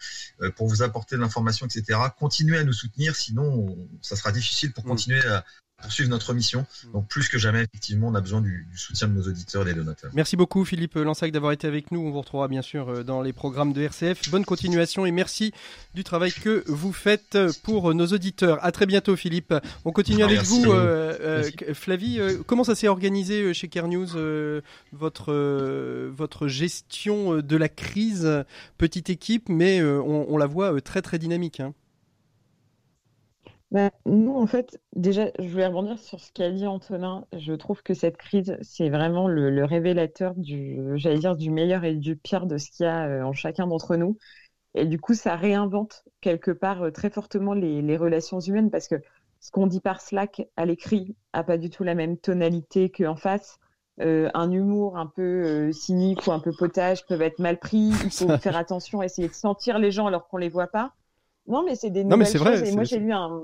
euh, 0.41 0.51
pour 0.51 0.67
vous 0.67 0.81
apporter 0.81 1.15
de 1.15 1.21
l'information, 1.21 1.65
etc. 1.65 1.99
Continuez 2.17 2.59
à 2.59 2.63
nous 2.63 2.73
soutenir, 2.73 3.15
sinon, 3.15 3.75
ça 4.01 4.15
sera 4.15 4.31
difficile 4.31 4.71
pour 4.71 4.85
mm. 4.85 4.87
continuer 4.87 5.25
à, 5.25 5.43
poursuivre 5.81 6.09
notre 6.09 6.33
mission. 6.33 6.65
Mm. 6.85 6.91
Donc 6.93 7.07
plus 7.07 7.29
que 7.29 7.37
jamais, 7.37 7.63
effectivement, 7.63 8.07
on 8.07 8.15
a 8.15 8.21
besoin 8.21 8.41
du, 8.41 8.67
soutien 8.75 9.07
de 9.07 9.13
nos 9.13 9.23
auditeurs 9.23 9.67
et 9.67 9.73
des 9.73 9.79
donateurs. 9.79 10.11
Merci 10.13 10.35
beaucoup 10.35 10.65
Philippe 10.65 10.95
Lansac 10.95 11.31
d'avoir 11.31 11.51
été 11.51 11.67
avec 11.67 11.91
nous. 11.91 11.99
On 11.99 12.11
vous 12.11 12.19
retrouvera 12.19 12.47
bien 12.47 12.61
sûr 12.61 12.89
euh, 12.89 13.03
dans 13.03 13.21
les 13.21 13.33
programmes 13.33 13.73
de 13.73 13.81
RCF. 13.81 14.29
Bonne 14.29 14.45
continuation 14.45 15.05
et 15.05 15.11
merci 15.11 15.53
du 15.93 16.03
travail 16.03 16.31
que 16.31 16.63
vous 16.67 16.93
faites 16.93 17.37
pour 17.63 17.93
nos 17.93 18.07
auditeurs. 18.07 18.63
À 18.63 18.71
très 18.71 18.85
bientôt 18.85 19.15
Philippe. 19.15 19.53
On 19.85 19.91
continue 19.91 20.23
avec 20.23 20.41
vous, 20.41 20.71
euh, 20.71 21.17
euh, 21.21 21.73
Flavie. 21.73 22.19
comment 22.45 22.63
ça 22.63 22.75
s'est 22.75 22.87
organisé 22.87 23.53
chez 23.53 23.67
Care 23.67 23.87
News, 23.87 24.07
votre, 24.91 25.33
votre 26.09 26.47
gestion 26.47 27.37
de 27.41 27.57
la 27.57 27.69
crise? 27.69 28.45
Petite 28.77 29.09
équipe, 29.09 29.49
mais 29.49 29.81
on, 29.81 30.37
la 30.37 30.47
voit 30.47 30.79
très 30.81 31.01
très 31.01 31.19
dynamique. 31.19 31.59
Hein. 31.59 31.73
Bah, 33.71 33.91
nous, 34.05 34.33
en 34.33 34.47
fait, 34.47 34.79
déjà, 34.95 35.29
je 35.39 35.49
voulais 35.49 35.67
rebondir 35.67 35.99
sur 35.99 36.21
ce 36.21 36.31
qu'a 36.31 36.51
dit 36.51 36.65
Antonin. 36.65 37.25
Je 37.33 37.53
trouve 37.53 37.83
que 37.83 37.93
cette 37.93 38.15
crise, 38.15 38.57
c'est 38.61 38.89
vraiment 38.89 39.27
le, 39.27 39.65
révélateur 39.65 40.35
du, 40.35 40.79
j'allais 40.95 41.19
dire, 41.19 41.35
du 41.35 41.49
meilleur 41.51 41.83
et 41.83 41.95
du 41.95 42.15
pire 42.15 42.45
de 42.45 42.57
ce 42.57 42.71
qu'il 42.71 42.85
y 42.85 42.89
a 42.89 43.07
euh, 43.07 43.23
en 43.23 43.33
chacun 43.33 43.67
d'entre 43.67 43.97
nous. 43.97 44.17
Et 44.75 44.85
du 44.85 44.99
coup, 44.99 45.13
ça 45.15 45.35
réinvente 45.35 46.05
quelque 46.21 46.51
part 46.51 46.83
euh, 46.83 46.91
très 46.91 47.09
fortement 47.09 47.53
les, 47.53 47.97
relations 47.97 48.39
humaines 48.39 48.71
parce 48.71 48.87
que 48.87 48.95
ce 49.41 49.51
qu'on 49.51 49.67
dit 49.67 49.81
par 49.81 50.01
Slack 50.01 50.47
à 50.55 50.65
l'écrit 50.65 51.15
a 51.33 51.43
pas 51.43 51.57
du 51.57 51.69
tout 51.69 51.83
la 51.83 51.95
même 51.95 52.17
tonalité 52.17 52.89
qu'en 52.89 53.15
face. 53.17 53.59
Euh, 53.99 54.29
un 54.35 54.51
humour 54.51 54.97
un 54.97 55.07
peu 55.07 55.71
cynique 55.73 56.25
ou 56.27 56.31
un 56.31 56.39
peu 56.39 56.51
potage 56.57 57.05
peuvent 57.07 57.21
être 57.21 57.39
mal 57.39 57.59
pris. 57.59 57.91
Il 58.05 58.11
faut 58.11 58.37
faire 58.37 58.57
attention, 58.57 59.03
essayer 59.03 59.27
de 59.27 59.33
sentir 59.33 59.79
les 59.79 59.91
gens 59.91 60.07
alors 60.07 60.27
qu'on 60.29 60.37
les 60.37 60.49
voit 60.49 60.67
pas. 60.67 60.93
Non, 61.47 61.63
mais 61.63 61.75
c'est 61.75 61.89
des 61.89 62.03
nouvelles 62.03 62.09
non, 62.09 62.17
mais 62.17 62.25
c'est 62.25 62.37
Vrai, 62.37 62.67
et 62.67 62.73
moi, 62.73 62.83
j'ai 62.83 62.99
lu 62.99 63.13
un. 63.13 63.41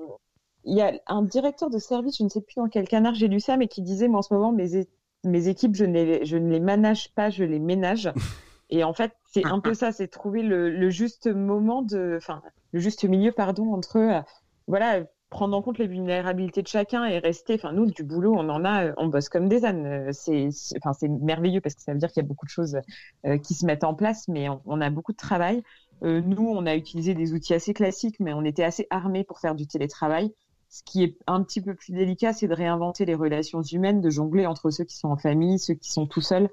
Il 0.66 0.78
y 0.78 0.82
a 0.82 0.94
un 1.08 1.24
directeur 1.24 1.70
de 1.70 1.78
service, 1.78 2.18
je 2.18 2.24
ne 2.24 2.30
sais 2.30 2.42
plus 2.42 2.56
dans 2.56 2.68
quel 2.68 2.88
canard 2.88 3.16
j'ai 3.16 3.28
lu 3.28 3.40
ça, 3.40 3.58
mais 3.58 3.68
qui 3.68 3.82
disait 3.82 4.08
Moi, 4.08 4.20
en 4.20 4.22
ce 4.22 4.34
moment, 4.34 4.52
mes, 4.52 4.88
mes 5.24 5.48
équipes, 5.48 5.76
je 5.76 5.86
ne, 5.86 5.94
les... 5.94 6.26
je 6.26 6.38
ne 6.38 6.50
les 6.50 6.60
manage 6.60 7.14
pas, 7.14 7.30
je 7.30 7.44
les 7.44 7.60
ménage. 7.60 8.12
et 8.70 8.84
en 8.84 8.94
fait, 8.94 9.12
c'est 9.26 9.46
un 9.46 9.60
peu 9.60 9.74
ça, 9.74 9.92
c'est 9.92 10.08
trouver 10.08 10.42
le, 10.42 10.70
le, 10.70 10.90
juste 10.90 11.28
moment 11.28 11.82
de. 11.82 12.16
Enfin, 12.18 12.42
le 12.72 12.80
juste 12.80 13.04
milieu, 13.06 13.32
pardon, 13.32 13.74
entre. 13.74 13.98
Euh, 13.98 14.22
voilà, 14.68 15.04
prendre 15.34 15.58
en 15.58 15.62
compte 15.62 15.80
les 15.80 15.88
vulnérabilités 15.88 16.62
de 16.62 16.68
chacun 16.68 17.06
et 17.06 17.20
rester. 17.20 17.56
Enfin, 17.56 17.74
nous, 17.74 17.88
du 17.88 18.04
boulot, 18.04 18.34
on 18.38 18.48
en 18.50 18.64
a, 18.64 18.94
on 18.98 19.08
bosse 19.08 19.30
comme 19.30 19.50
des 19.50 19.66
ânes. 19.66 19.86
Euh, 19.86 20.10
c'est, 20.12 20.48
enfin, 20.78 20.94
c'est 20.94 21.10
merveilleux 21.10 21.60
parce 21.60 21.76
que 21.76 21.82
ça 21.82 21.92
veut 21.92 22.00
dire 22.00 22.10
qu'il 22.10 22.22
y 22.22 22.26
a 22.26 22.28
beaucoup 22.28 22.46
de 22.46 22.52
choses 22.52 22.78
euh, 23.26 23.38
qui 23.38 23.54
se 23.54 23.66
mettent 23.66 23.84
en 23.84 23.96
place, 23.96 24.28
mais 24.28 24.48
on 24.66 24.80
a 24.80 24.90
beaucoup 24.90 25.12
de 25.12 25.18
travail. 25.18 25.64
Euh, 26.04 26.22
nous, 26.22 26.48
on 26.48 26.66
a 26.66 26.76
utilisé 26.76 27.14
des 27.14 27.34
outils 27.34 27.54
assez 27.54 27.74
classiques, 27.74 28.20
mais 28.20 28.34
on 28.34 28.44
était 28.44 28.64
assez 28.64 28.88
armés 28.90 29.24
pour 29.24 29.40
faire 29.40 29.56
du 29.56 29.68
télétravail. 29.68 30.34
Ce 30.70 30.82
qui 30.84 31.04
est 31.04 31.18
un 31.28 31.44
petit 31.44 31.62
peu 31.62 31.76
plus 31.76 31.94
délicat, 31.94 32.34
c'est 32.34 32.48
de 32.48 32.54
réinventer 32.54 33.06
les 33.06 33.16
relations 33.16 33.62
humaines, 33.62 34.02
de 34.02 34.10
jongler 34.10 34.46
entre 34.48 34.70
ceux 34.72 34.84
qui 34.84 34.98
sont 34.98 35.10
en 35.10 35.18
famille, 35.18 35.60
ceux 35.60 35.76
qui 35.76 35.92
sont 35.92 36.08
tout 36.08 36.22
seuls. 36.22 36.50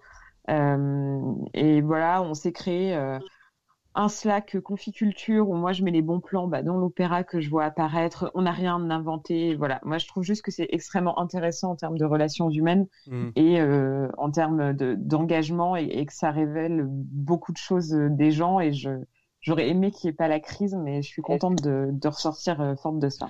Euh, 0.51 1.35
et 1.55 1.81
voilà, 1.81 2.23
on 2.23 2.35
s'est 2.35 2.53
créé 2.53 2.95
euh, 2.95 3.19
un 3.95 4.09
Slack 4.09 4.61
conficulture 4.61 5.49
où 5.49 5.55
moi 5.55 5.73
je 5.73 5.83
mets 5.83 5.91
les 5.91 6.03
bons 6.03 6.21
plans 6.21 6.49
bah, 6.49 6.63
dans 6.63 6.77
l'opéra 6.77 7.25
que 7.25 7.41
je 7.41 7.49
vois 7.49 7.65
apparaître. 7.65 8.31
On 8.35 8.43
n'a 8.43 8.53
rien 8.53 8.91
inventé. 8.91 9.55
Voilà, 9.57 9.81
moi 9.85 9.97
je 9.97 10.07
trouve 10.07 10.23
juste 10.23 10.43
que 10.43 10.51
c'est 10.51 10.69
extrêmement 10.71 11.19
intéressant 11.19 11.71
en 11.71 11.77
termes 11.77 11.99
de 11.99 12.05
relations 12.05 12.51
humaines 12.51 12.87
mmh. 13.07 13.29
et 13.37 13.63
en 14.19 14.31
termes 14.31 14.75
d'engagement 14.75 15.77
et, 15.77 15.85
et, 15.85 16.05
que 16.05 16.13
ça 16.13 16.31
révèle 16.31 16.85
beaucoup 16.87 17.53
de 17.53 17.59
choses 17.59 17.91
des 17.91 18.31
gens. 18.33 18.61
Et 18.61 18.73
je, 18.73 18.91
J'aurais 19.40 19.68
aimé 19.68 19.90
qu'il 19.90 20.09
n'y 20.09 20.12
ait 20.12 20.16
pas 20.16 20.29
la 20.29 20.40
crise, 20.40 20.74
mais 20.74 21.03
je 21.03 21.09
suis 21.09 21.22
contente 21.22 21.62
de, 21.62 21.88
de 21.90 22.09
ressortir 22.09 22.61
euh, 22.61 22.76
forte 22.76 22.98
de 22.98 23.09
ça. 23.09 23.29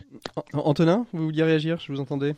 Antonin, 0.53 1.07
vous 1.13 1.25
vouliez 1.25 1.45
réagir? 1.45 1.79
Je 1.79 1.93
vous 1.93 2.01
entendais. 2.01 2.35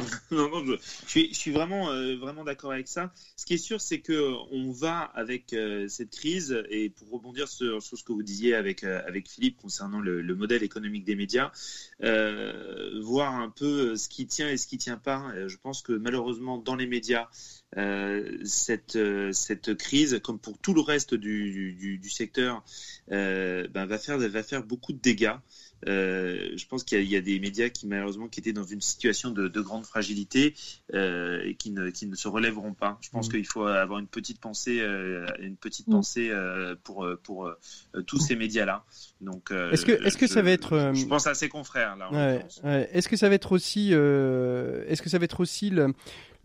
non, 0.30 0.48
non, 0.50 0.64
je, 0.64 0.76
suis, 1.08 1.28
je 1.32 1.38
suis, 1.38 1.50
vraiment, 1.50 1.90
euh, 1.90 2.16
vraiment 2.16 2.44
d'accord 2.44 2.72
avec 2.72 2.88
ça. 2.88 3.12
Ce 3.36 3.44
qui 3.46 3.54
est 3.54 3.58
sûr, 3.58 3.80
c'est 3.80 4.00
que 4.00 4.34
on 4.52 4.70
va 4.70 5.00
avec 5.00 5.52
euh, 5.52 5.88
cette 5.88 6.10
crise 6.10 6.62
et 6.70 6.90
pour 6.90 7.10
rebondir 7.10 7.48
sur, 7.48 7.82
ce 7.82 8.02
que 8.02 8.12
vous 8.12 8.22
disiez 8.22 8.54
avec 8.54 8.84
avec 8.84 9.28
Philippe 9.28 9.56
concernant 9.56 10.00
le, 10.00 10.20
le, 10.22 10.34
modèle 10.34 10.62
économique 10.62 11.04
des 11.04 11.16
médias, 11.16 11.50
voir 12.00 13.34
un 13.34 13.50
peu 13.50 13.96
ce 13.96 14.08
qui 14.08 14.26
tient 14.26 14.48
et 14.48 14.56
ce 14.56 14.66
qui 14.66 14.78
tient 14.78 14.98
pas. 14.98 15.32
Je 15.46 15.56
pense 15.56 15.82
que 15.82 15.92
malheureusement 15.92 16.58
dans 16.58 16.76
les 16.76 16.86
médias, 16.86 17.28
euh, 17.76 18.38
cette, 18.44 18.96
euh, 18.96 19.30
cette 19.32 19.74
crise, 19.76 20.20
comme 20.24 20.38
pour 20.38 20.58
tout 20.58 20.72
le 20.72 20.80
reste 20.80 21.14
du, 21.14 21.74
du, 21.74 22.10
secteur, 22.10 22.64
euh, 23.12 23.68
ben, 23.68 23.84
va, 23.84 23.98
faire, 23.98 24.18
va 24.18 24.42
faire 24.42 24.62
beaucoup 24.62 24.92
de 24.94 24.98
dégâts. 24.98 25.34
Euh, 25.86 26.50
je 26.56 26.66
pense 26.66 26.82
qu'il 26.82 27.00
y, 27.02 27.10
y, 27.10 27.16
a 27.16 27.20
des 27.20 27.38
médias 27.38 27.68
qui 27.68 27.86
malheureusement 27.86 28.26
qui 28.26 28.40
étaient 28.40 28.52
dans 28.52 28.64
une 28.64 28.80
situation 28.80 29.30
de, 29.30 29.46
de 29.46 29.60
grande 29.60 29.86
fragilité 29.86 30.54
euh, 30.94 31.40
et 31.44 31.54
qui 31.54 31.70
ne, 31.70 31.90
qui 31.90 32.06
ne, 32.06 32.16
se 32.16 32.26
relèveront 32.26 32.74
pas. 32.74 32.98
Je 33.00 33.10
pense 33.10 33.28
mmh. 33.28 33.32
qu'il 33.32 33.46
faut 33.46 33.64
avoir 33.64 34.00
une 34.00 34.08
petite 34.08 34.40
pensée, 34.40 34.80
euh, 34.80 35.26
une 35.38 35.56
petite 35.56 35.86
mmh. 35.86 35.92
pensée 35.92 36.32
pour 36.82 37.06
pour 37.22 37.50
tous 38.06 38.18
ces 38.18 38.34
médias-là. 38.34 38.84
Donc, 39.20 39.50
est-ce 39.50 39.84
que 39.84 39.92
est-ce 40.04 40.16
que 40.16 40.26
ça 40.26 40.42
va 40.42 40.50
être 40.50 40.92
Je 40.94 41.06
pense 41.06 41.26
à 41.26 41.34
ses 41.34 41.48
confrères 41.48 41.96
là. 41.96 42.10
Ouais, 42.10 42.44
ouais. 42.64 42.90
Est-ce 42.92 43.08
que 43.08 43.16
ça 43.16 43.28
va 43.28 43.34
être 43.34 43.52
aussi 43.52 43.92
est-ce 43.92 45.02
que 45.02 45.08
ça 45.08 45.18
va 45.18 45.24
être 45.24 45.40
aussi 45.40 45.70
le 45.70 45.92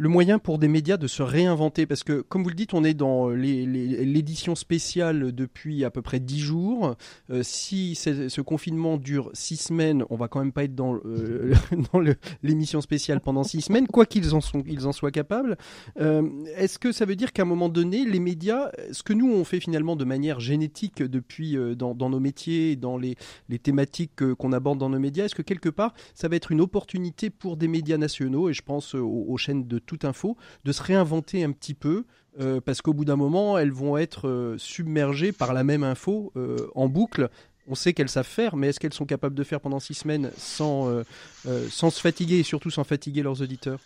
le 0.03 0.09
moyen 0.09 0.37
pour 0.37 0.59
des 0.59 0.67
médias 0.67 0.97
de 0.97 1.07
se 1.07 1.23
réinventer 1.23 1.85
Parce 1.85 2.03
que, 2.03 2.19
comme 2.19 2.43
vous 2.43 2.49
le 2.49 2.55
dites, 2.55 2.73
on 2.73 2.83
est 2.83 2.93
dans 2.93 3.29
l'édition 3.29 4.53
spéciale 4.53 5.31
depuis 5.31 5.85
à 5.85 5.91
peu 5.91 6.01
près 6.01 6.19
dix 6.19 6.41
jours. 6.41 6.95
Euh, 7.29 7.39
si 7.41 7.95
ce 7.95 8.41
confinement 8.41 8.97
dure 8.97 9.29
six 9.31 9.55
semaines, 9.55 10.03
on 10.09 10.17
va 10.17 10.27
quand 10.27 10.39
même 10.39 10.51
pas 10.51 10.65
être 10.65 10.75
dans, 10.75 10.95
euh, 11.05 11.53
l'émission 12.43 12.81
spéciale 12.81 13.21
pendant 13.21 13.45
six 13.45 13.61
semaines, 13.61 13.87
quoi 13.87 14.05
qu'ils 14.05 14.35
en, 14.35 14.41
soient 14.41 15.11
capables. 15.11 15.57
Euh, 16.01 16.27
est-ce 16.57 16.79
que 16.79 16.91
ça 16.91 17.05
veut 17.05 17.15
dire 17.15 17.31
qu'à 17.31 17.43
un 17.43 17.45
moment 17.45 17.69
donné, 17.69 18.03
les 18.03 18.19
médias, 18.19 18.71
ce 18.91 19.03
que 19.03 19.13
nous 19.13 19.31
on 19.31 19.45
fait 19.45 19.61
finalement 19.61 19.95
de 19.95 20.03
manière 20.03 20.41
génétique 20.41 21.01
depuis 21.01 21.57
dans, 21.77 21.95
nos 21.95 22.19
métiers, 22.19 22.75
dans 22.75 22.97
les, 22.97 23.15
thématiques 23.59 24.33
qu'on 24.35 24.51
aborde 24.51 24.79
dans 24.79 24.89
nos 24.89 24.99
médias, 24.99 25.25
est-ce 25.25 25.35
que 25.35 25.41
quelque 25.41 25.69
part, 25.69 25.93
ça 26.13 26.27
va 26.27 26.35
être 26.35 26.51
une 26.51 26.59
opportunité 26.59 27.29
pour 27.29 27.55
des 27.55 27.69
médias 27.69 27.97
nationaux, 27.97 28.49
et 28.49 28.53
je 28.53 28.63
pense 28.63 28.95
aux, 28.95 29.25
aux 29.29 29.37
chaînes 29.37 29.65
de 29.65 29.79
info, 30.03 30.37
de 30.63 30.71
se 30.71 30.81
réinventer 30.83 31.43
un 31.43 31.51
petit 31.51 31.73
peu, 31.73 32.05
euh, 32.39 32.61
parce 32.61 32.81
qu'au 32.81 32.93
bout 32.93 33.05
d'un 33.05 33.15
moment, 33.15 33.57
elles 33.57 33.71
vont 33.71 33.97
être 33.97 34.27
euh, 34.27 34.57
submergées 34.57 35.31
par 35.31 35.53
la 35.53 35.63
même 35.63 35.83
info 35.83 36.31
euh, 36.35 36.67
en 36.75 36.87
boucle. 36.87 37.29
On 37.67 37.75
sait 37.75 37.93
qu'elles 37.93 38.09
savent 38.09 38.25
faire, 38.25 38.55
mais 38.55 38.69
est-ce 38.69 38.79
qu'elles 38.79 38.93
sont 38.93 39.05
capables 39.05 39.35
de 39.35 39.43
faire 39.43 39.61
pendant 39.61 39.79
six 39.79 39.93
semaines 39.93 40.31
sans 40.37 41.03
se 41.45 42.01
fatiguer 42.01 42.39
et 42.39 42.43
surtout 42.43 42.69
sans 42.69 42.83
fatiguer 42.83 43.23
leurs 43.23 43.41
auditeurs? 43.41 43.79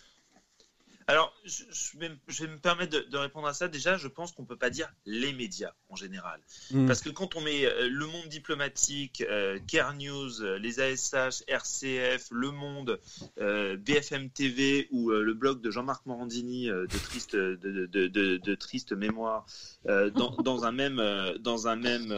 Alors, 1.08 1.32
je, 1.42 1.96
vais, 1.98 2.10
me 2.10 2.58
permettre 2.58 3.08
de, 3.08 3.16
répondre 3.16 3.46
à 3.46 3.54
ça. 3.54 3.66
Déjà, 3.66 3.96
je 3.96 4.08
pense 4.08 4.32
qu'on 4.32 4.42
ne 4.42 4.46
peut 4.46 4.58
pas 4.58 4.68
dire 4.68 4.92
les 5.06 5.32
médias 5.32 5.72
en 5.88 5.96
général. 5.96 6.38
Hmm. 6.70 6.86
Parce 6.86 7.00
que 7.00 7.08
quand 7.08 7.34
on 7.34 7.40
met 7.40 7.64
euh, 7.64 7.88
le 7.88 8.06
monde 8.06 8.26
diplomatique, 8.28 9.22
euh, 9.22 9.58
Care 9.66 9.94
News, 9.94 10.42
euh, 10.42 10.58
les 10.58 10.80
ASH, 10.80 11.44
RCF, 11.48 12.28
Le 12.30 12.50
Monde, 12.50 13.00
BFM 13.38 14.28
TV 14.28 14.86
ou 14.90 15.10
le 15.10 15.32
blog 15.32 15.62
de 15.62 15.70
Jean-Marc 15.70 16.04
Morandini 16.04 16.66
de, 16.66 16.86
triste, 16.86 17.34
de, 17.34 18.54
triste 18.54 18.92
mémoire 18.92 19.46
dans, 19.86 20.36
dans, 20.42 20.64
un 20.64 20.72
même, 20.72 21.02
dans, 21.40 21.68
un 21.68 21.76
même, 21.76 22.08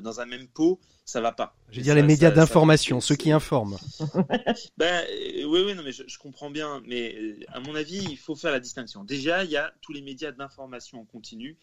dans 0.00 0.20
un 0.20 0.26
même 0.26 0.48
pot, 0.48 0.80
ça 1.10 1.20
va 1.20 1.32
pas. 1.32 1.56
Je 1.70 1.76
veux 1.76 1.82
dire 1.82 1.94
les 1.94 2.02
médias 2.02 2.30
d'information, 2.30 3.00
ceux 3.00 3.16
qui 3.16 3.32
informent. 3.32 3.76
ben, 4.78 5.04
euh, 5.10 5.44
oui, 5.44 5.62
oui, 5.66 5.74
non, 5.74 5.82
mais 5.84 5.92
je, 5.92 6.18
comprends 6.18 6.50
bien. 6.50 6.82
Mais 6.86 7.14
euh, 7.16 7.38
à 7.48 7.60
mon 7.60 7.74
avis, 7.74 7.98
il 7.98 8.16
faut 8.16 8.36
faire 8.36 8.52
la 8.52 8.60
distinction. 8.60 9.02
Déjà, 9.02 9.44
il 9.44 9.50
y 9.50 9.56
a 9.56 9.72
tous 9.80 9.92
les 9.92 10.02
médias 10.02 10.30
d'information 10.30 11.00
en 11.00 11.04
continu 11.04 11.56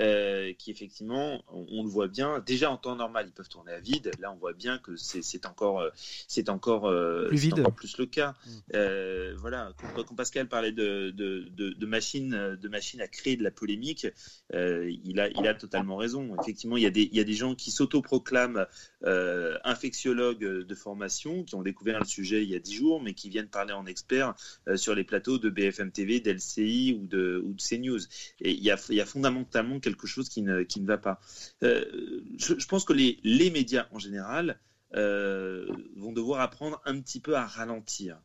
euh, 0.00 0.52
qui, 0.58 0.70
effectivement, 0.70 1.42
on, 1.48 1.82
le 1.82 1.88
voit 1.88 2.08
bien. 2.08 2.40
Déjà 2.40 2.70
en 2.70 2.78
temps 2.78 2.96
normal, 2.96 3.26
ils 3.28 3.32
peuvent 3.32 3.48
tourner 3.48 3.72
à 3.72 3.80
vide. 3.80 4.10
Là, 4.20 4.32
on 4.32 4.36
voit 4.36 4.54
bien 4.54 4.78
que 4.78 4.96
c'est 4.96 5.46
encore, 5.46 5.82
c'est 6.26 6.48
encore, 6.48 6.90
plus 7.28 7.36
vide. 7.36 7.60
Encore 7.60 7.74
plus 7.74 7.98
le 7.98 8.06
cas. 8.06 8.34
Mm. 8.72 9.34
voilà. 9.36 9.72
Quand, 9.94 10.14
Pascal 10.14 10.48
parlait 10.48 10.72
de, 10.72 11.10
de, 11.10 11.48
de, 11.50 11.70
de 11.70 11.86
machines, 11.86 12.56
de 12.60 12.68
machines 12.68 13.02
à 13.02 13.08
créer 13.08 13.36
de 13.36 13.42
la 13.42 13.50
polémique, 13.50 14.06
il 14.52 15.20
a, 15.20 15.28
il 15.28 15.46
a 15.46 15.54
totalement 15.54 15.96
raison. 15.96 16.34
Effectivement, 16.40 16.78
il 16.78 16.82
y 16.82 16.86
a 16.86 16.90
des, 16.90 17.02
il 17.02 17.16
y 17.16 17.20
a 17.20 17.24
des 17.24 17.34
gens 17.34 17.54
qui 17.54 17.70
s'autoproclament 17.70 18.66
euh, 19.04 19.58
infectiologues 19.64 20.38
de 20.66 20.74
formation 20.74 21.44
qui 21.44 21.54
ont 21.54 21.62
découvert 21.62 21.98
le 21.98 22.06
sujet 22.06 22.42
il 22.42 22.50
y 22.50 22.54
a 22.54 22.58
dix 22.58 22.74
jours, 22.74 23.02
mais 23.02 23.14
qui 23.14 23.28
viennent 23.28 23.48
parler 23.48 23.72
en 23.72 23.86
expert 23.86 24.34
euh, 24.68 24.76
sur 24.76 24.94
les 24.94 25.04
plateaux 25.04 25.38
de 25.38 25.50
BFM 25.50 25.90
TV, 25.90 26.20
d'LCI 26.20 26.98
ou 27.00 27.06
de, 27.06 27.44
CNews. 27.58 28.00
Il 28.40 28.62
y, 28.62 28.70
a, 28.70 29.06
fondamentalement 29.06 29.80
quelque 29.80 30.06
chose 30.06 30.28
qui 30.28 30.42
ne, 30.42 30.64
va 30.86 30.98
pas. 30.98 31.20
Euh, 31.62 32.22
je, 32.38 32.66
pense 32.66 32.84
que 32.84 32.92
les 32.92 33.50
médias 33.50 33.86
en 33.90 33.98
général 33.98 34.58
vont 34.92 36.12
devoir 36.12 36.40
apprendre 36.40 36.80
un 36.84 37.00
petit 37.00 37.20
peu 37.20 37.36
à 37.36 37.44
ralentir 37.44 38.20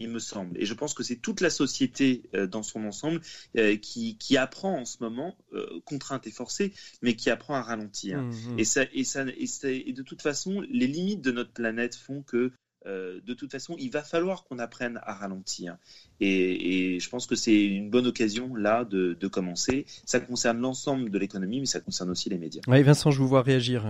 il 0.00 0.10
me 0.10 0.18
semble. 0.18 0.60
Et 0.60 0.66
je 0.66 0.74
pense 0.74 0.94
que 0.94 1.02
c'est 1.02 1.16
toute 1.16 1.40
la 1.40 1.50
société 1.50 2.22
euh, 2.34 2.46
dans 2.46 2.62
son 2.62 2.84
ensemble 2.84 3.20
euh, 3.56 3.76
qui, 3.76 4.36
apprend 4.36 4.80
en 4.80 4.84
ce 4.84 4.98
moment, 5.00 5.36
euh, 5.52 5.80
contrainte 5.84 6.26
et 6.26 6.30
forcée, 6.30 6.72
mais 7.02 7.14
qui 7.14 7.30
apprend 7.30 7.54
à 7.54 7.62
ralentir. 7.62 8.20
Mmh, 8.20 8.30
mmh. 8.30 8.58
Et, 8.58 8.64
ça, 8.64 8.84
et, 8.92 9.04
ça, 9.04 9.24
et, 9.24 9.92
de 9.92 10.02
toute 10.02 10.22
façon, 10.22 10.62
les 10.70 10.86
limites 10.86 11.22
de 11.22 11.32
notre 11.32 11.52
planète 11.52 11.94
font 11.94 12.22
que 12.22 12.52
de 12.88 13.34
toute 13.34 13.50
façon, 13.50 13.74
il 13.80 13.90
va 13.90 14.04
falloir 14.04 14.44
qu'on 14.44 14.60
apprenne 14.60 15.00
à 15.02 15.14
ralentir. 15.14 15.76
Et, 16.20 17.00
je 17.00 17.08
pense 17.08 17.26
que 17.26 17.34
c'est 17.34 17.64
une 17.64 17.90
bonne 17.90 18.06
occasion 18.06 18.54
là 18.54 18.84
de, 18.84 19.16
de 19.18 19.26
commencer. 19.26 19.86
Ça 20.04 20.20
concerne 20.20 20.60
l'ensemble 20.60 21.10
de 21.10 21.18
l'économie, 21.18 21.58
mais 21.58 21.66
ça 21.66 21.80
concerne 21.80 22.10
aussi 22.10 22.28
les 22.28 22.38
médias. 22.38 22.62
Oui, 22.68 22.84
Vincent, 22.84 23.10
je 23.10 23.18
vous 23.18 23.26
vois 23.26 23.42
réagir. 23.42 23.84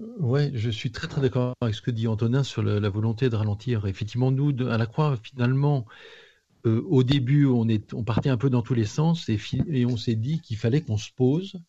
Oui, 0.00 0.50
je 0.54 0.70
suis 0.70 0.92
très 0.92 1.08
très 1.08 1.20
d'accord 1.20 1.54
avec 1.60 1.74
ce 1.74 1.82
que 1.82 1.90
dit 1.90 2.06
Antonin 2.06 2.44
sur 2.44 2.62
la, 2.62 2.88
volonté 2.88 3.28
de 3.28 3.36
ralentir. 3.36 3.86
Effectivement, 3.86 4.30
nous, 4.30 4.54
à 4.68 4.78
la 4.78 4.86
Croix, 4.86 5.16
finalement, 5.22 5.86
euh, 6.66 6.82
au 6.88 7.02
début, 7.02 7.46
on, 7.46 7.68
est, 7.68 7.92
on 7.94 8.04
partait 8.04 8.28
un 8.28 8.36
peu 8.36 8.48
dans 8.48 8.62
tous 8.62 8.74
les 8.74 8.84
sens 8.84 9.28
et, 9.28 9.86
on 9.86 9.96
s'est 9.96 10.14
dit 10.14 10.40
qu'il 10.40 10.56
fallait 10.56 10.82
qu'on 10.82 10.98
se 10.98 11.10
pose, 11.14 11.60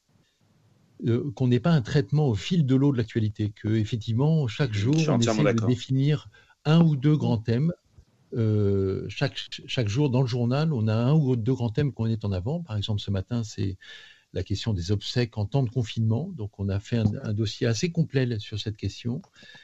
euh, 1.08 1.32
qu'on 1.36 1.48
n'ait 1.48 1.60
pas 1.60 1.72
un 1.72 1.82
traitement 1.82 2.28
au 2.28 2.36
fil 2.36 2.66
de 2.66 2.76
l'eau 2.76 2.92
de 2.92 2.98
l'actualité, 2.98 3.52
que 3.56 3.70
effectivement, 3.70 4.48
chaque 4.48 4.74
jour, 4.74 4.96
on 5.08 5.20
essaie 5.20 5.54
de 5.54 5.66
définir 5.66 6.30
un 6.66 6.82
ou 6.82 6.96
deux 6.96 7.18
grands 7.18 7.38
thèmes. 7.38 7.74
Euh, 8.36 9.06
chaque, 9.10 9.40
chaque 9.66 9.88
jour 9.88 10.12
dans 10.12 10.22
le 10.22 10.28
journal, 10.28 10.72
on 10.72 10.88
a 10.88 10.94
un 10.94 11.14
ou 11.14 11.36
deux 11.36 11.54
grands 11.54 11.72
thèmes 11.72 11.94
qu'on 11.94 12.06
est 12.06 12.26
en 12.26 12.32
avant. 12.32 12.62
Par 12.62 12.78
exemple, 12.78 13.02
ce 13.02 13.10
matin, 13.10 13.44
c'est 13.44 13.78
la 14.34 14.44
question 14.44 14.74
des 14.74 14.92
obsèques 14.92 15.38
en 15.38 15.46
temps 15.46 15.64
de 15.64 15.70
confinement. 15.70 16.32
Donc, 16.38 16.60
on 16.60 16.70
a 16.70 16.80
fait 16.80 16.98
un, 16.98 17.34
dossier 17.34 17.66
assez 17.66 17.92
complet 17.92 18.38
sur 18.40 18.60
cette 18.60 18.78
question. 18.78 19.22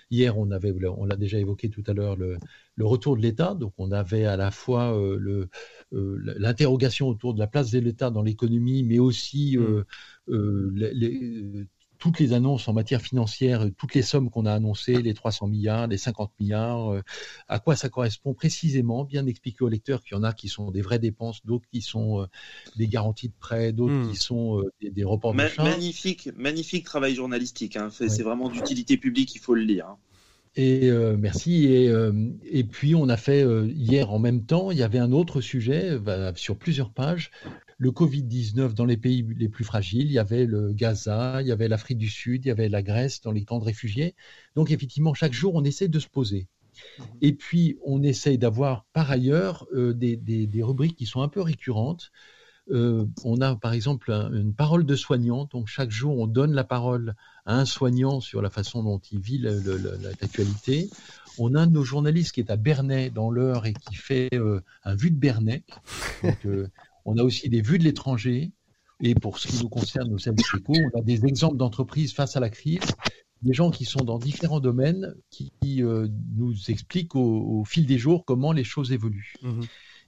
Hier, 0.10 0.38
on 0.38 0.50
avait, 0.52 0.74
on 0.88 1.06
l'a 1.06 1.16
déjà 1.16 1.38
évoqué 1.38 1.70
tout 1.70 1.84
à 1.88 1.94
l'heure, 1.94 2.16
le, 2.16 2.38
retour 2.80 3.16
de 3.16 3.22
l'État. 3.22 3.54
Donc, 3.54 3.74
on 3.78 3.92
avait 3.92 4.26
à 4.26 4.38
la 4.38 4.52
fois 4.52 4.98
euh, 4.98 5.48
euh, 5.94 6.36
l'interrogation 6.38 7.08
autour 7.08 7.34
de 7.34 7.40
la 7.40 7.48
place 7.48 7.72
de 7.72 7.80
l'État 7.80 8.10
dans 8.10 8.24
l'économie, 8.24 8.84
mais 8.84 9.00
aussi 9.00 9.58
mmh. 9.58 9.84
euh, 10.30 10.72
les, 10.74 11.68
toutes 11.98 12.20
les 12.20 12.34
annonces 12.34 12.68
en 12.68 12.74
matière 12.74 13.02
financière, 13.02 13.68
toutes 13.78 13.94
les 13.94 14.02
sommes 14.02 14.30
qu'on 14.30 14.46
a 14.46 14.54
annoncées, 14.54 15.02
les 15.02 15.14
300 15.14 15.48
milliards, 15.48 15.88
les 15.88 15.98
50 15.98 16.32
milliards, 16.40 16.94
euh, 16.94 17.02
à 17.48 17.60
quoi 17.60 17.76
ça 17.76 17.90
correspond 17.90 18.34
précisément, 18.34 19.04
bien 19.04 19.26
expliquer 19.26 19.64
aux 19.64 19.70
lecteurs 19.70 20.04
qu'il 20.04 20.16
y 20.16 20.20
en 20.20 20.24
a 20.24 20.34
qui 20.34 20.50
sont 20.50 20.72
des 20.72 20.82
vraies 20.82 21.00
dépenses, 21.00 21.46
d'autres 21.46 21.68
qui 21.72 21.82
sont 21.82 22.22
euh, 22.22 22.26
des 22.76 22.88
garanties 22.88 23.30
de 23.30 23.34
prêt, 23.40 23.72
d'autres 23.72 23.94
hmm. 23.94 24.12
qui 24.12 24.16
sont 24.16 24.60
euh, 24.60 24.72
des, 24.82 25.04
reports 25.04 25.34
de 25.34 25.48
charges. 25.48 25.70
Magnifique, 25.70 26.30
magnifique 26.36 26.86
travail 26.86 27.16
journalistique. 27.16 27.78
Hein. 27.78 27.90
C'est 27.92 28.24
vraiment 28.24 28.50
d'utilité 28.50 28.98
publique, 28.98 29.36
il 29.36 29.40
faut 29.40 29.56
le 29.56 29.62
lire. 29.62 29.88
Hein. 29.88 29.98
Et 30.58 30.90
merci. 31.18 31.66
Et, 31.66 31.92
et, 32.46 32.64
puis 32.64 32.96
on 32.96 33.10
a 33.10 33.18
fait 33.18 33.46
hier 33.68 34.14
en 34.14 34.20
même 34.20 34.46
temps, 34.46 34.72
il 34.72 34.78
y 34.78 34.84
avait 34.84 35.00
un 35.00 35.12
autre 35.12 35.42
sujet 35.42 36.00
bah, 36.00 36.32
sur 36.36 36.56
plusieurs 36.56 36.92
pages 36.92 37.30
le 37.78 37.92
Covid-19 37.92 38.74
dans 38.74 38.86
les 38.86 38.98
pays 38.98 39.26
les 39.38 39.50
plus 39.50 39.64
fragiles. 39.64 40.08
Il 40.08 40.14
y 40.14 40.20
avait 40.20 40.46
le 40.46 40.72
Gaza, 40.74 41.42
il 41.42 41.48
y 41.48 41.52
avait 41.52 41.68
l'Afrique 41.68 41.98
du 41.98 42.10
Sud, 42.10 42.46
il 42.46 42.48
y 42.48 42.52
avait 42.52 42.70
la 42.70 42.82
Grèce 42.82 43.22
dans 43.22 43.32
les 43.32 43.44
camps 43.44 43.60
de 43.60 43.66
réfugiés. 43.66 44.16
Donc 44.56 44.72
effectivement, 44.72 45.14
chaque 45.14 45.34
jour, 45.34 45.56
on 45.56 45.64
essaie 45.64 45.88
de 45.88 46.00
se 46.00 46.08
poser. 46.08 46.48
Mhm. 47.00 47.06
Et 47.22 47.34
puis, 47.34 47.78
on 47.84 48.04
essaye 48.04 48.38
d'avoir 48.38 48.86
par 48.94 49.12
ailleurs 49.12 49.68
euh, 49.74 49.94
des, 49.94 50.64
rubriques 50.64 50.96
qui 50.96 51.06
sont 51.06 51.22
un 51.22 51.30
peu 51.30 51.42
récurrentes. 51.42 52.12
Euh, 52.72 53.06
on 53.24 53.42
a 53.42 53.56
par 53.56 53.74
exemple 53.74 54.10
une 54.10 54.54
parole 54.54 54.88
de 54.88 54.96
soignant, 54.96 55.48
donc 55.52 55.68
chaque 55.68 55.92
jour 55.92 56.18
on 56.18 56.26
donne 56.26 56.52
la 56.52 56.64
parole 56.64 57.14
à 57.46 57.60
un 57.60 57.66
soignant 57.66 58.22
sur 58.22 58.42
la 58.42 58.50
façon 58.50 58.82
dont 58.82 58.98
il 59.12 59.20
vit 59.20 59.38
l'actualité. 59.38 60.90
On 61.38 61.54
a 61.54 61.62
un 61.62 61.68
de 61.68 61.74
nos 61.74 61.84
journalistes 61.84 62.32
qui 62.32 62.40
est 62.40 62.50
à 62.50 62.56
Bernay 62.56 63.12
dans 63.12 63.30
l'heure 63.30 63.68
et 63.68 63.74
qui 63.74 63.94
fait 63.94 64.30
euh, 64.34 64.62
un 64.84 64.96
vue 64.96 65.12
de 65.12 65.18
Bernay. 65.18 65.64
Donc, 66.24 66.48
on 67.06 67.18
a 67.18 67.24
aussi 67.24 67.50
des 67.50 67.62
vues 67.62 67.80
de 67.80 67.84
l'étranger. 67.84 68.52
Et 69.02 69.14
pour 69.14 69.40
ce 69.40 69.48
qui 69.48 69.62
nous 69.62 69.70
concerne, 69.70 70.18
services 70.20 70.54
éco, 70.56 70.74
on 70.74 71.00
a 71.00 71.02
des 71.02 71.26
exemples 71.26 71.58
d'entreprises 71.58 72.14
face 72.14 72.38
à 72.38 72.40
la 72.40 72.50
crise, 72.50 72.80
des 73.42 73.54
gens 73.54 73.70
qui 73.70 73.86
sont 73.86 74.04
dans 74.04 74.18
différents 74.18 74.62
domaines, 74.62 75.16
qui, 75.30 75.52
euh, 75.84 76.08
nous 76.36 76.54
expliquent 76.70 77.16
au, 77.16 77.64
fil 77.66 77.86
des 77.86 77.98
jours 77.98 78.24
comment 78.26 78.52
les 78.52 78.64
choses 78.64 78.92
évoluent. 78.92 79.36
Mmh 79.42 79.62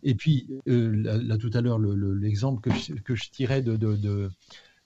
et 0.03 0.13
puis, 0.13 0.47
euh, 0.67 1.21
là, 1.23 1.37
tout 1.37 1.49
à 1.55 1.61
l'heure, 1.61 1.79
l'exemple 1.79 2.61
que, 2.61 2.71
je, 2.71 2.93
que 2.93 3.15
je 3.15 3.31
tirais 3.31 3.63
de, 3.63 4.29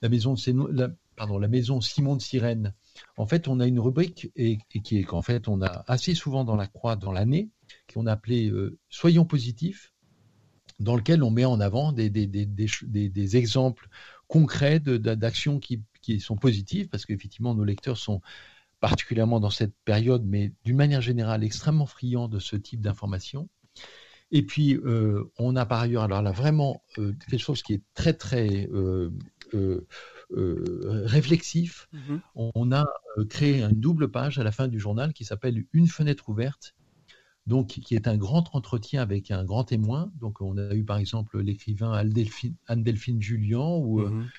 la 0.01 0.09
maison 0.09 0.36
de 0.36 0.72
la, 0.72 0.89
pardon, 1.18 1.38
la 1.38 1.49
maison 1.49 1.82
Simon 1.82 2.16
de 2.16 2.22
Sirène. 2.22 2.74
En 3.18 3.26
fait, 3.26 3.47
on 3.47 3.59
a 3.59 3.68
une 3.68 3.80
rubrique 3.80 4.32
et, 4.36 4.57
qui 4.84 4.97
est 4.97 5.03
qu'en 5.03 5.22
fait, 5.22 5.47
on 5.47 5.62
a 5.62 5.84
assez 5.88 6.16
souvent 6.16 6.43
dans 6.43 6.55
la 6.55 6.68
croix 6.68 6.95
dans 6.95 7.12
l'année, 7.12 7.49
qu'on 7.93 8.05
a 8.05 8.14
appelé 8.14 8.49
euh, 8.49 8.80
Soyons 8.89 9.26
positifs 9.26 9.93
dans 10.82 10.95
lequel 10.95 11.23
on 11.23 11.32
met 11.32 11.45
en 11.45 11.59
avant 11.59 11.91
des, 11.91 12.09
des, 12.09 13.38
exemples 13.38 13.88
concrets 14.27 14.79
d'actions 14.79 15.59
qui, 15.59 15.82
sont 16.19 16.36
positives, 16.36 16.89
parce 16.89 17.05
qu'effectivement, 17.05 17.53
nos 17.53 17.63
lecteurs 17.63 17.97
sont 17.97 18.21
particulièrement 18.79 19.39
dans 19.39 19.51
cette 19.51 19.75
période, 19.86 20.23
mais 20.25 20.51
d'une 20.65 20.75
manière 20.75 21.01
générale, 21.01 21.43
extrêmement 21.43 21.86
friands 21.86 22.27
de 22.27 22.39
ce 22.39 22.55
type 22.55 22.82
d'informations. 22.82 23.47
Et 24.32 24.43
puis, 24.43 24.75
euh, 24.75 25.29
on 25.38 25.55
a 25.55 25.65
par 25.65 25.82
ailleurs, 25.82 26.03
alors 26.03 26.21
là, 26.21 26.32
vraiment 26.32 26.82
euh, 26.97 27.13
quelque 27.29 27.39
chose 27.39 27.61
qui 27.61 27.73
est 27.73 27.84
très, 27.93 28.13
très 28.13 28.69
euh, 28.73 29.11
réflexif. 30.34 31.89
Mm-hmm. 31.93 32.19
On 32.55 32.71
a 32.71 32.86
créé 33.29 33.61
une 33.61 33.79
double 33.79 34.09
page 34.09 34.39
à 34.39 34.43
la 34.43 34.51
fin 34.51 34.67
du 34.67 34.79
journal 34.79 35.13
qui 35.13 35.25
s'appelle 35.25 35.65
Une 35.73 35.88
fenêtre 35.88 36.29
ouverte, 36.29 36.73
donc 37.47 37.67
qui 37.67 37.95
est 37.95 38.07
un 38.07 38.17
grand 38.17 38.55
entretien 38.55 39.01
avec 39.01 39.31
un 39.31 39.43
grand 39.43 39.63
témoin. 39.63 40.11
Donc 40.19 40.41
on 40.41 40.57
a 40.57 40.73
eu 40.73 40.83
par 40.83 40.97
exemple 40.97 41.39
l'écrivain 41.39 41.91
Anne-Delphine 41.93 43.21
Julien 43.21 43.77
ou 43.77 44.01
euh, 44.01 44.29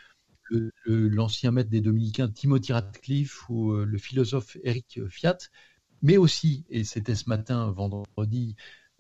mhm. 0.51 1.09
l'ancien 1.09 1.51
maître 1.51 1.71
des 1.71 1.81
dominicains 1.81 2.29
Timothy 2.29 2.73
Radcliffe 2.73 3.49
ou 3.49 3.73
euh, 3.73 3.85
le 3.85 3.99
philosophe 3.99 4.57
Eric 4.63 5.01
Fiat, 5.09 5.39
mais 6.03 6.17
aussi, 6.17 6.65
et 6.69 6.85
c'était 6.85 7.15
ce 7.15 7.29
matin, 7.29 7.71
vendredi, 7.71 8.57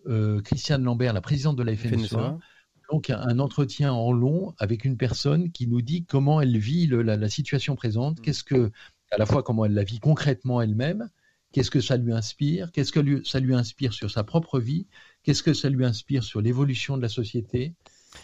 euh, 0.07 0.41
Christiane 0.41 0.83
Lambert, 0.83 1.13
la 1.13 1.21
présidente 1.21 1.57
de 1.57 1.63
la 1.63 1.77
FNSEA, 1.77 2.39
donc 2.91 3.11
un, 3.11 3.39
entretien 3.39 3.93
en 3.93 4.13
long 4.13 4.55
avec 4.59 4.85
une 4.85 4.97
personne 4.97 5.51
qui 5.53 5.67
nous 5.67 5.81
dit 5.81 6.05
comment 6.05 6.41
elle 6.41 6.59
vit 6.59 6.87
la, 6.87 7.29
situation 7.29 7.77
présente, 7.77 8.19
mhm. 8.19 8.25
qu'est-ce 8.25 8.45
que, 8.45 8.71
à 9.11 9.19
la 9.19 9.27
fois 9.27 9.43
comment 9.43 9.65
elle 9.65 9.75
la 9.75 9.85
vit 9.85 10.01
concrètement 10.01 10.61
elle-même, 10.61 11.09
Qu'est-ce 11.53 11.71
que 11.71 11.81
ça 11.81 11.97
lui 11.97 12.13
inspire? 12.13 12.73
Qu'est-ce 12.73 12.93
que 12.93 13.23
ça 13.25 13.41
lui 13.41 13.55
inspire 13.55 13.93
sur 13.93 14.11
sa 14.11 14.25
propre 14.25 14.59
vie? 14.59 14.87
Qu'est-ce 15.23 15.43
que 15.43 15.55
ça 15.55 15.69
lui 15.69 15.85
inspire 15.85 16.25
sur 16.25 16.41
l'évolution 16.41 16.97
de 16.97 17.03
la 17.03 17.09
société? 17.09 17.75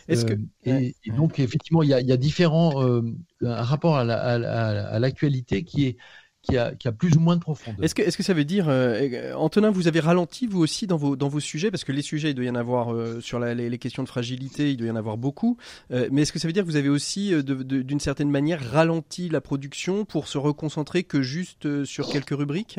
Est-ce 0.08 0.24
que... 0.24 0.34
Euh, 0.34 0.90
et, 1.04 1.10
donc, 1.16 1.38
effectivement, 1.38 1.82
il 1.82 1.90
y 1.90 1.94
a, 1.94 2.16
différents. 2.16 2.82
Euh, 2.82 3.02
un 3.42 3.62
rapport 3.62 3.96
à 3.96 4.98
l'actualité 4.98 5.64
qui 5.64 5.86
est. 5.86 5.96
Qui 6.40 6.56
a, 6.56 6.74
qui 6.74 6.86
a, 6.86 6.92
plus 6.92 7.16
ou 7.16 7.20
moins 7.20 7.34
de 7.34 7.40
profondeur. 7.40 7.84
Est-ce 7.84 7.96
que, 7.96 8.00
est 8.00 8.16
que 8.16 8.22
ça 8.22 8.32
veut 8.32 8.44
dire, 8.44 8.68
euh, 8.68 9.34
Antonin, 9.34 9.70
vous 9.70 9.88
avez 9.88 9.98
ralenti 9.98 10.46
vous 10.46 10.60
aussi 10.60 10.86
dans 10.86 10.96
vos, 10.96 11.16
dans 11.16 11.28
vos 11.28 11.40
sujets, 11.40 11.70
parce 11.70 11.82
que 11.82 11.90
les 11.90 12.00
sujets, 12.00 12.30
il 12.30 12.34
doit 12.34 12.44
y 12.44 12.48
en 12.48 12.54
avoir 12.54 12.94
sur 13.20 13.40
les, 13.40 13.68
les, 13.68 13.78
questions 13.78 14.04
de 14.04 14.08
fragilité, 14.08 14.70
il 14.70 14.76
doit 14.76 14.86
y 14.86 14.90
en 14.90 14.96
avoir 14.96 15.18
beaucoup, 15.18 15.58
mais 15.90 16.22
est-ce 16.22 16.32
que 16.32 16.38
ça 16.38 16.46
veut 16.46 16.52
dire 16.52 16.62
que 16.62 16.68
vous 16.68 16.76
avez 16.76 16.88
aussi, 16.88 17.34
d'une 17.42 18.00
certaine 18.00 18.30
manière, 18.30 18.62
ralenti 18.70 19.28
la 19.28 19.40
production 19.40 20.04
pour 20.04 20.28
se 20.28 20.38
reconcentrer 20.38 21.02
que 21.02 21.22
juste 21.22 21.84
sur 21.84 22.08
quelques 22.08 22.30
rubriques? 22.30 22.78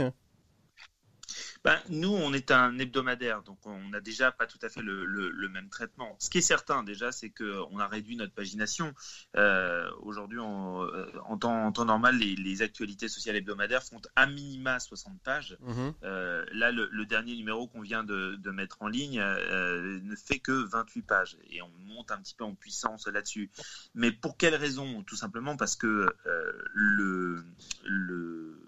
Ben, 1.64 1.78
nous, 1.89 2.10
on 2.10 2.32
est 2.34 2.51
un 2.51 2.78
hebdomadaire, 2.80 3.43
donc 3.43 3.57
on 3.66 3.89
n'a 3.89 3.99
déjà 3.99 4.32
pas 4.32 4.47
tout 4.47 4.60
à 4.62 4.70
fait 4.70 4.82
le, 4.82 5.49
même 5.49 5.70
traitement. 5.70 6.16
Ce 6.20 6.30
qui 6.30 6.38
est 6.38 6.41
certain 6.41 6.84
déjà, 6.84 7.12
c'est 7.12 7.32
qu'on 7.32 7.80
a 7.80 7.88
réduit 7.88 8.16
notre 8.16 8.34
pagination. 8.34 8.93
Euh, 9.36 9.89
aujourd'hui, 10.01 10.39
euh, 10.39 11.12
en, 11.26 11.38
temps, 11.38 11.86
normal, 11.86 12.18
les, 12.18 12.62
actualités 12.62 13.07
sociales 13.07 13.36
hebdomadaires 13.36 13.84
font 13.84 14.01
à 14.16 14.26
minima 14.26 14.80
60 14.80 15.20
pages. 15.22 15.57
Mhm. 15.62 15.93
Euh, 16.03 16.45
là, 16.51 16.72
le, 16.72 17.05
dernier 17.05 17.36
numéro 17.36 17.68
qu'on 17.68 17.82
vient 17.82 18.03
de, 18.03 18.38
mettre 18.51 18.82
en 18.82 18.88
ligne 18.88 19.20
ne 19.20 20.16
fait 20.16 20.39
que 20.39 20.51
28 20.51 21.01
pages 21.03 21.38
et 21.49 21.62
on 21.62 21.72
monte 21.88 22.12
un 22.12 22.18
petit 22.18 22.36
peu 22.36 22.43
en 22.43 22.55
puissance 22.55 23.07
là-dessus. 23.07 23.51
Mais 23.95 24.12
pour 24.12 24.38
quelle 24.38 24.55
raison? 24.55 25.03
Tout 25.03 25.16
simplement 25.16 25.57
parce 25.57 25.76
que 25.76 26.14
le, 26.74 27.43
le 27.86 28.59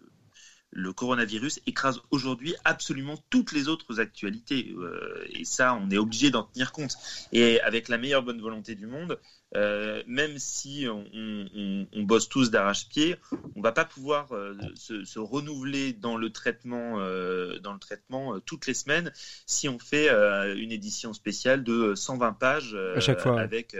le 0.71 0.93
coronavirus 0.93 1.59
écrase 1.67 2.01
aujourd'hui 2.11 2.55
absolument 2.63 3.17
toutes 3.29 3.51
les 3.51 3.67
autres 3.67 3.99
actualités. 3.99 4.73
Euh, 4.77 5.25
et 5.29 5.45
ça, 5.45 5.75
on 5.75 5.89
est 5.89 5.97
obligé 5.97 6.31
d'en 6.31 6.43
tenir 6.43 6.71
compte. 6.71 6.97
Et 7.33 7.61
avec 7.61 7.89
la 7.89 7.97
meilleure 7.97 8.23
bonne 8.23 8.41
volonté 8.41 8.75
du 8.75 8.87
monde, 8.87 9.19
euh, 9.55 10.01
même 10.07 10.37
si 10.37 10.87
on, 10.89 12.03
bosse 12.03 12.29
tous 12.29 12.51
d'arrache-pied, 12.51 13.17
on 13.55 13.61
va 13.61 13.71
pas 13.71 13.85
pouvoir 13.85 14.31
euh, 14.31 14.53
se, 14.75 15.19
renouveler 15.19 15.93
dans 15.93 16.17
le 16.17 16.31
traitement, 16.31 16.99
euh, 16.99 17.59
dans 17.59 17.73
le 17.73 17.79
traitement 17.79 18.39
toutes 18.39 18.65
les 18.65 18.73
semaines 18.73 19.11
si 19.45 19.69
on 19.69 19.77
fait 19.79 20.09
une 20.09 20.71
édition 20.71 21.13
spéciale 21.13 21.63
de 21.63 21.93
120 21.95 22.33
pages 22.33 22.77
avec 23.37 23.75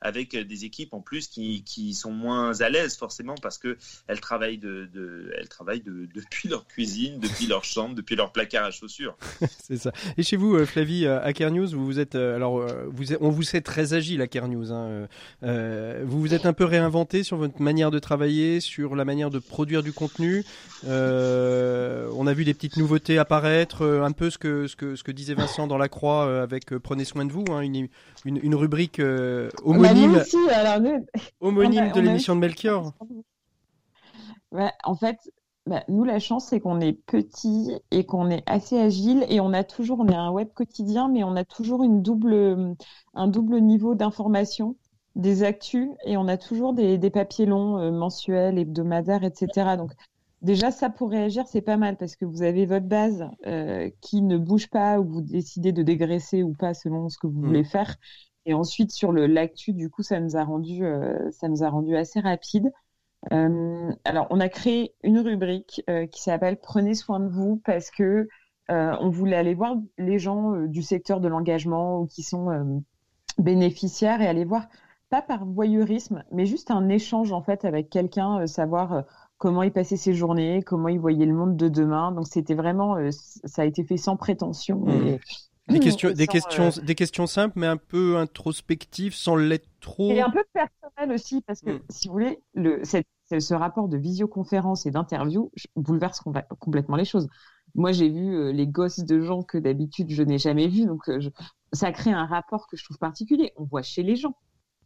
avec 0.00 0.36
des 0.36 0.64
équipes 0.64 0.92
en 0.92 1.00
plus 1.00 1.28
qui, 1.28 1.64
qui, 1.64 1.94
sont 1.94 2.12
moins 2.12 2.60
à 2.60 2.68
l'aise 2.68 2.96
forcément 2.96 3.34
parce 3.40 3.58
que 3.58 3.76
elles 4.06 4.20
travaillent 4.20 4.58
de, 4.58 5.30
elles 5.36 5.48
travaillent 5.48 5.80
de, 5.80 6.08
depuis 6.14 6.48
leur 6.48 6.66
cuisine, 6.66 7.20
depuis 7.20 7.46
leur 7.46 7.64
chambre, 7.64 7.94
depuis 7.94 8.16
leur 8.16 8.32
placard 8.32 8.66
à 8.66 8.70
chaussures. 8.70 9.16
c'est 9.62 9.78
ça. 9.78 9.92
Et 10.16 10.22
chez 10.22 10.36
vous, 10.36 10.64
Flavie, 10.66 11.06
à 11.06 11.50
News, 11.50 11.68
vous, 11.68 11.86
vous 11.86 11.98
êtes 11.98 12.14
alors 12.14 12.66
vous, 12.88 13.14
on 13.20 13.30
vous 13.30 13.42
sait 13.42 13.60
très 13.60 13.94
agile 13.94 14.22
à 14.22 14.26
News. 14.46 14.72
Hein, 14.72 15.05
vous 15.42 16.20
vous 16.20 16.34
êtes 16.34 16.46
un 16.46 16.52
peu 16.52 16.64
réinventé 16.64 17.22
sur 17.22 17.36
votre 17.36 17.60
manière 17.60 17.90
de 17.90 17.98
travailler, 17.98 18.60
sur 18.60 18.96
la 18.96 19.04
manière 19.04 19.30
de 19.30 19.38
produire 19.38 19.82
du 19.82 19.92
contenu. 19.92 20.44
on 20.84 22.26
a 22.26 22.32
vu 22.32 22.44
des 22.44 22.54
petites 22.54 22.76
nouveautés 22.76 23.18
apparaître, 23.18 23.84
un 23.84 24.12
peu 24.12 24.30
ce 24.30 24.38
que 24.38 24.66
ce 24.66 24.76
que 24.76 24.96
ce 24.96 25.04
que 25.04 25.12
disait 25.12 25.34
Vincent 25.34 25.66
dans 25.66 25.78
la 25.78 25.88
Croix 25.88 26.42
avec 26.42 26.76
Prenez 26.78 27.04
soin 27.04 27.24
de 27.24 27.32
vous, 27.32 27.44
hein, 27.50 27.60
une, 27.60 27.88
une, 28.24 28.54
rubrique 28.54 29.00
homonyme, 29.64 30.22
homonyme 31.40 31.92
de 31.92 32.00
l'émission 32.00 32.34
de 32.34 32.40
Melchior. 32.40 32.92
En 34.84 34.94
fait, 34.94 35.18
bah, 35.66 35.82
nous, 35.88 36.04
la 36.04 36.20
chance, 36.20 36.46
c'est 36.46 36.60
qu'on 36.60 36.80
est 36.80 36.92
petit 36.92 37.72
et 37.90 38.06
qu'on 38.06 38.30
est 38.30 38.44
assez 38.46 38.78
agile 38.78 39.26
et 39.28 39.40
on 39.40 39.52
a 39.52 39.64
toujours, 39.64 39.98
on 39.98 40.06
est 40.06 40.14
un 40.14 40.30
web 40.30 40.48
quotidien, 40.54 41.08
mais 41.08 41.24
on 41.24 41.34
a 41.34 41.44
toujours 41.44 41.82
une 41.82 42.02
double, 42.02 42.76
un 43.14 43.26
double 43.26 43.60
niveau 43.60 43.96
d'information, 43.96 44.76
des 45.16 45.42
actus 45.42 45.88
et 46.04 46.16
on 46.16 46.28
a 46.28 46.36
toujours 46.36 46.74
des, 46.74 47.10
papiers 47.10 47.46
longs, 47.46 47.78
euh, 47.78 47.90
mensuels, 47.90 48.58
hebdomadaires, 48.58 49.24
etc. 49.24 49.76
Donc, 49.76 49.92
déjà, 50.42 50.70
ça 50.70 50.90
pour 50.90 51.10
réagir, 51.10 51.44
c'est 51.48 51.62
pas 51.62 51.78
mal 51.78 51.96
parce 51.96 52.16
que 52.16 52.26
vous 52.26 52.42
avez 52.42 52.66
votre 52.66 52.86
base 52.86 53.26
euh, 53.46 53.90
qui 54.02 54.22
ne 54.22 54.36
bouge 54.36 54.68
pas 54.68 55.00
ou 55.00 55.08
vous 55.08 55.22
décidez 55.22 55.72
de 55.72 55.82
dégraisser 55.82 56.42
ou 56.42 56.52
pas 56.52 56.74
selon 56.74 57.08
ce 57.08 57.18
que 57.18 57.26
vous 57.26 57.40
mmh. 57.40 57.46
voulez 57.46 57.64
faire. 57.64 57.96
Et 58.44 58.52
ensuite, 58.54 58.92
sur 58.92 59.10
l'actu, 59.10 59.72
du 59.72 59.90
coup, 59.90 60.02
ça 60.02 60.20
nous 60.20 60.36
a 60.36 60.44
rendu, 60.44 60.84
euh, 60.84 61.30
ça 61.32 61.48
nous 61.48 61.64
a 61.64 61.70
rendu 61.70 61.96
assez 61.96 62.20
rapide. 62.20 62.70
Alors, 63.32 64.28
on 64.30 64.38
a 64.38 64.48
créé 64.48 64.94
une 65.02 65.18
rubrique 65.18 65.82
qui 66.12 66.22
s'appelle 66.22 66.58
Prenez 66.60 66.94
soin 66.94 67.18
de 67.18 67.26
vous 67.26 67.60
parce 67.64 67.90
que 67.90 68.28
on 68.68 69.10
voulait 69.10 69.34
aller 69.34 69.54
voir 69.54 69.74
les 69.98 70.20
gens 70.20 70.52
du 70.66 70.82
secteur 70.82 71.18
de 71.18 71.26
l'engagement 71.26 71.98
ou 71.98 72.06
qui 72.06 72.22
sont 72.22 72.84
bénéficiaires 73.38 74.22
et 74.22 74.28
aller 74.28 74.44
voir 74.44 74.68
pas 75.10 75.22
par 75.22 75.44
voyeurisme, 75.44 76.24
mais 76.32 76.46
juste 76.46 76.70
un 76.70 76.88
échange 76.88 77.32
en 77.32 77.42
fait 77.42 77.64
avec 77.64 77.90
quelqu'un, 77.90 78.46
savoir 78.46 79.04
comment 79.38 79.62
il 79.62 79.72
passait 79.72 79.96
ses 79.96 80.14
journées, 80.14 80.62
comment 80.62 80.88
il 80.88 80.98
voyait 80.98 81.26
le 81.26 81.34
monde 81.34 81.56
de 81.56 81.68
demain. 81.68 82.12
Donc 82.12 82.26
c'était 82.26 82.54
vraiment, 82.54 82.96
ça 83.10 83.62
a 83.62 83.64
été 83.64 83.84
fait 83.84 83.96
sans 83.96 84.16
prétention. 84.16 84.80
Mmh. 84.80 85.18
des 85.68 85.80
questions, 85.80 86.10
des 86.10 86.26
questions, 86.26 86.70
des 86.82 86.94
questions 86.94 87.26
simples, 87.26 87.58
mais 87.58 87.66
un 87.66 87.76
peu 87.76 88.16
introspectives, 88.16 89.14
sans 89.14 89.36
l'être 89.36 89.68
trop. 89.80 90.10
Et 90.10 90.20
un 90.20 90.30
peu 90.30 90.44
personnel 90.52 91.14
aussi, 91.14 91.42
parce 91.42 91.60
que 91.60 91.70
mmh. 91.70 91.80
si 91.90 92.08
vous 92.08 92.14
voulez, 92.14 92.40
le, 92.54 92.80
cette 92.82 93.06
ce 93.40 93.54
rapport 93.54 93.88
de 93.88 93.96
visioconférence 93.96 94.86
et 94.86 94.90
d'interview 94.90 95.50
bouleverse 95.74 96.22
complètement 96.60 96.96
les 96.96 97.04
choses. 97.04 97.28
Moi, 97.74 97.92
j'ai 97.92 98.08
vu 98.08 98.34
euh, 98.34 98.52
les 98.52 98.66
gosses 98.66 99.00
de 99.00 99.20
gens 99.20 99.42
que 99.42 99.58
d'habitude 99.58 100.10
je 100.10 100.22
n'ai 100.22 100.38
jamais 100.38 100.68
vus, 100.68 100.86
donc 100.86 101.08
euh, 101.08 101.20
ça 101.72 101.92
crée 101.92 102.12
un 102.12 102.26
rapport 102.26 102.68
que 102.68 102.76
je 102.76 102.84
trouve 102.84 102.98
particulier. 102.98 103.52
On 103.56 103.64
voit 103.64 103.82
chez 103.82 104.02
les 104.02 104.16
gens, 104.16 104.36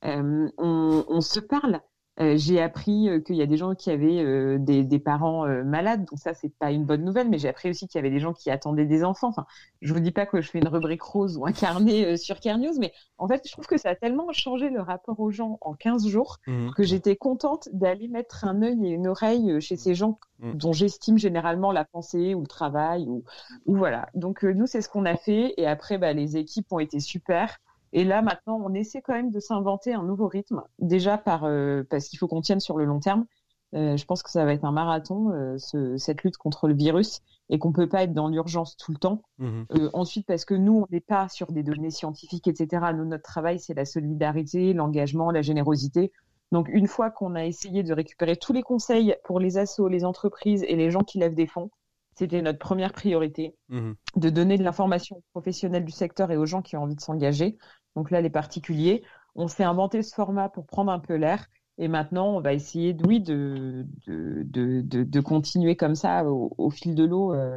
euh, 0.04 0.48
on, 0.58 1.20
se 1.20 1.40
parle, 1.40 1.80
euh, 2.20 2.34
j'ai 2.36 2.60
appris 2.60 3.08
euh, 3.08 3.20
qu'il 3.20 3.36
y 3.36 3.42
a 3.42 3.46
des 3.46 3.56
gens 3.56 3.74
qui 3.74 3.90
avaient 3.90 4.58
des, 4.58 4.98
parents 4.98 5.46
malades, 5.64 6.04
donc 6.06 6.18
ça 6.18 6.32
c'est 6.32 6.54
pas 6.58 6.70
une 6.70 6.84
bonne 6.84 7.04
nouvelle. 7.04 7.28
Mais 7.28 7.38
j'ai 7.38 7.48
appris 7.48 7.68
aussi 7.70 7.86
qu'il 7.86 7.98
y 7.98 8.00
avait 8.00 8.10
des 8.10 8.18
gens 8.20 8.32
qui 8.32 8.50
attendaient 8.50 8.86
des 8.86 9.04
enfants. 9.04 9.28
Enfin, 9.28 9.46
je 9.82 9.92
vous 9.92 10.00
dis 10.00 10.10
pas 10.10 10.24
que 10.24 10.40
je 10.40 10.50
fais 10.50 10.58
une 10.58 10.68
rubrique 10.68 11.02
rose 11.02 11.36
ou 11.36 11.46
un 11.46 11.52
carnet 11.52 12.16
sur 12.16 12.36
News, 12.44 12.74
mais 12.78 12.92
en 13.18 13.28
fait, 13.28 13.42
je 13.46 13.52
trouve 13.52 13.66
que 13.66 13.76
ça 13.76 13.90
a 13.90 13.94
tellement 13.94 14.32
changé 14.32 14.70
le 14.70 14.80
rapport 14.80 15.20
aux 15.20 15.30
gens 15.30 15.58
en 15.60 15.74
15 15.74 16.06
jours 16.08 16.38
mmh. 16.46 16.70
que 16.76 16.82
j'étais 16.82 17.16
contente 17.16 17.68
d'aller 17.72 18.08
mettre 18.08 18.44
un 18.44 18.62
œil 18.62 18.86
et 18.86 18.90
une 18.90 19.06
oreille 19.06 19.60
chez 19.60 19.76
ces 19.76 19.94
gens 19.94 20.18
mmh. 20.38 20.52
dont 20.54 20.72
j'estime 20.72 21.18
généralement 21.18 21.72
la 21.72 21.84
pensée 21.84 22.34
ou 22.34 22.40
le 22.40 22.46
travail 22.46 23.06
ou, 23.06 23.24
ou 23.66 23.76
voilà. 23.76 24.08
Donc 24.14 24.42
nous 24.44 24.66
c'est 24.66 24.80
ce 24.80 24.88
qu'on 24.88 25.04
a 25.04 25.16
fait 25.16 25.52
et 25.58 25.66
après 25.66 25.98
bah, 25.98 26.14
les 26.14 26.38
équipes 26.38 26.72
ont 26.72 26.78
été 26.78 27.00
super. 27.00 27.58
Et 27.92 28.04
là, 28.04 28.22
maintenant, 28.22 28.60
on 28.64 28.72
essaie 28.74 29.02
quand 29.02 29.14
même 29.14 29.30
de 29.30 29.40
s'inventer 29.40 29.92
un 29.94 30.02
nouveau 30.02 30.28
rythme, 30.28 30.62
déjà 30.78 31.18
par, 31.18 31.44
euh, 31.44 31.82
parce 31.88 32.08
qu'il 32.08 32.18
faut 32.18 32.28
qu'on 32.28 32.40
tienne 32.40 32.60
sur 32.60 32.78
le 32.78 32.84
long 32.84 33.00
terme. 33.00 33.26
Euh, 33.74 33.96
je 33.96 34.04
pense 34.04 34.22
que 34.22 34.30
ça 34.30 34.44
va 34.44 34.52
être 34.52 34.64
un 34.64 34.72
marathon, 34.72 35.30
euh, 35.30 35.56
ce, 35.58 35.96
cette 35.96 36.22
lutte 36.24 36.36
contre 36.36 36.66
le 36.66 36.74
virus, 36.74 37.20
et 37.50 37.58
qu'on 37.58 37.72
peut 37.72 37.88
pas 37.88 38.02
être 38.02 38.12
dans 38.12 38.28
l'urgence 38.28 38.76
tout 38.76 38.92
le 38.92 38.98
temps. 38.98 39.22
Mmh 39.38 39.62
ensuite, 39.92 40.26
parce 40.26 40.44
que 40.44 40.54
nous, 40.54 40.80
on 40.82 40.86
n'est 40.90 41.00
pas 41.00 41.28
sur 41.28 41.52
des 41.52 41.62
données 41.62 41.90
scientifiques, 41.90 42.48
etc. 42.48 42.92
Nous, 42.94 43.04
notre 43.04 43.22
travail, 43.22 43.58
c'est 43.58 43.74
la 43.74 43.84
solidarité, 43.84 44.72
l'engagement, 44.72 45.30
la 45.30 45.42
générosité. 45.42 46.12
Donc, 46.52 46.68
une 46.68 46.88
fois 46.88 47.10
qu'on 47.10 47.34
a 47.36 47.44
essayé 47.44 47.82
de 47.82 47.92
récupérer 47.92 48.36
tous 48.36 48.52
les 48.52 48.62
conseils 48.62 49.14
pour 49.24 49.38
les 49.38 49.56
assos, 49.56 49.88
les 49.88 50.04
entreprises 50.04 50.64
et 50.66 50.74
les 50.76 50.90
gens 50.90 51.02
qui 51.02 51.18
lèvent 51.18 51.34
des 51.34 51.46
fonds, 51.46 51.70
c'était 52.16 52.42
notre 52.42 52.58
première 52.58 52.92
priorité, 52.92 53.54
mmh 53.68 53.92
de 54.16 54.30
donner 54.30 54.58
de 54.58 54.64
l'information 54.64 55.16
aux 55.16 55.24
professionnels 55.32 55.84
du 55.84 55.92
secteur 55.92 56.32
et 56.32 56.36
aux 56.36 56.46
gens 56.46 56.62
qui 56.62 56.76
ont 56.76 56.82
envie 56.82 56.96
de 56.96 57.00
s'engager 57.00 57.56
donc 57.96 58.10
là 58.10 58.20
les 58.20 58.30
particuliers. 58.30 59.02
On 59.34 59.48
s'est 59.48 59.64
inventé 59.64 60.02
ce 60.02 60.14
format 60.14 60.48
pour 60.48 60.66
prendre 60.66 60.90
un 60.92 60.98
peu 60.98 61.14
l'air. 61.14 61.46
Et 61.78 61.88
maintenant, 61.88 62.36
on 62.36 62.40
va 62.40 62.52
essayer, 62.52 62.94
oui, 63.06 63.20
de, 63.20 63.86
de, 64.06 64.42
de, 64.82 65.20
continuer 65.20 65.76
comme 65.76 65.94
ça 65.94 66.24
au, 66.26 66.68
fil 66.70 66.94
de 66.94 67.04
l'eau 67.04 67.32
euh, 67.32 67.56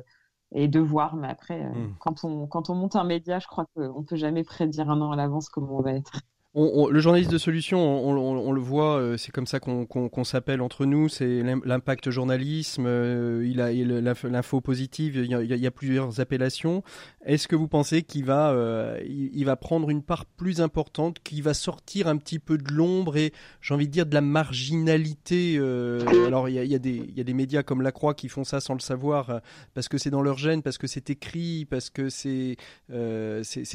et 0.53 0.69
de 0.69 0.79
voir. 0.79 1.17
Mais 1.17 1.27
après, 1.27 1.65
euh, 1.65 1.69
mmh. 1.69 1.95
quand, 1.99 2.23
on, 2.23 2.47
quand 2.47 2.69
on 2.69 2.75
monte 2.75 2.95
un 2.95 3.03
média, 3.03 3.39
je 3.39 3.47
crois 3.47 3.65
qu'on 3.75 3.99
ne 3.99 4.05
peut 4.05 4.15
jamais 4.15 4.43
prédire 4.43 4.89
un 4.89 5.01
an 5.01 5.11
à 5.11 5.17
l'avance 5.17 5.49
comment 5.49 5.77
on 5.77 5.81
va 5.81 5.93
être 5.93 6.21
le 6.55 6.99
journaliste 6.99 7.31
de 7.31 7.39
solution, 7.39 7.79
on, 7.79 8.51
le 8.51 8.61
voit, 8.61 8.97
euh, 8.97 9.17
c'est 9.17 9.31
comme 9.31 9.47
ça 9.47 9.59
qu'on 9.59 10.23
s'appelle 10.23 10.61
entre 10.61 10.85
nous, 10.85 11.09
c'est 11.09 11.41
l'impact 11.65 12.11
journalisme, 12.11 12.85
euh, 12.85 13.43
il 13.47 13.59
a 13.59 13.71
l'info 13.71 14.61
positive, 14.61 15.15
il 15.15 15.25
y, 15.25 15.67
a, 15.67 15.71
plusieurs 15.71 16.19
appellations. 16.19 16.83
Est-ce 17.25 17.47
que 17.47 17.55
vous 17.55 17.67
pensez 17.67 18.03
qu'il 18.03 18.25
va, 18.25 18.51
euh, 18.51 18.99
va 19.37 19.55
prendre 19.55 19.89
une 19.89 20.03
part 20.03 20.25
plus 20.25 20.61
importante, 20.61 21.17
qu'il 21.23 21.41
va 21.41 21.55
sortir 21.55 22.07
un 22.07 22.17
petit 22.17 22.37
peu 22.37 22.59
de 22.59 22.71
l'ombre 22.71 23.17
et 23.17 23.33
j'ai 23.61 23.73
envie 23.73 23.87
de 23.87 23.91
dire 23.91 24.05
de 24.05 24.13
la 24.13 24.21
marginalité 24.21 25.57
Alors 26.27 26.49
il 26.49 26.55
y 26.55 26.75
a, 26.75 26.79
des, 26.79 27.03
il 27.07 27.17
y 27.17 27.21
a 27.21 27.23
des 27.23 27.33
médias 27.33 27.63
comme 27.63 27.81
La 27.81 27.91
Croix 27.91 28.13
qui 28.13 28.29
font 28.29 28.43
ça 28.43 28.59
sans 28.59 28.75
le 28.75 28.79
savoir 28.79 29.41
parce 29.73 29.87
que 29.87 29.97
c'est 29.97 30.11
dans 30.11 30.21
leur 30.21 30.37
gène, 30.37 30.61
parce 30.61 30.77
que 30.77 30.85
c'est 30.85 31.09
écrit, 31.09 31.65
parce 31.65 31.89
que 31.89 32.09
c'est 32.09 32.57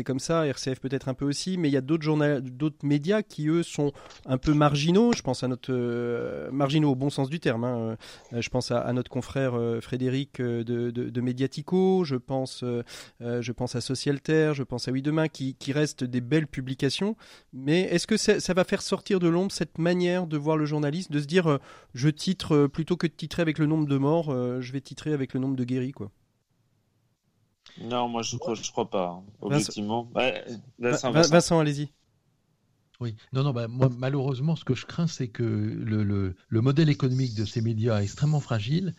comme 0.04 0.20
ça. 0.20 0.46
RCF 0.46 0.78
peut-être 0.78 1.08
un 1.08 1.14
peu 1.14 1.24
aussi, 1.24 1.58
mais 1.58 1.68
il 1.68 1.72
y 1.72 1.76
a 1.76 1.80
d'autres 1.80 2.04
journalistes 2.04 2.67
d'autres 2.68 2.86
médias 2.86 3.22
qui 3.22 3.48
eux 3.48 3.62
sont 3.62 3.92
un 4.26 4.38
peu 4.38 4.52
marginaux. 4.52 5.12
Je 5.12 5.22
pense 5.22 5.42
à 5.42 5.48
notre 5.48 5.72
euh, 5.72 6.50
marginaux 6.50 6.92
au 6.92 6.94
bon 6.94 7.10
sens 7.10 7.28
du 7.28 7.40
terme. 7.40 7.64
Hein. 7.64 7.96
Euh, 8.32 8.40
je 8.40 8.48
pense 8.50 8.70
à, 8.70 8.92
notre 8.92 9.10
confrère 9.10 9.54
euh, 9.54 9.80
Frédéric 9.80 10.40
de, 10.40 10.90
de, 10.90 11.20
Mediatico. 11.20 12.04
Je 12.04 12.16
pense, 12.16 12.64
je 13.20 13.52
pense 13.52 13.74
à 13.74 13.80
Socialter. 13.80 14.52
Je 14.54 14.62
pense 14.62 14.88
à 14.88 14.92
Oui 14.92 15.02
Demain, 15.02 15.28
qui, 15.28 15.54
qui 15.54 15.72
restent 15.72 16.04
des 16.04 16.20
belles 16.20 16.46
publications. 16.46 17.16
Mais 17.52 17.82
est-ce 17.82 18.06
que 18.06 18.16
ça, 18.16 18.54
va 18.54 18.64
faire 18.64 18.82
sortir 18.82 19.18
de 19.18 19.28
l'ombre 19.28 19.52
cette 19.52 19.78
manière 19.78 20.26
de 20.26 20.36
voir 20.36 20.56
le 20.56 20.66
journaliste, 20.66 21.12
de 21.12 21.20
se 21.20 21.26
dire 21.26 21.58
je 21.94 22.08
titre 22.08 22.66
plutôt 22.66 22.96
que 22.96 23.06
de 23.06 23.12
titrer 23.12 23.42
avec 23.42 23.58
le 23.58 23.66
nombre 23.66 23.86
de 23.86 23.96
morts, 23.96 24.30
je 24.60 24.72
vais 24.72 24.80
titrer 24.80 25.12
avec 25.12 25.34
le 25.34 25.40
nombre 25.40 25.56
de 25.56 25.64
guéris, 25.64 25.92
quoi? 25.92 26.10
Non, 27.80 28.08
moi 28.08 28.22
je 28.22 28.36
crois, 28.36 28.54
je 28.54 28.70
crois 28.70 28.90
pas. 28.90 29.06
Hein, 29.06 29.22
objectivement. 29.40 30.10
Vincent, 30.78 31.12
Vincent 31.12 31.58
allez-y. 31.60 31.90
Oui, 33.00 33.14
non, 33.32 33.44
non, 33.44 33.52
bah, 33.52 33.68
moi, 33.68 33.88
malheureusement, 33.96 34.56
ce 34.56 34.64
que 34.64 34.74
je 34.74 34.84
crains, 34.84 35.06
c'est 35.06 35.28
que 35.28 35.44
le, 35.44 36.02
le, 36.02 36.60
modèle 36.60 36.88
économique 36.88 37.34
de 37.34 37.44
ces 37.44 37.60
médias 37.60 38.00
est 38.00 38.04
extrêmement 38.04 38.40
fragile. 38.40 38.94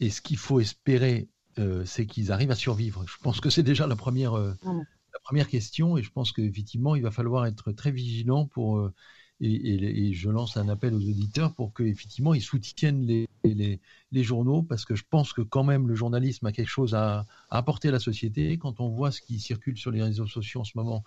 Et 0.00 0.08
ce 0.08 0.22
qu'il 0.22 0.38
faut 0.38 0.60
espérer, 0.60 1.28
euh, 1.58 1.84
c'est 1.84 2.06
qu'ils 2.06 2.32
arrivent 2.32 2.50
à 2.50 2.56
survivre. 2.56 3.04
Je 3.06 3.16
pense 3.22 3.40
que 3.40 3.50
c'est 3.50 3.62
déjà 3.62 3.86
la 3.86 3.96
première, 3.96 4.32
euh, 4.34 4.54
la 4.64 5.20
première 5.22 5.46
question. 5.46 5.98
Et 5.98 6.02
je 6.02 6.10
pense 6.10 6.32
qu'effectivement, 6.32 6.96
il 6.96 7.02
va 7.02 7.10
falloir 7.10 7.44
être 7.44 7.72
très 7.72 7.90
vigilant 7.90 8.46
pour. 8.46 8.78
Euh, 8.78 8.94
et, 9.40 10.08
et, 10.08 10.12
je 10.14 10.30
lance 10.30 10.56
un 10.56 10.68
appel 10.68 10.94
aux 10.94 11.00
auditeurs 11.00 11.52
pour 11.52 11.74
qu'effectivement, 11.74 12.32
ils 12.32 12.42
soutiennent 12.42 13.04
les, 13.04 13.28
les, 13.42 13.80
les, 14.12 14.22
journaux, 14.22 14.62
parce 14.62 14.84
que 14.84 14.94
je 14.94 15.02
pense 15.08 15.32
que 15.32 15.42
quand 15.42 15.64
même, 15.64 15.88
le 15.88 15.96
journalisme 15.96 16.46
a 16.46 16.52
quelque 16.52 16.68
chose 16.68 16.94
à, 16.94 17.26
à 17.50 17.58
apporter 17.58 17.88
à 17.88 17.90
la 17.90 17.98
société. 17.98 18.56
Quand 18.56 18.80
on 18.80 18.88
voit 18.88 19.10
ce 19.10 19.20
qui 19.20 19.40
circule 19.40 19.76
sur 19.76 19.90
les 19.90 20.00
réseaux 20.00 20.28
sociaux 20.28 20.60
en 20.60 20.64
ce 20.64 20.72
moment, 20.76 21.02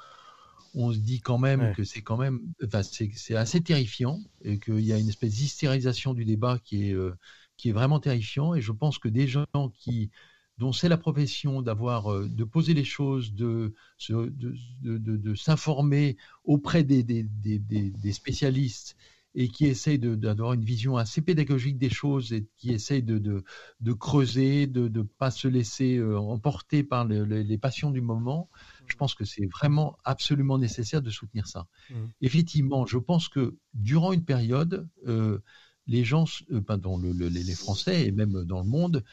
on 0.76 0.92
se 0.92 0.98
dit 0.98 1.22
quand 1.22 1.38
même 1.38 1.74
que 1.74 1.84
c'est 1.84 2.02
quand 2.02 2.18
même, 2.18 2.42
enfin, 2.64 2.84
c'est 2.84 3.36
assez 3.36 3.62
terrifiant 3.62 4.20
et 4.44 4.60
qu'il 4.60 4.82
y 4.82 4.92
a 4.92 5.00
une 5.00 5.08
espèce 5.08 5.36
d'hystérisation 5.36 6.14
du 6.14 6.26
débat 6.26 6.60
qui 6.64 6.90
est, 6.90 6.94
euh, 6.94 7.16
qui 7.58 7.70
est 7.70 7.72
vraiment 7.72 8.00
terrifiant. 8.00 8.54
Et 8.54 8.62
je 8.62 8.74
pense 8.74 9.00
que 9.00 9.08
des 9.08 9.26
gens 9.28 9.46
qui, 9.74 10.12
dont 10.58 10.74
c'est 10.74 10.90
la 10.90 10.98
profession 10.98 11.62
d'avoir, 11.62 12.12
euh, 12.12 12.28
de 12.28 12.44
poser 12.44 12.74
les 12.74 12.84
choses, 12.84 13.34
de, 13.34 13.74
de, 14.10 14.34
de, 14.82 14.98
de 14.98 15.36
s'informer 15.36 16.18
auprès 16.44 16.84
des, 16.84 17.04
des, 17.04 17.24
des, 17.24 17.60
des, 17.60 18.12
spécialistes 18.12 18.98
et 19.34 19.48
qui 19.48 19.66
essayent 19.66 20.00
d'avoir 20.00 20.54
une 20.54 20.64
vision 20.64 20.98
assez 20.98 21.22
pédagogique 21.22 21.78
des 21.78 21.90
choses 21.90 22.34
et 22.34 22.48
qui 22.58 22.72
essayent 22.72 23.04
de, 23.04 23.18
de, 23.18 23.44
de 23.80 23.94
creuser, 23.94 24.68
de 24.68 24.90
ne 24.90 25.04
pas 25.04 25.32
se 25.32 25.48
laisser 25.48 25.98
euh, 25.98 26.18
emporter 26.18 26.84
par 26.84 27.06
les 27.06 27.58
passions 27.58 27.92
du 27.92 28.02
moment, 28.02 28.50
je 28.88 28.98
pense 28.98 29.16
que 29.16 29.26
c'est 29.26 29.48
vraiment 29.48 29.98
absolument 30.04 30.58
nécessaire 30.58 31.02
de 31.02 31.10
soutenir 31.10 31.48
ça. 31.48 31.68
Mmh. 31.90 31.96
Effectivement, 32.22 32.86
je 32.86 32.98
pense 32.98 33.30
que 33.30 33.58
durant 33.74 34.14
une 34.14 34.26
période, 34.26 34.88
euh, 35.08 35.40
les 35.88 36.04
gens, 36.04 36.26
pardon, 36.66 37.00
les 37.00 37.56
Français 37.56 38.08
et 38.08 38.12
même 38.12 38.44
dans 38.44 38.62
le 38.62 38.68
monde, 38.68 39.04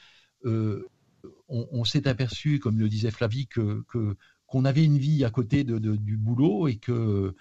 on, 1.48 1.84
s'est 1.84 2.08
aperçu, 2.08 2.58
comme 2.58 2.78
le 2.78 2.88
disait 2.88 3.10
Flavie, 3.10 3.46
que, 3.46 3.84
qu'on 4.46 4.64
avait 4.64 4.84
une 4.84 4.98
vie 4.98 5.24
à 5.24 5.30
côté 5.30 5.64
de, 5.64 5.78
du 5.78 6.16
boulot 6.16 6.68
et 6.68 6.76
que 6.76 7.34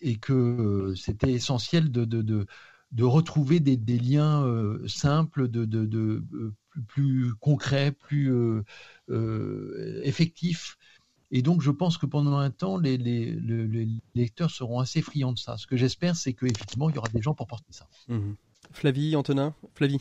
et 0.00 0.16
que 0.16 0.92
c'était 0.96 1.32
essentiel 1.32 1.90
de, 1.90 2.04
de, 2.04 2.46
de, 2.92 3.04
retrouver 3.04 3.58
des, 3.60 3.76
des 3.76 3.98
liens 3.98 4.46
simples, 4.86 5.48
de, 5.48 5.64
de, 5.64 6.22
plus, 6.88 7.32
concrets, 7.40 7.92
plus 7.92 8.30
effectifs 10.02 10.76
et 11.36 11.42
donc, 11.42 11.62
je 11.62 11.72
pense 11.72 11.98
que 11.98 12.06
pendant 12.06 12.38
un 12.38 12.50
temps, 12.50 12.78
les, 12.78 12.96
lecteurs 14.14 14.52
seront 14.52 14.78
assez 14.78 15.02
friands 15.02 15.32
de 15.32 15.38
ça. 15.38 15.58
Ce 15.58 15.66
que 15.66 15.76
j'espère, 15.76 16.14
c'est 16.14 16.32
qu'effectivement, 16.32 16.88
il 16.88 16.94
y 16.94 16.98
aura 16.98 17.08
des 17.08 17.20
gens 17.20 17.34
pour 17.34 17.48
porter 17.48 17.72
ça. 17.72 17.88
Mmh. 18.06 18.34
Flavie, 18.70 19.16
Antonin 19.16 19.52
Flavie 19.74 19.98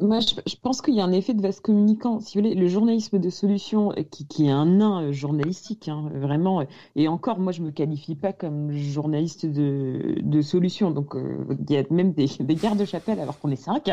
moi, 0.00 0.20
je, 0.20 0.54
pense 0.62 0.80
qu'il 0.80 0.94
y 0.94 1.00
a 1.00 1.04
un 1.04 1.10
effet 1.10 1.34
de 1.34 1.42
vase 1.42 1.58
communicant. 1.58 2.20
Si 2.20 2.38
vous 2.38 2.44
voulez, 2.44 2.54
le 2.54 2.68
journalisme 2.68 3.18
de 3.18 3.30
solution, 3.30 3.90
euh, 3.92 4.02
qui, 4.04 4.46
est 4.46 4.50
un 4.50 4.66
nain 4.66 5.02
euh, 5.02 5.12
journalistique, 5.12 5.88
hein, 5.88 6.08
vraiment. 6.14 6.60
Euh, 6.60 6.64
et 6.94 7.08
encore, 7.08 7.40
moi, 7.40 7.50
je 7.50 7.62
me 7.62 7.72
qualifie 7.72 8.14
pas 8.14 8.32
comme 8.32 8.70
journaliste 8.70 9.44
de, 9.44 10.18
de 10.20 10.40
solution. 10.40 10.92
Donc, 10.92 11.14
il 11.16 11.74
y 11.74 11.76
a 11.76 11.82
même 11.90 12.12
des, 12.12 12.28
des 12.40 12.54
gardes-chapelle 12.54 13.18
alors 13.18 13.40
qu'on 13.40 13.50
est 13.50 13.56
cinq. 13.56 13.90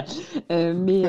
mais 0.50 1.04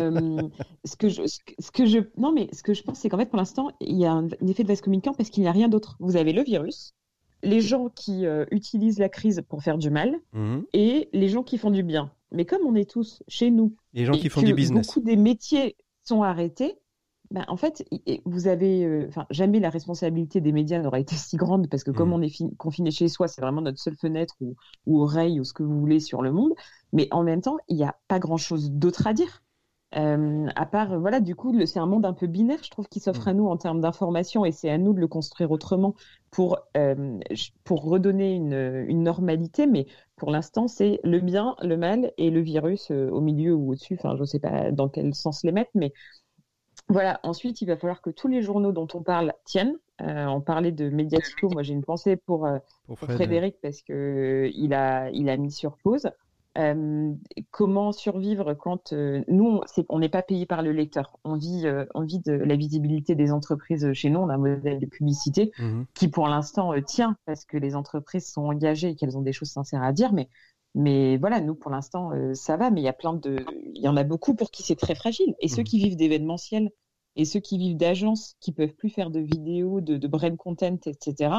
ce 0.85 0.97
que 0.97 1.11
je, 1.11 1.23
ce 1.27 1.71
que 1.71 1.85
je, 1.85 1.99
non, 2.17 2.33
mais 2.33 2.49
ce 2.53 2.63
que 2.63 2.73
je 2.73 2.83
pense, 2.83 2.99
c'est 2.99 3.11
qu'en 3.11 3.19
fait, 3.19 3.27
pour 3.27 3.39
l'instant, 3.39 3.69
il 3.81 3.99
y 3.99 4.07
a 4.07 4.13
un, 4.13 4.29
effet 4.49 4.63
de 4.63 4.69
vase 4.69 4.81
communicant 4.81 5.13
parce 5.13 5.29
qu'il 5.29 5.43
n'y 5.43 5.49
a 5.49 5.53
rien 5.53 5.69
d'autre. 5.69 5.97
Vous 6.01 6.17
avez 6.17 6.33
le 6.33 6.43
virus, 6.43 6.95
les 7.43 7.61
gens 7.61 7.91
qui 7.95 8.25
utilisent 8.51 8.99
la 8.99 9.11
crise 9.11 9.43
pour 9.47 9.63
faire 9.63 9.77
du 9.77 9.91
mal, 9.91 10.17
mmh. 10.33 10.61
et 10.73 11.11
les 11.13 11.29
gens 11.29 11.43
qui 11.43 11.59
font 11.59 11.71
du 11.71 11.83
bien. 11.83 12.11
Mais 12.37 12.45
comme 12.45 12.63
on 12.67 12.75
est 12.75 12.89
tous 12.89 13.23
chez 13.29 13.51
nous, 13.51 13.75
les 13.93 14.05
gens 14.05 14.13
qui 14.13 14.29
font 14.29 14.43
du 14.43 14.55
business, 14.55 14.87
beaucoup 14.87 15.01
des 15.01 15.17
métiers 15.17 15.77
sont 16.05 16.23
arrêtés. 16.23 16.79
Ben, 17.33 17.45
en 17.49 17.57
fait, 17.57 17.85
vous 18.25 18.47
avez, 18.47 18.85
euh, 18.85 19.11
jamais 19.31 19.59
la 19.59 19.71
responsabilité 19.71 20.41
des 20.41 20.53
médias 20.53 20.81
n'aura 20.81 21.01
été 21.01 21.17
si 21.17 21.37
grande 21.37 21.69
parce 21.69 21.83
que 21.83 21.91
comme 21.91 22.11
mm. 22.11 22.13
on 22.13 22.23
est 22.23 22.57
confiné 22.57 22.93
chez 22.93 23.09
soi, 23.09 23.27
c'est 23.27 23.41
vraiment 23.41 23.63
notre 23.63 23.81
seule 23.81 23.97
fenêtre 23.97 24.37
ou, 24.41 24.55
ou, 24.87 25.03
oreille 25.03 25.41
ou 25.41 25.45
ce 25.45 25.53
que 25.53 25.65
vous 25.65 25.81
voulez 25.81 25.99
sur 25.99 26.23
le 26.23 26.31
monde. 26.31 26.53
Mais 26.93 27.09
en 27.11 27.25
même 27.25 27.41
temps, 27.41 27.57
il 27.69 27.77
n'y 27.77 27.85
a 27.85 27.97
pas 28.07 28.21
grand 28.21 28.37
chose 28.37 28.71
d'autre 28.71 29.09
à 29.09 29.13
dire. 29.13 29.43
Euh, 29.97 30.47
à 30.55 30.67
part, 30.67 30.99
voilà, 31.01 31.21
du 31.21 31.35
coup, 31.35 31.55
c'est 31.65 31.79
un 31.79 31.87
monde 31.87 32.05
un 32.05 32.13
peu 32.13 32.27
binaire, 32.27 32.63
je 32.63 32.71
trouve, 32.71 32.87
qui 32.89 33.01
s'offre 33.01 33.27
mm. 33.27 33.29
à 33.29 33.35
nous 33.35 33.47
en 33.47 33.57
termes 33.57 33.81
d'information, 33.81 34.45
et 34.45 34.53
c'est 34.53 34.69
à 34.69 34.79
nous 34.79 34.93
de 34.93 35.01
le 35.01 35.09
construire 35.09 35.51
autrement 35.51 35.95
pour, 36.31 36.59
euh, 36.77 37.19
pour 37.65 37.85
redonner 37.85 38.35
une, 38.35 38.85
une, 38.89 39.03
normalité. 39.03 39.67
Mais 39.67 39.87
pour 40.17 40.31
l'instant, 40.31 40.69
c'est 40.69 41.01
le 41.03 41.21
bien, 41.21 41.57
le 41.63 41.77
mal 41.77 42.13
et 42.19 42.31
le 42.31 42.41
virus 42.41 42.91
euh, 42.91 43.09
au 43.11 43.21
milieu 43.21 43.55
ou 43.55 43.71
au-dessus. 43.71 43.97
Enfin, 43.99 44.17
je 44.17 44.21
ne 44.21 44.27
sais 44.27 44.41
pas 44.41 44.71
dans 44.71 44.89
quel 44.89 45.15
sens 45.15 45.43
les 45.45 45.53
mettre, 45.53 45.71
mais 45.75 45.93
voilà. 46.89 47.19
Ensuite, 47.23 47.63
il 47.63 47.67
va 47.67 47.77
falloir 47.77 48.03
que 48.03 48.11
tous 48.11 48.29
les 48.29 48.43
journaux 48.43 48.73
dont 48.73 48.89
on 48.93 49.03
parle 49.03 49.33
tiennent. 49.45 49.77
on 49.99 50.43
parlait 50.43 50.73
de 50.73 50.91
Mediatico. 50.91 51.49
Moi, 51.49 51.63
j'ai 51.63 51.73
une 51.73 51.85
pensée 51.85 52.17
pour, 52.17 52.47
pour, 52.87 52.99
Frédéric 52.99 53.57
parce 53.63 53.81
que 53.81 54.51
il 54.55 54.75
a, 54.75 55.11
il 55.11 55.31
a 55.31 55.37
mis 55.39 55.51
sur 55.51 55.79
pause. 55.79 56.11
Euh, 56.57 57.13
comment 57.51 57.93
survivre 57.93 58.55
quand 58.55 58.93
euh, 58.93 59.23
nous, 59.29 59.61
on 59.89 59.99
n'est 59.99 60.09
pas 60.09 60.23
payé 60.23 60.47
par 60.47 60.63
le 60.63 60.73
lecteur. 60.73 61.19
On 61.25 61.37
vit, 61.37 61.67
euh, 61.67 61.85
on 61.95 62.03
vit 62.03 62.21
de 62.21 62.33
la 62.33 62.57
visibilité 62.57 63.15
des 63.15 63.31
entreprises 63.31 63.93
chez 63.93 64.09
nous. 64.11 64.21
On 64.21 64.29
a 64.29 64.35
un 64.35 64.39
modèle 64.39 64.79
de 64.79 64.87
publicité 64.87 65.53
mmh 65.59 65.85
qui, 65.95 66.09
pour 66.09 66.29
l'instant, 66.29 66.73
tient 66.83 67.17
parce 67.27 67.45
que 67.45 67.57
les 67.57 67.75
entreprises 67.75 68.31
sont 68.31 68.45
engagées 68.45 68.91
et 68.91 68.97
qu'elles 68.97 69.17
ont 69.17 69.23
des 69.23 69.33
choses 69.33 69.51
sincères 69.51 69.83
à 69.83 69.93
dire. 69.93 70.13
Mais, 70.13 70.29
mais 70.75 71.17
voilà, 71.19 71.41
nous, 71.41 71.55
pour 71.55 71.71
l'instant, 71.71 72.13
ça 72.35 72.57
va. 72.57 72.71
Mais 72.71 72.81
il 72.81 72.85
y 72.85 72.89
a 72.89 72.95
plein 72.95 73.15
de, 73.15 73.37
il 73.75 73.83
y 73.83 73.89
en 73.89 73.97
a 73.97 74.05
beaucoup 74.05 74.35
pour 74.35 74.51
qui 74.51 74.63
c'est 74.63 74.77
très 74.77 74.95
fragile. 74.95 75.35
Et 75.41 75.49
ceux 75.49 75.63
mmh 75.63 75.65
qui 75.65 75.79
vivent 75.79 75.97
d'événementiel 75.97 76.71
et 77.17 77.25
ceux 77.25 77.41
qui 77.41 77.59
vivent 77.59 77.77
d'agences, 77.77 78.37
qui 78.41 78.53
peuvent 78.53 78.75
plus 78.75 78.91
faire 78.91 79.11
de 79.11 79.21
vidéos, 79.21 79.81
de, 79.81 79.97
de 79.97 80.09
brand 80.09 80.37
content, 80.37 80.79
etc. 80.87 81.31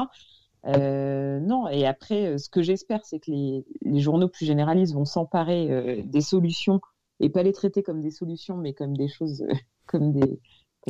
Euh, 0.66 1.40
non, 1.40 1.68
et 1.68 1.86
après, 1.86 2.26
euh, 2.26 2.38
ce 2.38 2.48
que 2.48 2.62
j'espère, 2.62 3.04
c'est 3.04 3.20
que 3.20 3.30
les, 3.30 4.00
journaux 4.00 4.28
plus 4.28 4.46
généralistes 4.46 4.94
vont 4.94 5.04
s'emparer 5.04 5.70
euh, 5.70 6.02
des 6.04 6.20
solutions 6.20 6.80
et 7.20 7.30
pas 7.30 7.42
les 7.42 7.52
traiter 7.52 7.82
comme 7.82 8.00
des 8.00 8.10
solutions, 8.10 8.56
mais 8.56 8.74
comme 8.74 8.96
des 8.96 9.08
choses, 9.08 9.44
comme 9.86 10.12
des 10.12 10.40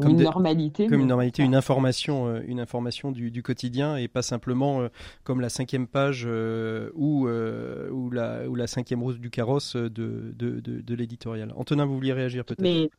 comme, 0.01 0.11
une 0.11 0.23
normalité. 0.23 0.87
Comme 0.87 1.01
une 1.01 1.09
normalité, 1.09 1.43
une 1.43 1.57
information, 1.57 2.41
une 2.43 2.61
information 2.61 3.11
du, 3.11 3.43
quotidien 3.43 3.97
et 3.97 4.07
pas 4.07 4.23
simplement 4.23 4.87
comme 5.25 5.41
la 5.41 5.49
cinquième 5.49 5.89
page 5.89 6.25
ou, 6.25 7.27
ou, 7.27 8.11
la, 8.11 8.49
ou 8.49 8.55
la 8.55 8.67
cinquième 8.69 9.03
rose 9.03 9.19
du 9.19 9.31
carrosse 9.31 9.75
de, 9.75 9.89
de, 10.37 10.61
de, 10.61 10.95
l'éditorial. 10.95 11.53
Antonin, 11.57 11.85
vous 11.85 11.95
vouliez 11.95 12.13
réagir 12.13 12.45
peut-être? 12.45 12.63
Mais... 12.63 12.91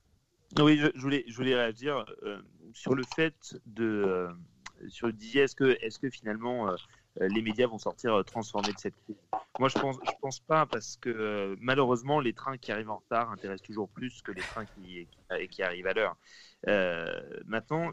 Oui, 0.59 0.77
je, 0.77 0.99
voulais, 0.99 1.23
je 1.27 1.35
voulais 1.37 1.55
réagir 1.55 2.03
sur 2.73 2.95
le 2.95 3.03
fait 3.15 3.57
de 3.65 4.27
sur 4.87 5.11
disait 5.11 5.41
est-ce 5.41 5.55
que, 5.55 5.77
est 5.81 5.99
que 5.99 6.09
finalement 6.09 6.69
euh, 6.69 6.75
les 7.19 7.41
médias 7.41 7.67
vont 7.67 7.77
sortir 7.77 8.13
euh, 8.15 8.23
transformés 8.23 8.73
de 8.73 8.79
cette 8.79 8.95
crise? 9.03 9.17
Moi, 9.59 9.67
je 9.67 9.77
pense, 9.77 9.97
pense 10.21 10.39
pas 10.39 10.65
parce 10.65 10.97
que 10.97 11.09
euh, 11.09 11.55
malheureusement, 11.59 12.19
les 12.19 12.33
trains 12.33 12.57
qui 12.57 12.71
arrivent 12.71 12.89
en 12.89 12.97
retard 12.97 13.31
intéressent 13.31 13.65
toujours 13.67 13.89
plus 13.89 14.21
que 14.21 14.31
les 14.31 14.41
trains 14.41 14.65
qui, 14.65 15.07
arrivent 15.61 15.87
à 15.87 15.93
l'heure. 15.93 16.15
maintenant, 17.45 17.91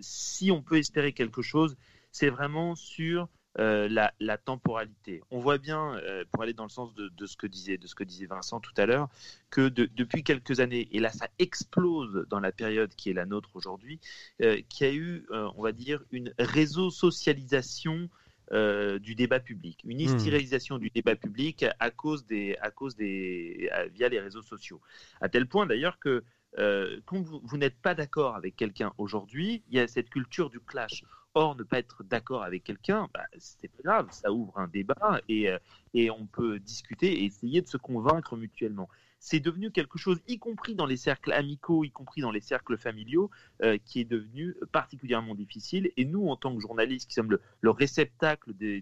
si 0.00 0.50
on 0.50 0.62
peut 0.62 0.78
espérer 0.78 1.12
quelque 1.12 1.42
chose, 1.42 1.76
c'est 2.10 2.30
vraiment 2.30 2.74
sur 2.74 3.28
euh, 3.60 3.88
la, 3.88 4.38
temporalité. 4.38 5.22
On 5.30 5.38
voit 5.38 5.58
bien, 5.58 5.94
euh, 5.98 6.24
pour 6.32 6.42
aller 6.42 6.54
dans 6.54 6.64
le 6.64 6.70
sens 6.70 6.92
de, 6.94 7.26
ce 7.26 7.36
que 7.36 7.46
disait, 7.46 7.78
de 7.78 7.86
ce 7.86 7.94
que 7.94 8.02
disait 8.02 8.26
Vincent 8.26 8.58
tout 8.58 8.72
à 8.76 8.84
l'heure, 8.84 9.08
que 9.50 9.68
depuis 9.68 10.24
quelques 10.24 10.58
années, 10.58 10.88
et 10.90 10.98
là 10.98 11.10
ça 11.10 11.28
explose 11.38 12.26
dans 12.28 12.40
la 12.40 12.50
période 12.50 12.92
qui 12.96 13.10
est 13.10 13.12
la 13.12 13.26
nôtre 13.26 13.50
aujourd'hui, 13.54 14.00
euh, 14.42 14.60
qu'il 14.68 14.86
y 14.86 14.90
a 14.90 14.92
eu, 14.92 15.26
on 15.30 15.62
va 15.62 15.70
dire, 15.70 16.02
une 16.10 16.34
réseau 16.38 16.90
socialisation 16.90 18.10
du 18.50 19.14
débat 19.14 19.40
public, 19.40 19.80
une 19.84 19.98
hmm. 19.98 20.00
hystérisation 20.00 20.78
du 20.78 20.90
débat 20.90 21.14
public 21.14 21.64
à 21.78 21.90
cause 21.90 22.26
des, 22.26 22.56
à 22.60 22.70
cause 22.72 22.96
des, 22.96 23.70
via 23.92 24.08
les 24.08 24.18
réseaux 24.18 24.42
sociaux. 24.42 24.80
À 25.20 25.28
tel 25.28 25.46
point 25.46 25.66
d'ailleurs 25.66 26.00
que 26.00 26.24
quand 26.56 27.22
vous 27.22 27.56
n'êtes 27.56 27.80
pas 27.80 27.94
d'accord 27.94 28.34
avec 28.34 28.56
quelqu'un 28.56 28.92
aujourd'hui, 28.98 29.62
il 29.68 29.76
y 29.76 29.80
a 29.80 29.86
cette 29.86 30.10
culture 30.10 30.50
du 30.50 30.58
clash. 30.58 31.04
Or, 31.36 31.56
ne 31.56 31.64
pas 31.64 31.80
être 31.80 32.04
d'accord 32.04 32.44
avec 32.44 32.62
quelqu'un, 32.62 33.08
bah, 33.12 33.24
c'est 33.38 33.66
pas 33.66 33.82
grave, 33.82 34.08
ça 34.12 34.32
ouvre 34.32 34.56
un 34.56 34.68
débat 34.68 35.20
et, 35.28 35.50
euh, 35.50 35.58
et 35.92 36.08
on 36.08 36.26
peut 36.26 36.60
discuter 36.60 37.12
et 37.12 37.24
essayer 37.24 37.60
de 37.60 37.66
se 37.66 37.76
convaincre 37.76 38.36
mutuellement. 38.36 38.88
C'est 39.18 39.40
devenu 39.40 39.72
quelque 39.72 39.98
chose, 39.98 40.20
y 40.28 40.38
compris 40.38 40.76
dans 40.76 40.86
les 40.86 40.96
cercles 40.96 41.32
amicaux, 41.32 41.82
y 41.82 41.90
compris 41.90 42.20
dans 42.20 42.30
les 42.30 42.40
cercles 42.40 42.78
familiaux, 42.78 43.32
euh, 43.62 43.78
qui 43.84 43.98
est 43.98 44.04
devenu 44.04 44.54
particulièrement 44.70 45.34
difficile. 45.34 45.90
Et 45.96 46.04
nous, 46.04 46.28
en 46.28 46.36
tant 46.36 46.54
que 46.54 46.60
journalistes 46.60 47.08
qui 47.08 47.14
sommes 47.14 47.36
le, 47.62 47.70
réceptacle 47.70 48.54
des, 48.54 48.80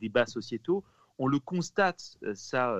débats 0.00 0.26
sociétaux, 0.26 0.82
on 1.18 1.28
le 1.28 1.38
constate 1.38 2.16
euh, 2.24 2.34
ça 2.34 2.76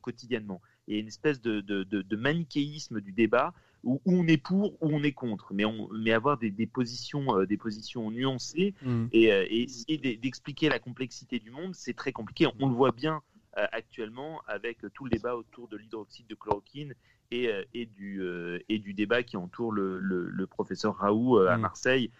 quotidiennement. 0.00 0.62
Et 0.88 1.00
une 1.00 1.08
espèce 1.08 1.42
de, 1.42 1.60
de 1.60 2.16
manichéisme 2.16 3.02
du 3.02 3.12
débat 3.12 3.52
où, 3.84 4.00
on 4.06 4.26
est 4.26 4.36
pour 4.36 4.72
ou 4.82 4.88
on 4.92 5.02
est 5.02 5.12
contre, 5.12 5.52
mais, 5.52 5.64
on, 5.64 5.88
mais 5.92 6.12
avoir 6.12 6.38
des, 6.38 6.50
positions, 6.66 7.38
euh, 7.38 7.46
des 7.46 7.56
positions 7.56 8.10
nuancées 8.10 8.74
mm. 8.82 9.06
et, 9.12 9.32
euh, 9.32 9.46
et, 9.48 9.62
essayer 9.62 9.98
d'expliquer 10.16 10.68
la 10.68 10.78
complexité 10.78 11.38
du 11.38 11.50
monde, 11.50 11.74
c'est 11.74 11.94
très 11.94 12.12
compliqué. 12.12 12.48
On 12.60 12.68
le 12.68 12.74
voit 12.74 12.92
bien 12.92 13.22
euh, 13.56 13.66
actuellement 13.72 14.42
avec 14.46 14.78
tout 14.94 15.04
le 15.04 15.10
débat 15.10 15.36
autour 15.36 15.68
de 15.68 15.76
l'hydroxyde 15.76 16.26
de 16.26 16.34
chloroquine 16.34 16.94
et, 17.30 17.50
et, 17.72 17.86
du, 17.86 18.22
et 18.68 18.78
du 18.78 18.94
débat 18.94 19.24
qui 19.24 19.36
entoure 19.36 19.72
le, 19.72 19.98
le, 19.98 20.46
professeur 20.46 20.94
Raoult 20.96 21.38
à 21.38 21.56
mm. 21.56 21.60
Marseille 21.60 22.10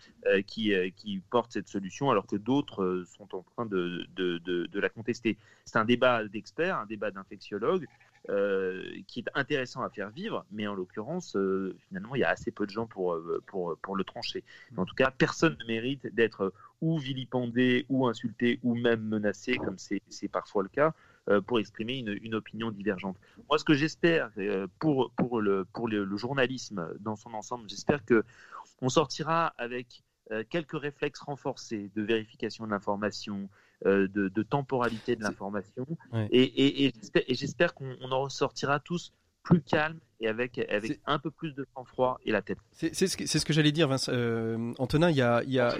qui, 0.46 0.72
qui 0.96 1.20
porte 1.30 1.52
cette 1.52 1.68
solution 1.68 2.10
alors 2.10 2.26
que 2.26 2.34
d'autres 2.34 3.04
sont 3.06 3.32
en 3.32 3.42
train 3.42 3.66
de, 3.66 4.06
de, 4.16 4.38
de, 4.38 4.66
de 4.66 4.80
la 4.80 4.88
contester. 4.88 5.36
C'est 5.66 5.78
un 5.78 5.84
débat 5.84 6.24
d'experts, 6.24 6.78
un 6.78 6.86
débat 6.86 7.12
d'infectiologues. 7.12 7.86
Euh, 8.30 8.82
qui 9.06 9.20
est 9.20 9.26
intéressant 9.34 9.82
à 9.82 9.90
faire 9.90 10.08
vivre, 10.08 10.46
mais 10.50 10.66
en 10.66 10.74
l'occurrence, 10.74 11.36
euh, 11.36 11.76
finalement, 11.88 12.14
il 12.14 12.20
y 12.20 12.24
a 12.24 12.30
assez 12.30 12.50
peu 12.50 12.64
de 12.64 12.70
gens 12.70 12.86
pour, 12.86 13.12
euh, 13.12 13.42
pour, 13.46 13.76
pour 13.82 13.96
le 13.96 14.04
trancher. 14.04 14.44
En 14.78 14.86
tout 14.86 14.94
cas, 14.94 15.10
personne 15.10 15.58
ne 15.60 15.66
mérite 15.66 16.06
d'être 16.14 16.54
ou 16.80 16.96
vilipendé, 16.96 17.84
ou 17.90 18.06
insulté, 18.06 18.60
ou 18.62 18.76
même 18.76 19.02
menacé, 19.02 19.56
comme 19.56 19.76
c'est 19.76 20.28
parfois 20.28 20.62
le 20.62 20.70
cas, 20.70 20.94
pour 21.46 21.58
exprimer 21.58 21.98
une, 21.98 22.18
une, 22.22 22.34
opinion 22.34 22.70
divergente. 22.70 23.18
Moi, 23.50 23.58
ce 23.58 23.64
que 23.64 23.74
j'espère 23.74 24.30
pour, 24.78 25.10
pour, 25.12 25.42
le, 25.42 25.66
pour 25.66 25.86
le, 25.86 26.16
journalisme 26.16 26.94
dans 27.00 27.16
son 27.16 27.34
ensemble, 27.34 27.68
j'espère 27.68 28.06
que 28.06 28.24
on 28.80 28.88
sortira 28.88 29.48
avec 29.58 30.02
quelques 30.48 30.78
réflexes 30.78 31.20
renforcés 31.20 31.90
de 31.94 32.02
vérification 32.02 32.64
de 32.66 32.70
l'information, 32.70 33.50
euh, 33.86 34.08
de, 34.08 34.42
temporalité 34.42 35.16
de 35.16 35.22
l'information. 35.22 35.86
Et, 36.30 36.86
et, 36.86 36.92
j'espère 37.28 37.74
qu'on 37.74 38.10
en 38.10 38.22
ressortira 38.22 38.80
tous 38.80 39.12
plus 39.44 39.60
calme 39.60 39.98
et 40.20 40.28
avec, 40.28 40.58
avec 40.70 41.00
un 41.06 41.18
peu 41.18 41.30
plus 41.30 41.54
de 41.54 41.66
sang-froid 41.74 42.18
et 42.24 42.32
la 42.32 42.40
tête. 42.40 42.58
C'est 42.72 42.94
ce 42.94 43.16
que, 43.16 43.26
ce 43.26 43.44
que 43.44 43.52
j'allais 43.52 43.72
dire, 43.72 43.88
Vince. 43.88 44.08
Euh, 44.12 44.72
Antonin, 44.78 45.10
il 45.10 45.16
y 45.16 45.22
a, 45.22 45.42
y 45.44 45.58
a, 45.58 45.76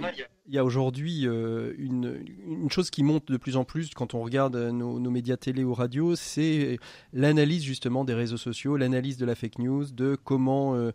y 0.47 0.57
a 0.57 0.63
aujourd'hui 0.63 1.25
euh, 1.25 1.73
une, 1.77 2.23
une, 2.45 2.69
chose 2.69 2.89
qui 2.89 3.01
monte 3.01 3.31
de 3.31 3.37
plus 3.37 3.57
en 3.57 3.63
plus 3.63 3.93
quand 3.93 4.13
on 4.13 4.21
regarde 4.21 4.55
nos, 4.55 4.99
nos 4.99 5.09
médias 5.09 5.37
télé 5.37 5.63
ou 5.63 5.73
radio, 5.73 6.15
c'est 6.15 6.77
l'analyse 7.11 7.63
justement 7.63 8.05
des 8.05 8.13
réseaux 8.13 8.37
sociaux, 8.37 8.77
l'analyse 8.77 9.17
de 9.17 9.25
la 9.25 9.35
fake 9.35 9.59
news, 9.59 9.85
de 9.85 10.15
comment, 10.15 10.75
euh, 10.75 10.91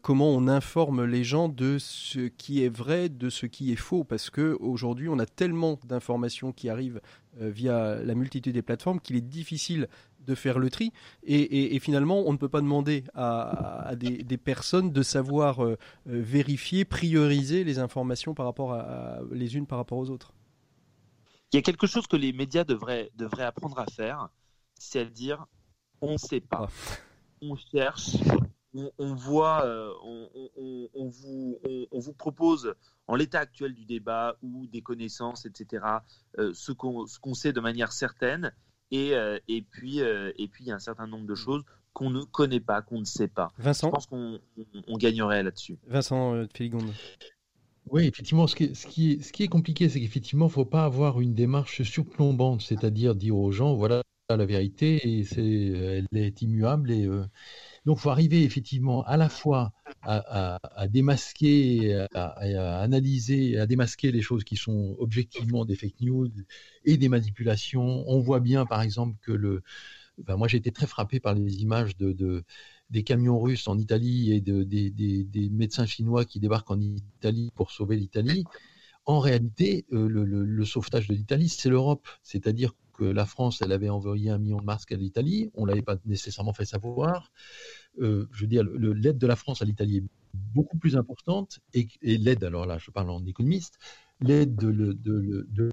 comment 0.00 0.30
on 0.30 0.48
informe 0.48 1.04
les 1.04 1.24
gens 1.24 1.48
de 1.48 1.76
ce 1.78 2.28
qui 2.28 2.64
est 2.64 2.74
vrai, 2.74 3.08
de 3.08 3.28
ce 3.28 3.46
qui 3.46 3.72
est 3.72 3.76
faux, 3.76 4.04
parce 4.04 4.30
que 4.30 4.56
aujourd'hui 4.60 5.08
on 5.08 5.18
a 5.18 5.26
tellement 5.26 5.78
d'informations 5.84 6.52
qui 6.52 6.68
arrivent 6.68 7.00
via 7.36 7.96
la 7.96 8.14
multitude 8.14 8.54
des 8.54 8.62
plateformes 8.62 9.00
qu'il 9.00 9.16
est 9.16 9.20
difficile 9.20 9.88
de 10.24 10.34
faire 10.34 10.58
le 10.58 10.70
tri. 10.70 10.92
Et, 11.24 11.78
finalement, 11.78 12.22
on 12.26 12.32
ne 12.32 12.38
peut 12.38 12.48
pas 12.48 12.60
demander 12.60 13.04
à, 13.14 13.92
des, 13.96 14.38
personnes 14.38 14.92
de 14.92 15.02
savoir 15.02 15.64
euh, 15.64 15.78
euh, 16.08 16.20
vérifier, 16.20 16.84
prioriser 16.84 17.64
les 17.64 17.78
informations 17.78 18.34
par 18.34 18.46
rapport 18.46 18.72
à, 18.72 19.20
les 19.30 19.56
unes 19.56 19.66
par 19.66 19.78
rapport 19.78 19.98
aux 19.98 20.10
autres. 20.10 20.32
Il 21.52 21.56
y 21.56 21.58
a 21.58 21.62
quelque 21.62 21.86
chose 21.86 22.06
que 22.06 22.16
les 22.16 22.32
médias 22.32 22.64
devraient, 22.64 23.10
devraient 23.16 23.44
apprendre 23.44 23.78
à 23.78 23.86
faire, 23.86 24.28
c'est 24.74 25.00
à 25.00 25.04
dire 25.04 25.46
on 26.00 26.12
ne 26.12 26.16
sait 26.18 26.40
pas. 26.40 26.68
Ah. 26.68 26.96
On 27.40 27.56
cherche, 27.56 28.16
on, 28.74 29.14
voit, 29.14 29.64
euh, 29.64 29.92
on, 30.02 31.08
vous, 31.08 31.58
on, 31.92 31.98
vous, 32.00 32.12
propose 32.14 32.74
en 33.06 33.14
l'état 33.14 33.40
actuel 33.40 33.74
du 33.74 33.84
débat 33.84 34.36
ou 34.42 34.66
des 34.66 34.82
connaissances, 34.82 35.44
etc., 35.46 35.84
ce 36.36 36.72
qu'on 36.72 37.34
sait 37.34 37.52
de 37.52 37.60
manière 37.60 37.92
certaine. 37.92 38.52
Euh, 38.94 39.38
et, 39.48 39.62
puis, 39.62 40.00
euh, 40.00 40.32
et 40.38 40.48
puis, 40.48 40.64
il 40.64 40.68
y 40.68 40.72
a 40.72 40.74
un 40.74 40.80
certain 40.80 41.06
nombre 41.06 41.26
de 41.26 41.32
mm. 41.32 41.36
choses 41.36 41.62
qu'on 41.92 42.10
ne 42.10 42.22
connaît 42.22 42.60
pas, 42.60 42.82
qu'on 42.82 43.00
ne 43.00 43.04
sait 43.04 43.28
pas. 43.28 43.52
Vincent 43.58 43.88
Je 43.88 43.92
pense 43.92 44.06
qu'on 44.06 44.96
gagnerait 44.96 45.42
là-dessus. 45.42 45.78
Vincent 45.86 46.34
euh, 46.34 46.46
Féligonde. 46.54 46.92
Oui, 47.90 48.06
effectivement, 48.06 48.46
ce 48.46 48.56
qui 48.56 48.64
est, 48.64 48.74
ce 48.74 48.86
qui 48.86 49.12
est, 49.12 49.22
ce 49.22 49.32
qui 49.32 49.44
est 49.44 49.48
compliqué, 49.48 49.88
c'est 49.88 50.00
qu'effectivement, 50.00 50.46
il 50.46 50.48
ne 50.48 50.54
faut 50.54 50.64
pas 50.64 50.84
avoir 50.84 51.20
une 51.20 51.34
démarche 51.34 51.82
surplombante, 51.82 52.62
c'est-à-dire 52.62 53.14
dire 53.14 53.36
aux 53.36 53.52
gens, 53.52 53.74
voilà 53.74 54.02
la 54.30 54.46
vérité, 54.46 55.18
et 55.18 55.24
c'est, 55.24 55.44
elle 55.44 56.08
est 56.14 56.40
immuable. 56.42 56.90
Et, 56.90 57.08
donc, 57.84 57.98
il 57.98 58.00
faut 58.00 58.10
arriver 58.10 58.42
effectivement 58.44 59.04
à 59.04 59.16
la 59.16 59.28
fois 59.28 59.72
à, 60.02 60.58
démasquer, 60.88 62.06
à, 62.14 62.80
analyser, 62.80 63.58
à 63.58 63.66
démasquer 63.66 64.10
les 64.10 64.22
choses 64.22 64.44
qui 64.44 64.56
sont 64.56 64.96
objectivement 64.98 65.64
des 65.64 65.76
fake 65.76 66.00
news 66.00 66.30
et 66.84 66.96
des 66.96 67.08
manipulations. 67.08 68.04
On 68.06 68.20
voit 68.20 68.40
bien, 68.40 68.64
par 68.64 68.80
exemple, 68.80 69.16
que 69.20 69.32
le. 69.32 69.62
moi, 70.28 70.48
j'ai 70.48 70.56
été 70.56 70.72
très 70.72 70.86
frappé 70.86 71.20
par 71.20 71.34
les 71.34 71.60
images 71.60 71.96
de, 71.98 72.44
des 72.90 73.02
camions 73.02 73.38
russes 73.38 73.68
en 73.68 73.78
Italie 73.78 74.32
et 74.32 74.40
de, 74.40 74.62
des, 74.62 75.50
médecins 75.50 75.86
chinois 75.86 76.24
qui 76.24 76.40
débarquent 76.40 76.70
en 76.70 76.80
Italie 76.80 77.50
pour 77.54 77.70
sauver 77.70 77.96
l'Italie. 77.96 78.44
En 79.06 79.18
réalité, 79.18 79.84
euh, 79.92 80.08
le, 80.08 80.64
sauvetage 80.64 81.08
de 81.08 81.14
l'Italie, 81.14 81.50
c'est 81.50 81.68
l'Europe. 81.68 82.08
C'est-à-dire 82.22 82.72
que 82.94 83.04
la 83.04 83.26
France, 83.26 83.60
elle 83.62 83.72
avait 83.72 83.88
envoyé 83.88 84.30
un 84.30 84.38
million 84.38 84.58
de 84.58 84.64
masques 84.64 84.92
à 84.92 84.96
l'Italie. 84.96 85.50
On 85.54 85.64
ne 85.64 85.68
l'avait 85.68 85.82
pas 85.82 85.96
nécessairement 86.06 86.52
fait 86.52 86.64
savoir. 86.64 87.30
Euh, 88.00 88.26
je 88.32 88.42
veux 88.42 88.46
dire, 88.46 88.64
l'aide 88.64 89.18
de 89.18 89.26
la 89.26 89.36
France 89.36 89.62
à 89.62 89.64
l'Italie 89.64 89.98
est 89.98 90.04
beaucoup 90.54 90.78
plus 90.78 90.96
importante 90.96 91.60
et, 91.74 91.88
l'aide, 92.02 92.42
alors 92.44 92.66
là, 92.66 92.78
je 92.78 92.90
parle 92.90 93.10
en 93.10 93.24
économiste, 93.24 93.78
l'aide 94.20 94.56
de, 94.56 95.70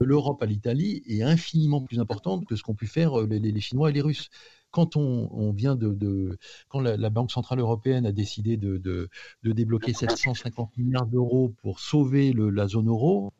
l'Europe 0.00 0.42
à 0.42 0.46
l'Italie 0.46 1.02
est 1.06 1.22
infiniment 1.22 1.82
plus 1.82 2.00
importante 2.00 2.46
que 2.46 2.56
ce 2.56 2.62
qu'ont 2.62 2.74
pu 2.74 2.86
faire 2.86 3.20
euh, 3.20 3.26
les, 3.26 3.60
Chinois 3.60 3.90
et 3.90 3.92
les 3.92 4.00
Russes. 4.00 4.30
Quand 4.70 4.96
on, 4.96 5.52
vient 5.52 5.74
de, 5.74 6.38
quand 6.68 6.80
la, 6.80 7.10
Banque 7.10 7.32
centrale 7.32 7.58
européenne 7.58 8.06
a 8.06 8.12
décidé 8.12 8.56
de, 8.56 9.08
débloquer 9.42 9.92
750 9.92 10.76
milliards 10.78 11.06
d'euros 11.06 11.52
pour 11.60 11.80
sauver 11.80 12.32
la 12.32 12.68
zone 12.68 12.88
euro, 12.88 13.32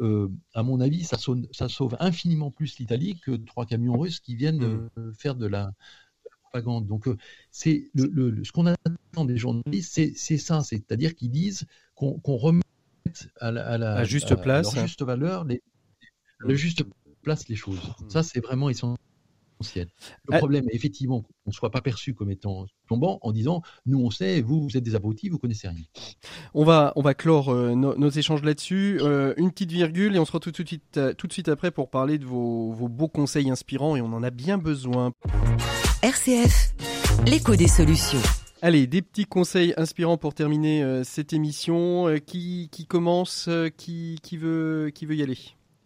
euh, 0.00 0.28
à 0.54 0.62
mon 0.62 0.80
avis, 0.80 1.04
ça 1.04 1.18
sauve, 1.18 1.96
infiniment 2.00 2.50
plus 2.50 2.78
l'Italie 2.78 3.20
que 3.20 3.32
trois 3.32 3.66
camions 3.66 3.98
russes 3.98 4.20
qui 4.20 4.36
viennent 4.36 4.88
mmh. 4.96 5.14
faire 5.14 5.34
de 5.34 5.46
la, 5.46 5.72
donc, 6.60 7.08
euh, 7.08 7.16
c'est 7.50 7.90
le, 7.94 8.44
ce 8.44 8.52
qu'on 8.52 8.66
attend 8.66 9.24
des 9.24 9.36
journalistes, 9.36 10.00
c'est 10.16 10.38
ça, 10.38 10.60
c'est-à-dire 10.62 11.14
qu'ils 11.14 11.30
disent 11.30 11.66
qu'on 11.94 12.20
remette 12.24 12.62
à 13.40 13.50
la, 13.50 14.04
juste 14.04 14.34
place, 14.36 14.74
leur 14.74 14.86
juste 14.86 15.02
valeur, 15.02 15.44
les, 15.44 15.62
le 16.38 16.54
juste 16.54 16.84
place 17.22 17.48
les 17.48 17.56
choses. 17.56 17.80
Hmm. 18.00 18.10
Ça, 18.10 18.22
c'est 18.22 18.40
vraiment 18.40 18.68
essentiel. 18.68 18.98
Le 19.64 20.38
problème 20.38 20.64
est 20.70 20.74
effectivement 20.74 21.22
qu'on 21.22 21.30
ne 21.46 21.52
soit 21.52 21.70
pas 21.70 21.80
perçu 21.80 22.14
comme 22.14 22.30
étant 22.30 22.66
tombant 22.88 23.18
en 23.22 23.32
disant 23.32 23.62
nous 23.86 23.98
on 24.00 24.10
sait, 24.10 24.40
vous 24.40 24.62
vous 24.62 24.76
êtes 24.76 24.84
des 24.84 24.94
abrutis, 24.94 25.28
vous 25.28 25.38
connaissez 25.38 25.68
rien. 25.68 25.84
On 26.54 26.64
va 26.64 26.92
on 26.96 27.02
va 27.02 27.14
clore 27.14 27.50
euh, 27.50 27.74
nos, 27.74 28.10
échanges 28.10 28.42
là-dessus. 28.42 28.98
Euh, 29.02 29.34
une 29.36 29.50
petite 29.50 29.72
virgule 29.72 30.16
et 30.16 30.18
on 30.18 30.24
se 30.24 30.32
retrouve 30.32 30.52
tout 30.52 30.62
de 30.62 30.68
suite 30.68 31.00
tout 31.16 31.26
de 31.26 31.32
suite 31.32 31.48
après 31.48 31.70
pour 31.70 31.90
parler 31.90 32.18
de 32.18 32.24
vos, 32.24 32.72
vos 32.72 32.88
beaux 32.88 33.08
conseils 33.08 33.50
inspirants 33.50 33.96
et 33.96 34.00
on 34.00 34.12
en 34.12 34.22
a 34.22 34.30
bien 34.30 34.58
besoin. 34.58 35.12
RCF, 36.02 36.74
l'écho 37.26 37.56
des 37.56 37.68
solutions. 37.68 38.22
Allez, 38.64 38.86
des 38.86 39.02
petits 39.02 39.24
conseils 39.24 39.74
inspirants 39.76 40.16
pour 40.16 40.34
terminer 40.34 40.84
euh, 40.84 41.02
cette 41.02 41.32
émission. 41.32 42.06
Euh, 42.06 42.18
qui, 42.18 42.68
qui, 42.70 42.86
commence 42.86 43.46
euh, 43.48 43.68
qui, 43.68 44.20
qui, 44.22 44.36
veut, 44.36 44.92
qui 44.94 45.04
veut 45.04 45.16
y 45.16 45.22
aller? 45.24 45.38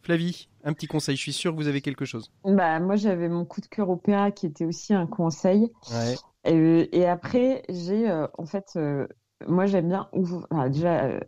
Flavie, 0.07 0.48
un 0.62 0.72
petit 0.72 0.86
conseil. 0.86 1.16
Je 1.16 1.22
suis 1.22 1.32
sûr 1.32 1.50
que 1.50 1.57
vous 1.57 1.66
avez 1.66 1.80
quelque 1.80 2.04
chose. 2.04 2.30
Bah, 2.44 2.78
moi, 2.78 2.94
j'avais 2.94 3.28
mon 3.28 3.44
coup 3.44 3.61
de 3.61 3.66
cœur 3.66 3.90
opéra 3.90 4.30
qui 4.30 4.46
était 4.46 4.64
aussi 4.64 4.94
un 4.94 5.07
conseil. 5.07 5.72
Et, 6.44 7.07
après, 7.07 7.64
j'ai 7.68 8.09
en 8.38 8.46
fait, 8.46 8.78
moi, 9.48 9.66
j'aime 9.66 9.88
bien 9.88 10.09
déjà 10.70 11.18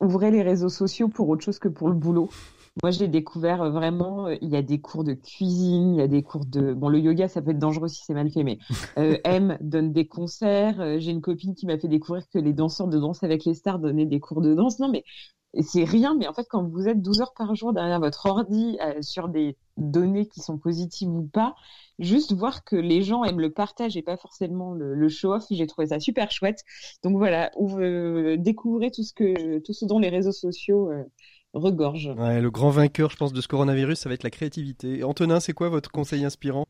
ouvrir 0.00 0.32
les 0.32 0.42
réseaux 0.42 0.68
sociaux 0.68 1.08
pour 1.08 1.28
autre 1.28 1.44
chose 1.44 1.60
que 1.60 1.68
pour 1.68 1.88
le 1.88 1.94
boulot. 1.94 2.30
Moi, 2.82 2.92
j'ai 2.92 3.08
découvert 3.08 3.62
euh, 3.62 3.70
vraiment, 3.70 4.28
euh, 4.28 4.36
il 4.40 4.48
y 4.48 4.56
a 4.56 4.62
des 4.62 4.80
cours 4.80 5.04
de 5.04 5.12
cuisine, 5.12 5.94
il 5.94 5.98
y 5.98 6.02
a 6.02 6.08
des 6.08 6.22
cours 6.22 6.46
de... 6.46 6.72
Bon, 6.72 6.88
le 6.88 6.98
yoga, 6.98 7.28
ça 7.28 7.42
peut 7.42 7.50
être 7.50 7.58
dangereux 7.58 7.88
si 7.88 8.02
c'est 8.04 8.14
mal 8.14 8.30
fait, 8.30 8.44
mais 8.44 8.58
euh, 8.96 9.18
M 9.24 9.58
donne 9.60 9.92
des 9.92 10.06
concerts. 10.06 10.98
j'ai 11.00 11.10
une 11.10 11.20
copine 11.20 11.54
qui 11.54 11.66
m'a 11.66 11.78
fait 11.78 11.88
découvrir 11.88 12.28
que 12.32 12.38
les 12.38 12.52
danseurs 12.52 12.88
de 12.88 12.98
danse 12.98 13.22
avec 13.22 13.44
les 13.44 13.54
stars 13.54 13.80
donnaient 13.80 14.06
des 14.06 14.20
cours 14.20 14.40
de 14.40 14.54
danse. 14.54 14.78
Non, 14.78 14.88
mais 14.88 15.04
c'est 15.58 15.84
rien, 15.84 16.14
mais 16.14 16.28
en 16.28 16.32
fait, 16.32 16.46
quand 16.48 16.68
vous 16.68 16.88
êtes 16.88 17.02
12 17.02 17.20
heures 17.22 17.34
par 17.36 17.54
jour 17.54 17.72
derrière 17.72 18.00
votre 18.00 18.26
ordi 18.26 18.78
sur 19.00 19.28
des 19.28 19.56
données 19.76 20.26
qui 20.26 20.40
sont 20.40 20.58
positives 20.58 21.08
ou 21.08 21.22
pas, 21.22 21.54
juste 21.98 22.32
voir 22.32 22.64
que 22.64 22.76
les 22.76 23.02
gens 23.02 23.24
aiment 23.24 23.40
le 23.40 23.50
partage 23.50 23.96
et 23.96 24.02
pas 24.02 24.16
forcément 24.16 24.74
le, 24.74 25.08
show-off, 25.08 25.44
j'ai 25.50 25.66
trouvé 25.66 25.88
ça 25.88 25.98
super 25.98 26.30
chouette. 26.30 26.64
Donc 27.02 27.16
voilà, 27.16 27.50
découvrez 28.36 28.90
tout 28.90 29.02
ce 29.02 29.12
que, 29.12 29.58
tout 29.58 29.72
ce 29.72 29.84
dont 29.86 29.98
les 29.98 30.08
réseaux 30.08 30.32
sociaux 30.32 30.90
regorge. 31.52 32.12
le 32.16 32.48
grand 32.48 32.70
vainqueur, 32.70 33.10
je 33.10 33.16
pense, 33.16 33.32
de 33.32 33.40
ce 33.40 33.48
coronavirus, 33.48 33.98
ça 33.98 34.08
va 34.08 34.14
être 34.14 34.22
la 34.22 34.30
créativité. 34.30 35.02
Antonin, 35.02 35.40
c'est 35.40 35.52
quoi 35.52 35.68
votre 35.68 35.90
conseil 35.90 36.24
inspirant? 36.24 36.64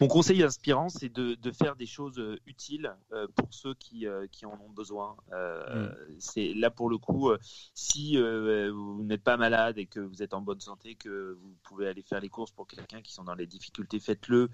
Mon 0.00 0.08
conseil 0.08 0.42
inspirant, 0.42 0.88
c'est 0.88 1.08
de, 1.08 1.36
faire 1.52 1.76
des 1.76 1.86
choses 1.86 2.18
euh, 2.18 2.38
utiles 2.46 2.92
euh, 3.12 3.26
pour 3.34 3.48
ceux 3.50 3.74
qui, 3.74 4.06
euh, 4.06 4.26
qui 4.30 4.46
en 4.46 4.58
ont 4.60 4.70
besoin. 4.70 5.16
Mm. 5.30 5.88
C'est 6.18 6.54
là 6.54 6.70
pour 6.70 6.90
le 6.90 6.98
coup, 6.98 7.30
si 7.74 8.16
vous 8.16 9.02
n'êtes 9.04 9.22
pas 9.22 9.36
malade 9.36 9.78
et 9.78 9.86
que 9.86 10.00
vous 10.00 10.22
êtes 10.22 10.34
en 10.34 10.40
bonne 10.40 10.60
santé, 10.60 10.94
que 10.94 11.36
vous 11.40 11.56
pouvez 11.62 11.88
aller 11.88 12.02
faire 12.02 12.20
les 12.20 12.28
courses 12.28 12.50
pour 12.50 12.66
quelqu'un 12.66 13.02
qui 13.02 13.12
sont 13.12 13.24
dans 13.24 13.34
les 13.34 13.46
difficultés, 13.46 13.98
faites-le. 14.00 14.50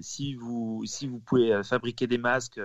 si 0.00 0.34
vous 0.34 0.82
si 0.86 1.06
vous 1.06 1.18
pouvez 1.20 1.62
fabriquer 1.64 2.06
des 2.06 2.18
masques 2.18 2.60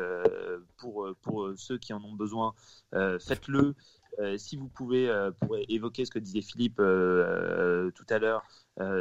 pour 0.77 1.07
pour 1.21 1.51
ceux 1.55 1.77
qui 1.77 1.93
en 1.93 2.03
ont 2.03 2.13
besoin, 2.13 2.53
faites-le. 2.91 3.75
Euh, 4.19 4.37
si 4.37 4.55
vous 4.55 4.67
pouvez, 4.67 5.09
euh, 5.09 5.31
pour 5.31 5.57
évoquer 5.69 6.05
ce 6.05 6.11
que 6.11 6.19
disait 6.19 6.41
Philippe 6.41 6.79
euh, 6.79 7.91
tout 7.91 8.05
à 8.09 8.17
l'heure, 8.17 8.43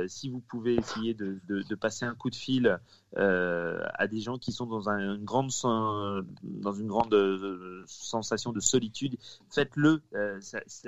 si 0.08 0.28
vous 0.28 0.40
pouvez 0.40 0.74
essayer 0.74 1.14
de, 1.14 1.74
passer 1.74 2.04
un 2.04 2.14
coup 2.14 2.30
de 2.30 2.34
fil 2.34 2.78
à 3.16 4.06
des 4.06 4.20
gens 4.20 4.38
qui 4.38 4.52
sont 4.52 4.66
dans 4.66 4.88
une 4.88 5.24
grande, 5.24 5.50
dans 5.62 6.72
une 6.72 6.88
grande 6.88 7.84
sensation 7.86 8.52
de 8.52 8.60
solitude, 8.60 9.16
faites-le. 9.50 10.02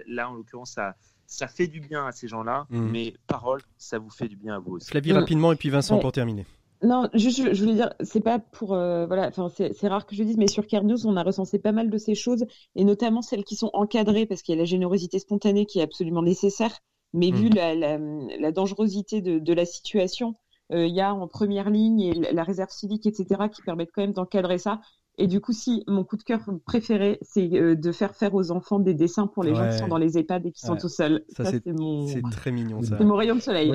là, 0.06 0.30
en 0.30 0.34
l'occurrence, 0.34 0.72
ça, 0.72 0.96
ça 1.28 1.46
fait 1.46 1.66
du 1.66 1.80
bien 1.80 2.06
à 2.06 2.12
ces 2.12 2.26
gens-là, 2.26 2.66
mmh. 2.70 2.88
mais 2.90 3.14
parole, 3.26 3.60
ça 3.76 3.98
vous 3.98 4.10
fait 4.10 4.28
du 4.28 4.36
bien 4.36 4.56
à 4.56 4.58
vous 4.58 4.76
aussi. 4.76 4.88
Flavie, 4.88 5.12
rapidement, 5.12 5.52
et 5.52 5.56
puis 5.56 5.68
Vincent 5.68 5.98
pour 5.98 6.10
terminer. 6.10 6.46
Non, 6.82 7.08
je, 7.12 7.28
je, 7.28 7.60
voulais 7.60 7.74
dire, 7.74 7.92
c'est 8.00 8.20
pas 8.20 8.38
pour 8.38 8.72
euh, 8.72 9.04
voilà, 9.06 9.28
enfin 9.28 9.48
c'est 9.48 9.88
rare 9.88 10.06
que 10.06 10.14
je 10.14 10.22
le 10.22 10.26
dise, 10.26 10.36
mais 10.36 10.46
sur 10.46 10.64
News, 10.84 11.06
on 11.06 11.16
a 11.16 11.24
recensé 11.24 11.58
pas 11.58 11.72
mal 11.72 11.90
de 11.90 11.98
ces 11.98 12.14
choses 12.14 12.46
et 12.76 12.84
notamment 12.84 13.20
celles 13.20 13.42
qui 13.42 13.56
sont 13.56 13.70
encadrées 13.72 14.26
parce 14.26 14.42
qu'il 14.42 14.54
y 14.54 14.58
a 14.58 14.60
la 14.60 14.64
générosité 14.64 15.18
spontanée 15.18 15.66
qui 15.66 15.80
est 15.80 15.82
absolument 15.82 16.22
nécessaire, 16.22 16.78
mais 17.12 17.30
vu 17.30 17.48
mmh. 17.48 17.54
la, 17.54 17.74
la, 17.74 17.98
la, 18.38 18.52
dangerosité 18.52 19.20
de, 19.22 19.38
de 19.38 19.52
la 19.52 19.64
situation, 19.64 20.34
euh, 20.72 20.86
il 20.86 20.94
y 20.94 21.00
a 21.00 21.14
en 21.14 21.26
première 21.26 21.70
ligne 21.70 22.00
et 22.00 22.12
la 22.12 22.44
réserve 22.44 22.70
civique, 22.70 23.06
etc., 23.06 23.48
qui 23.52 23.62
permettent 23.62 23.90
quand 23.94 24.02
même 24.02 24.12
d'encadrer 24.12 24.58
ça. 24.58 24.80
Et 25.16 25.26
du 25.26 25.40
coup, 25.40 25.52
si 25.52 25.82
mon 25.88 26.04
coup 26.04 26.16
de 26.16 26.22
cœur 26.22 26.40
préféré, 26.64 27.18
c'est 27.22 27.52
euh, 27.54 27.74
de 27.74 27.90
faire 27.90 28.14
faire 28.14 28.34
aux 28.34 28.52
enfants 28.52 28.78
des 28.78 28.94
dessins 28.94 29.26
pour 29.26 29.42
les 29.42 29.54
gens 29.54 29.68
qui 29.68 29.78
sont 29.78 29.88
dans 29.88 29.98
les 29.98 30.16
EHPAD 30.16 30.46
et 30.46 30.52
qui 30.52 30.60
sont 30.60 30.76
tout 30.76 30.88
seuls. 30.88 31.24
Ça, 31.30 31.44
c'est 31.44 31.66
mon... 31.66 32.06
très 32.30 32.52
mignon. 32.52 32.82
C'est 32.82 33.00
mon 33.00 33.16
rayon 33.16 33.34
de 33.34 33.40
soleil. 33.40 33.72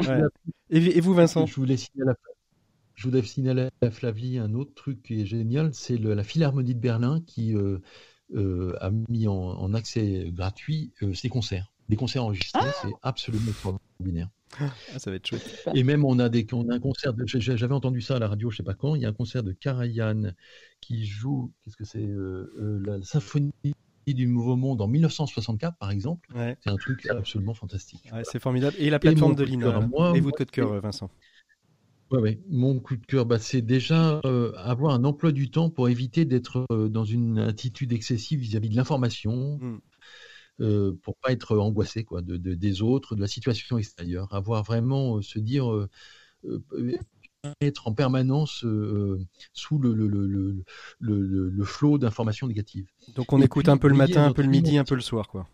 Et, 0.70 0.98
et, 0.98 1.02
vous, 1.02 1.14
Vincent? 1.14 1.46
Je 1.46 1.56
voulais 1.56 1.78
signaler 1.78 2.12
la 2.12 2.16
je 2.96 3.06
voudrais 3.06 3.24
signaler 3.24 3.70
à 3.82 3.90
Flavie 3.90 4.38
un 4.38 4.54
autre 4.54 4.76
truc 4.76 5.02
qui 5.02 5.22
est 5.22 5.26
génial, 5.26 5.74
c'est 5.74 5.98
la 5.98 6.24
Philharmonie 6.24 6.76
de 6.76 6.80
Berlin 6.80 7.22
qui 7.26 7.56
a 8.36 8.92
mis 9.10 9.28
en, 9.28 9.74
accès 9.74 10.30
gratuit 10.32 10.94
ses 11.14 11.28
concerts. 11.28 11.72
Des 11.90 11.96
concerts 11.96 12.24
enregistrés, 12.24 12.62
ah 12.64 12.72
c'est 12.82 12.94
absolument 13.02 13.50
extraordinaire. 13.50 14.30
Ah, 14.60 14.72
ça 14.98 15.10
va 15.10 15.18
être 15.18 15.28
chouette. 15.28 15.68
Et 15.74 15.84
même 15.84 16.06
on 16.06 16.20
a, 16.20 16.30
des, 16.30 16.46
on 16.54 16.70
a 16.70 16.76
un 16.76 16.80
concert, 16.80 17.14
j'avais 17.26 17.74
entendu 17.74 18.02
ça 18.02 18.16
à 18.16 18.20
la 18.20 18.28
radio, 18.28 18.50
je 18.52 18.58
sais 18.58 18.64
pas 18.64 18.74
quand, 18.74 18.96
il 18.96 19.02
y 19.02 19.06
a 19.06 19.10
un 19.10 19.14
concert 19.14 19.44
de 19.44 19.52
Karajan 19.52 20.32
qui 20.80 21.06
joue, 21.06 21.52
qu'est-ce 21.64 21.76
que 21.76 21.86
c'est, 21.86 22.08
la 22.58 23.02
symphonie 23.02 23.52
du 24.08 24.28
Nouveau 24.28 24.56
Monde 24.56 24.82
en 24.82 24.88
1964, 24.88 25.78
par 25.78 25.92
exemple. 25.92 26.30
C'est 26.36 26.70
un 26.70 26.78
truc 26.78 27.08
absolument 27.08 27.54
fantastique. 27.54 28.10
c'est 28.24 28.40
formidable. 28.40 28.76
Et 28.80 28.90
la 28.90 29.00
plateforme 29.00 29.36
de 29.36 29.44
Lina. 29.44 29.90
Et 30.16 30.20
vous 30.20 30.32
de 30.32 30.36
code 30.36 30.52
cœur, 30.52 30.82
Vincent 30.82 31.10
Ouais, 32.12 32.40
Mon 32.48 32.80
coup 32.80 32.96
de 32.96 33.06
cœur, 33.06 33.26
bah, 33.26 33.40
c'est 33.40 33.64
déjà 33.64 34.22
euh, 34.26 34.52
avoir 34.58 34.94
un 34.94 35.04
emploi 35.04 35.32
du 35.32 35.50
temps 35.50 35.72
pour 35.72 35.90
éviter 35.90 36.26
d'être 36.26 36.66
euh, 36.72 36.88
dans 36.88 37.06
une 37.06 37.40
attitude 37.40 37.92
excessive 37.92 38.40
vis-à-vis 38.40 38.70
de 38.70 38.76
l'information, 38.76 39.58
hmm. 39.60 39.80
Euh, 40.60 40.93
pour 41.01 41.16
pas 41.18 41.32
être 41.32 41.58
angoissé 41.58 42.04
quoi, 42.04 42.22
de, 42.22 42.38
des 42.38 42.82
autres, 42.82 43.16
de 43.16 43.22
la 43.22 43.28
situation 43.28 43.78
extérieure. 43.78 44.34
Avoir 44.34 44.64
vraiment 44.64 45.22
se 45.22 45.39
dire 45.39 45.66
être 47.62 47.88
en 47.88 47.93
permanence 47.93 48.66
sous 49.54 49.78
le, 49.80 49.93
le, 49.93 50.08
le, 50.08 51.49
le 51.49 51.64
flot 51.66 51.97
d'informations 51.97 52.47
négatives. 52.47 52.88
Donc 53.16 53.34
on 53.34 53.41
écoute 53.41 53.68
un 53.68 53.78
peu 53.78 53.89
le 53.89 53.95
matin, 53.95 54.26
un 54.26 54.34
peu 54.34 54.43
le 54.43 54.49
midi, 54.49 54.78
un 54.78 54.86
peu 54.86 54.95
le 54.95 55.01
soir, 55.01 55.28
quoi. 55.28 55.47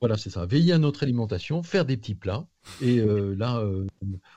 Voilà, 0.00 0.16
c'est 0.16 0.30
ça. 0.30 0.46
Veiller 0.46 0.74
à 0.74 0.78
notre 0.78 1.02
alimentation, 1.02 1.64
faire 1.64 1.84
des 1.84 1.96
petits 1.96 2.14
plats. 2.14 2.46
Et 2.80 3.00
euh, 3.00 3.34
là, 3.34 3.58
euh, 3.58 3.84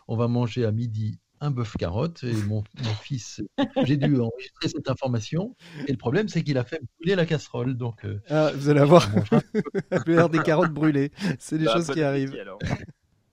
on 0.08 0.16
va 0.16 0.28
manger 0.28 0.66
à 0.66 0.72
midi 0.72 1.20
un 1.42 1.52
bœuf 1.52 1.76
carotte. 1.78 2.24
Et 2.24 2.34
mon, 2.34 2.64
fils, 3.02 3.42
j'ai 3.84 3.98
dû 3.98 4.20
enregistrer 4.20 4.70
cette 4.70 4.90
information. 4.90 5.56
Et 5.88 5.92
le 5.92 5.98
problème, 5.98 6.30
c'est 6.30 6.44
qu'il 6.44 6.58
a 6.58 6.64
fait 6.64 6.80
brûler 7.00 7.16
la 7.16 7.26
casserole. 7.26 7.76
Donc, 7.76 8.06
euh, 8.06 8.22
ah, 8.30 8.52
vous 8.56 8.70
allez 8.70 8.80
avoir 8.80 9.10
des 10.30 10.40
carottes 10.40 10.72
brûlées. 10.72 11.12
C'est 11.40 11.58
des 11.58 11.66
bah, 11.66 11.74
choses 11.74 11.92
qui 11.92 12.02
arrivent. 12.02 12.38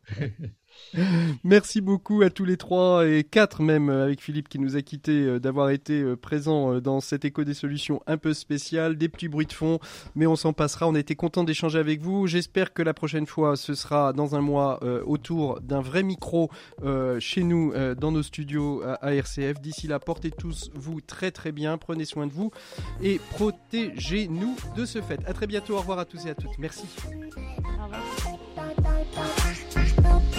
Merci 1.45 1.81
beaucoup 1.81 2.23
à 2.23 2.31
tous 2.31 2.45
les 2.45 2.57
trois 2.57 3.07
et 3.07 3.25
quatre 3.25 3.63
même 3.63 3.89
avec 3.91 4.21
Philippe 4.21 4.49
qui 4.49 4.59
nous 4.59 4.77
a 4.77 4.83
quittés 4.83 5.25
euh, 5.25 5.39
d'avoir 5.39 5.71
été 5.71 6.01
euh, 6.01 6.17
présent 6.17 6.75
euh, 6.75 6.81
dans 6.81 7.01
cet 7.01 7.25
écho 7.25 7.45
des 7.45 7.55
solutions 7.55 8.01
un 8.07 8.17
peu 8.17 8.35
spécial, 8.35 8.97
des 8.97 9.09
petits 9.09 9.29
bruits 9.29 9.47
de 9.47 9.53
fond, 9.53 9.79
mais 10.15 10.27
on 10.27 10.37
s'en 10.37 10.53
passera. 10.53 10.89
On 10.89 10.95
été 10.95 11.15
content 11.15 11.45
d'échanger 11.45 11.79
avec 11.79 12.01
vous. 12.01 12.27
J'espère 12.27 12.73
que 12.73 12.83
la 12.83 12.95
prochaine 12.95 13.27
fois 13.27 13.57
ce 13.57 13.75
sera 13.75 14.13
dans 14.13 14.35
un 14.35 14.41
mois 14.41 14.81
autour 15.07 15.61
d'un 15.61 15.81
vrai 15.81 16.03
micro 16.03 16.51
chez 17.19 17.43
nous 17.43 17.73
dans 17.97 18.13
nos 18.13 18.23
studios 18.23 18.83
à 18.83 19.15
RCF. 19.15 19.61
D'ici 19.61 19.87
là, 19.87 19.99
portez 19.99 20.31
tous 20.31 20.71
vous 20.75 21.01
très 21.01 21.31
très 21.31 21.53
bien, 21.53 21.79
prenez 21.79 22.05
soin 22.05 22.27
de 22.27 22.33
vous 22.33 22.51
et 23.03 23.21
protégez-nous 23.31 24.57
de 24.77 24.85
ce 24.85 25.01
fait. 25.01 25.21
À 25.27 25.33
très 25.33 25.47
bientôt. 25.47 25.75
Au 25.75 25.81
revoir 25.81 25.99
à 25.99 26.05
tous 26.05 26.27
et 26.27 26.31
à 26.31 26.35
toutes. 26.35 26.59
Merci. 26.59 26.87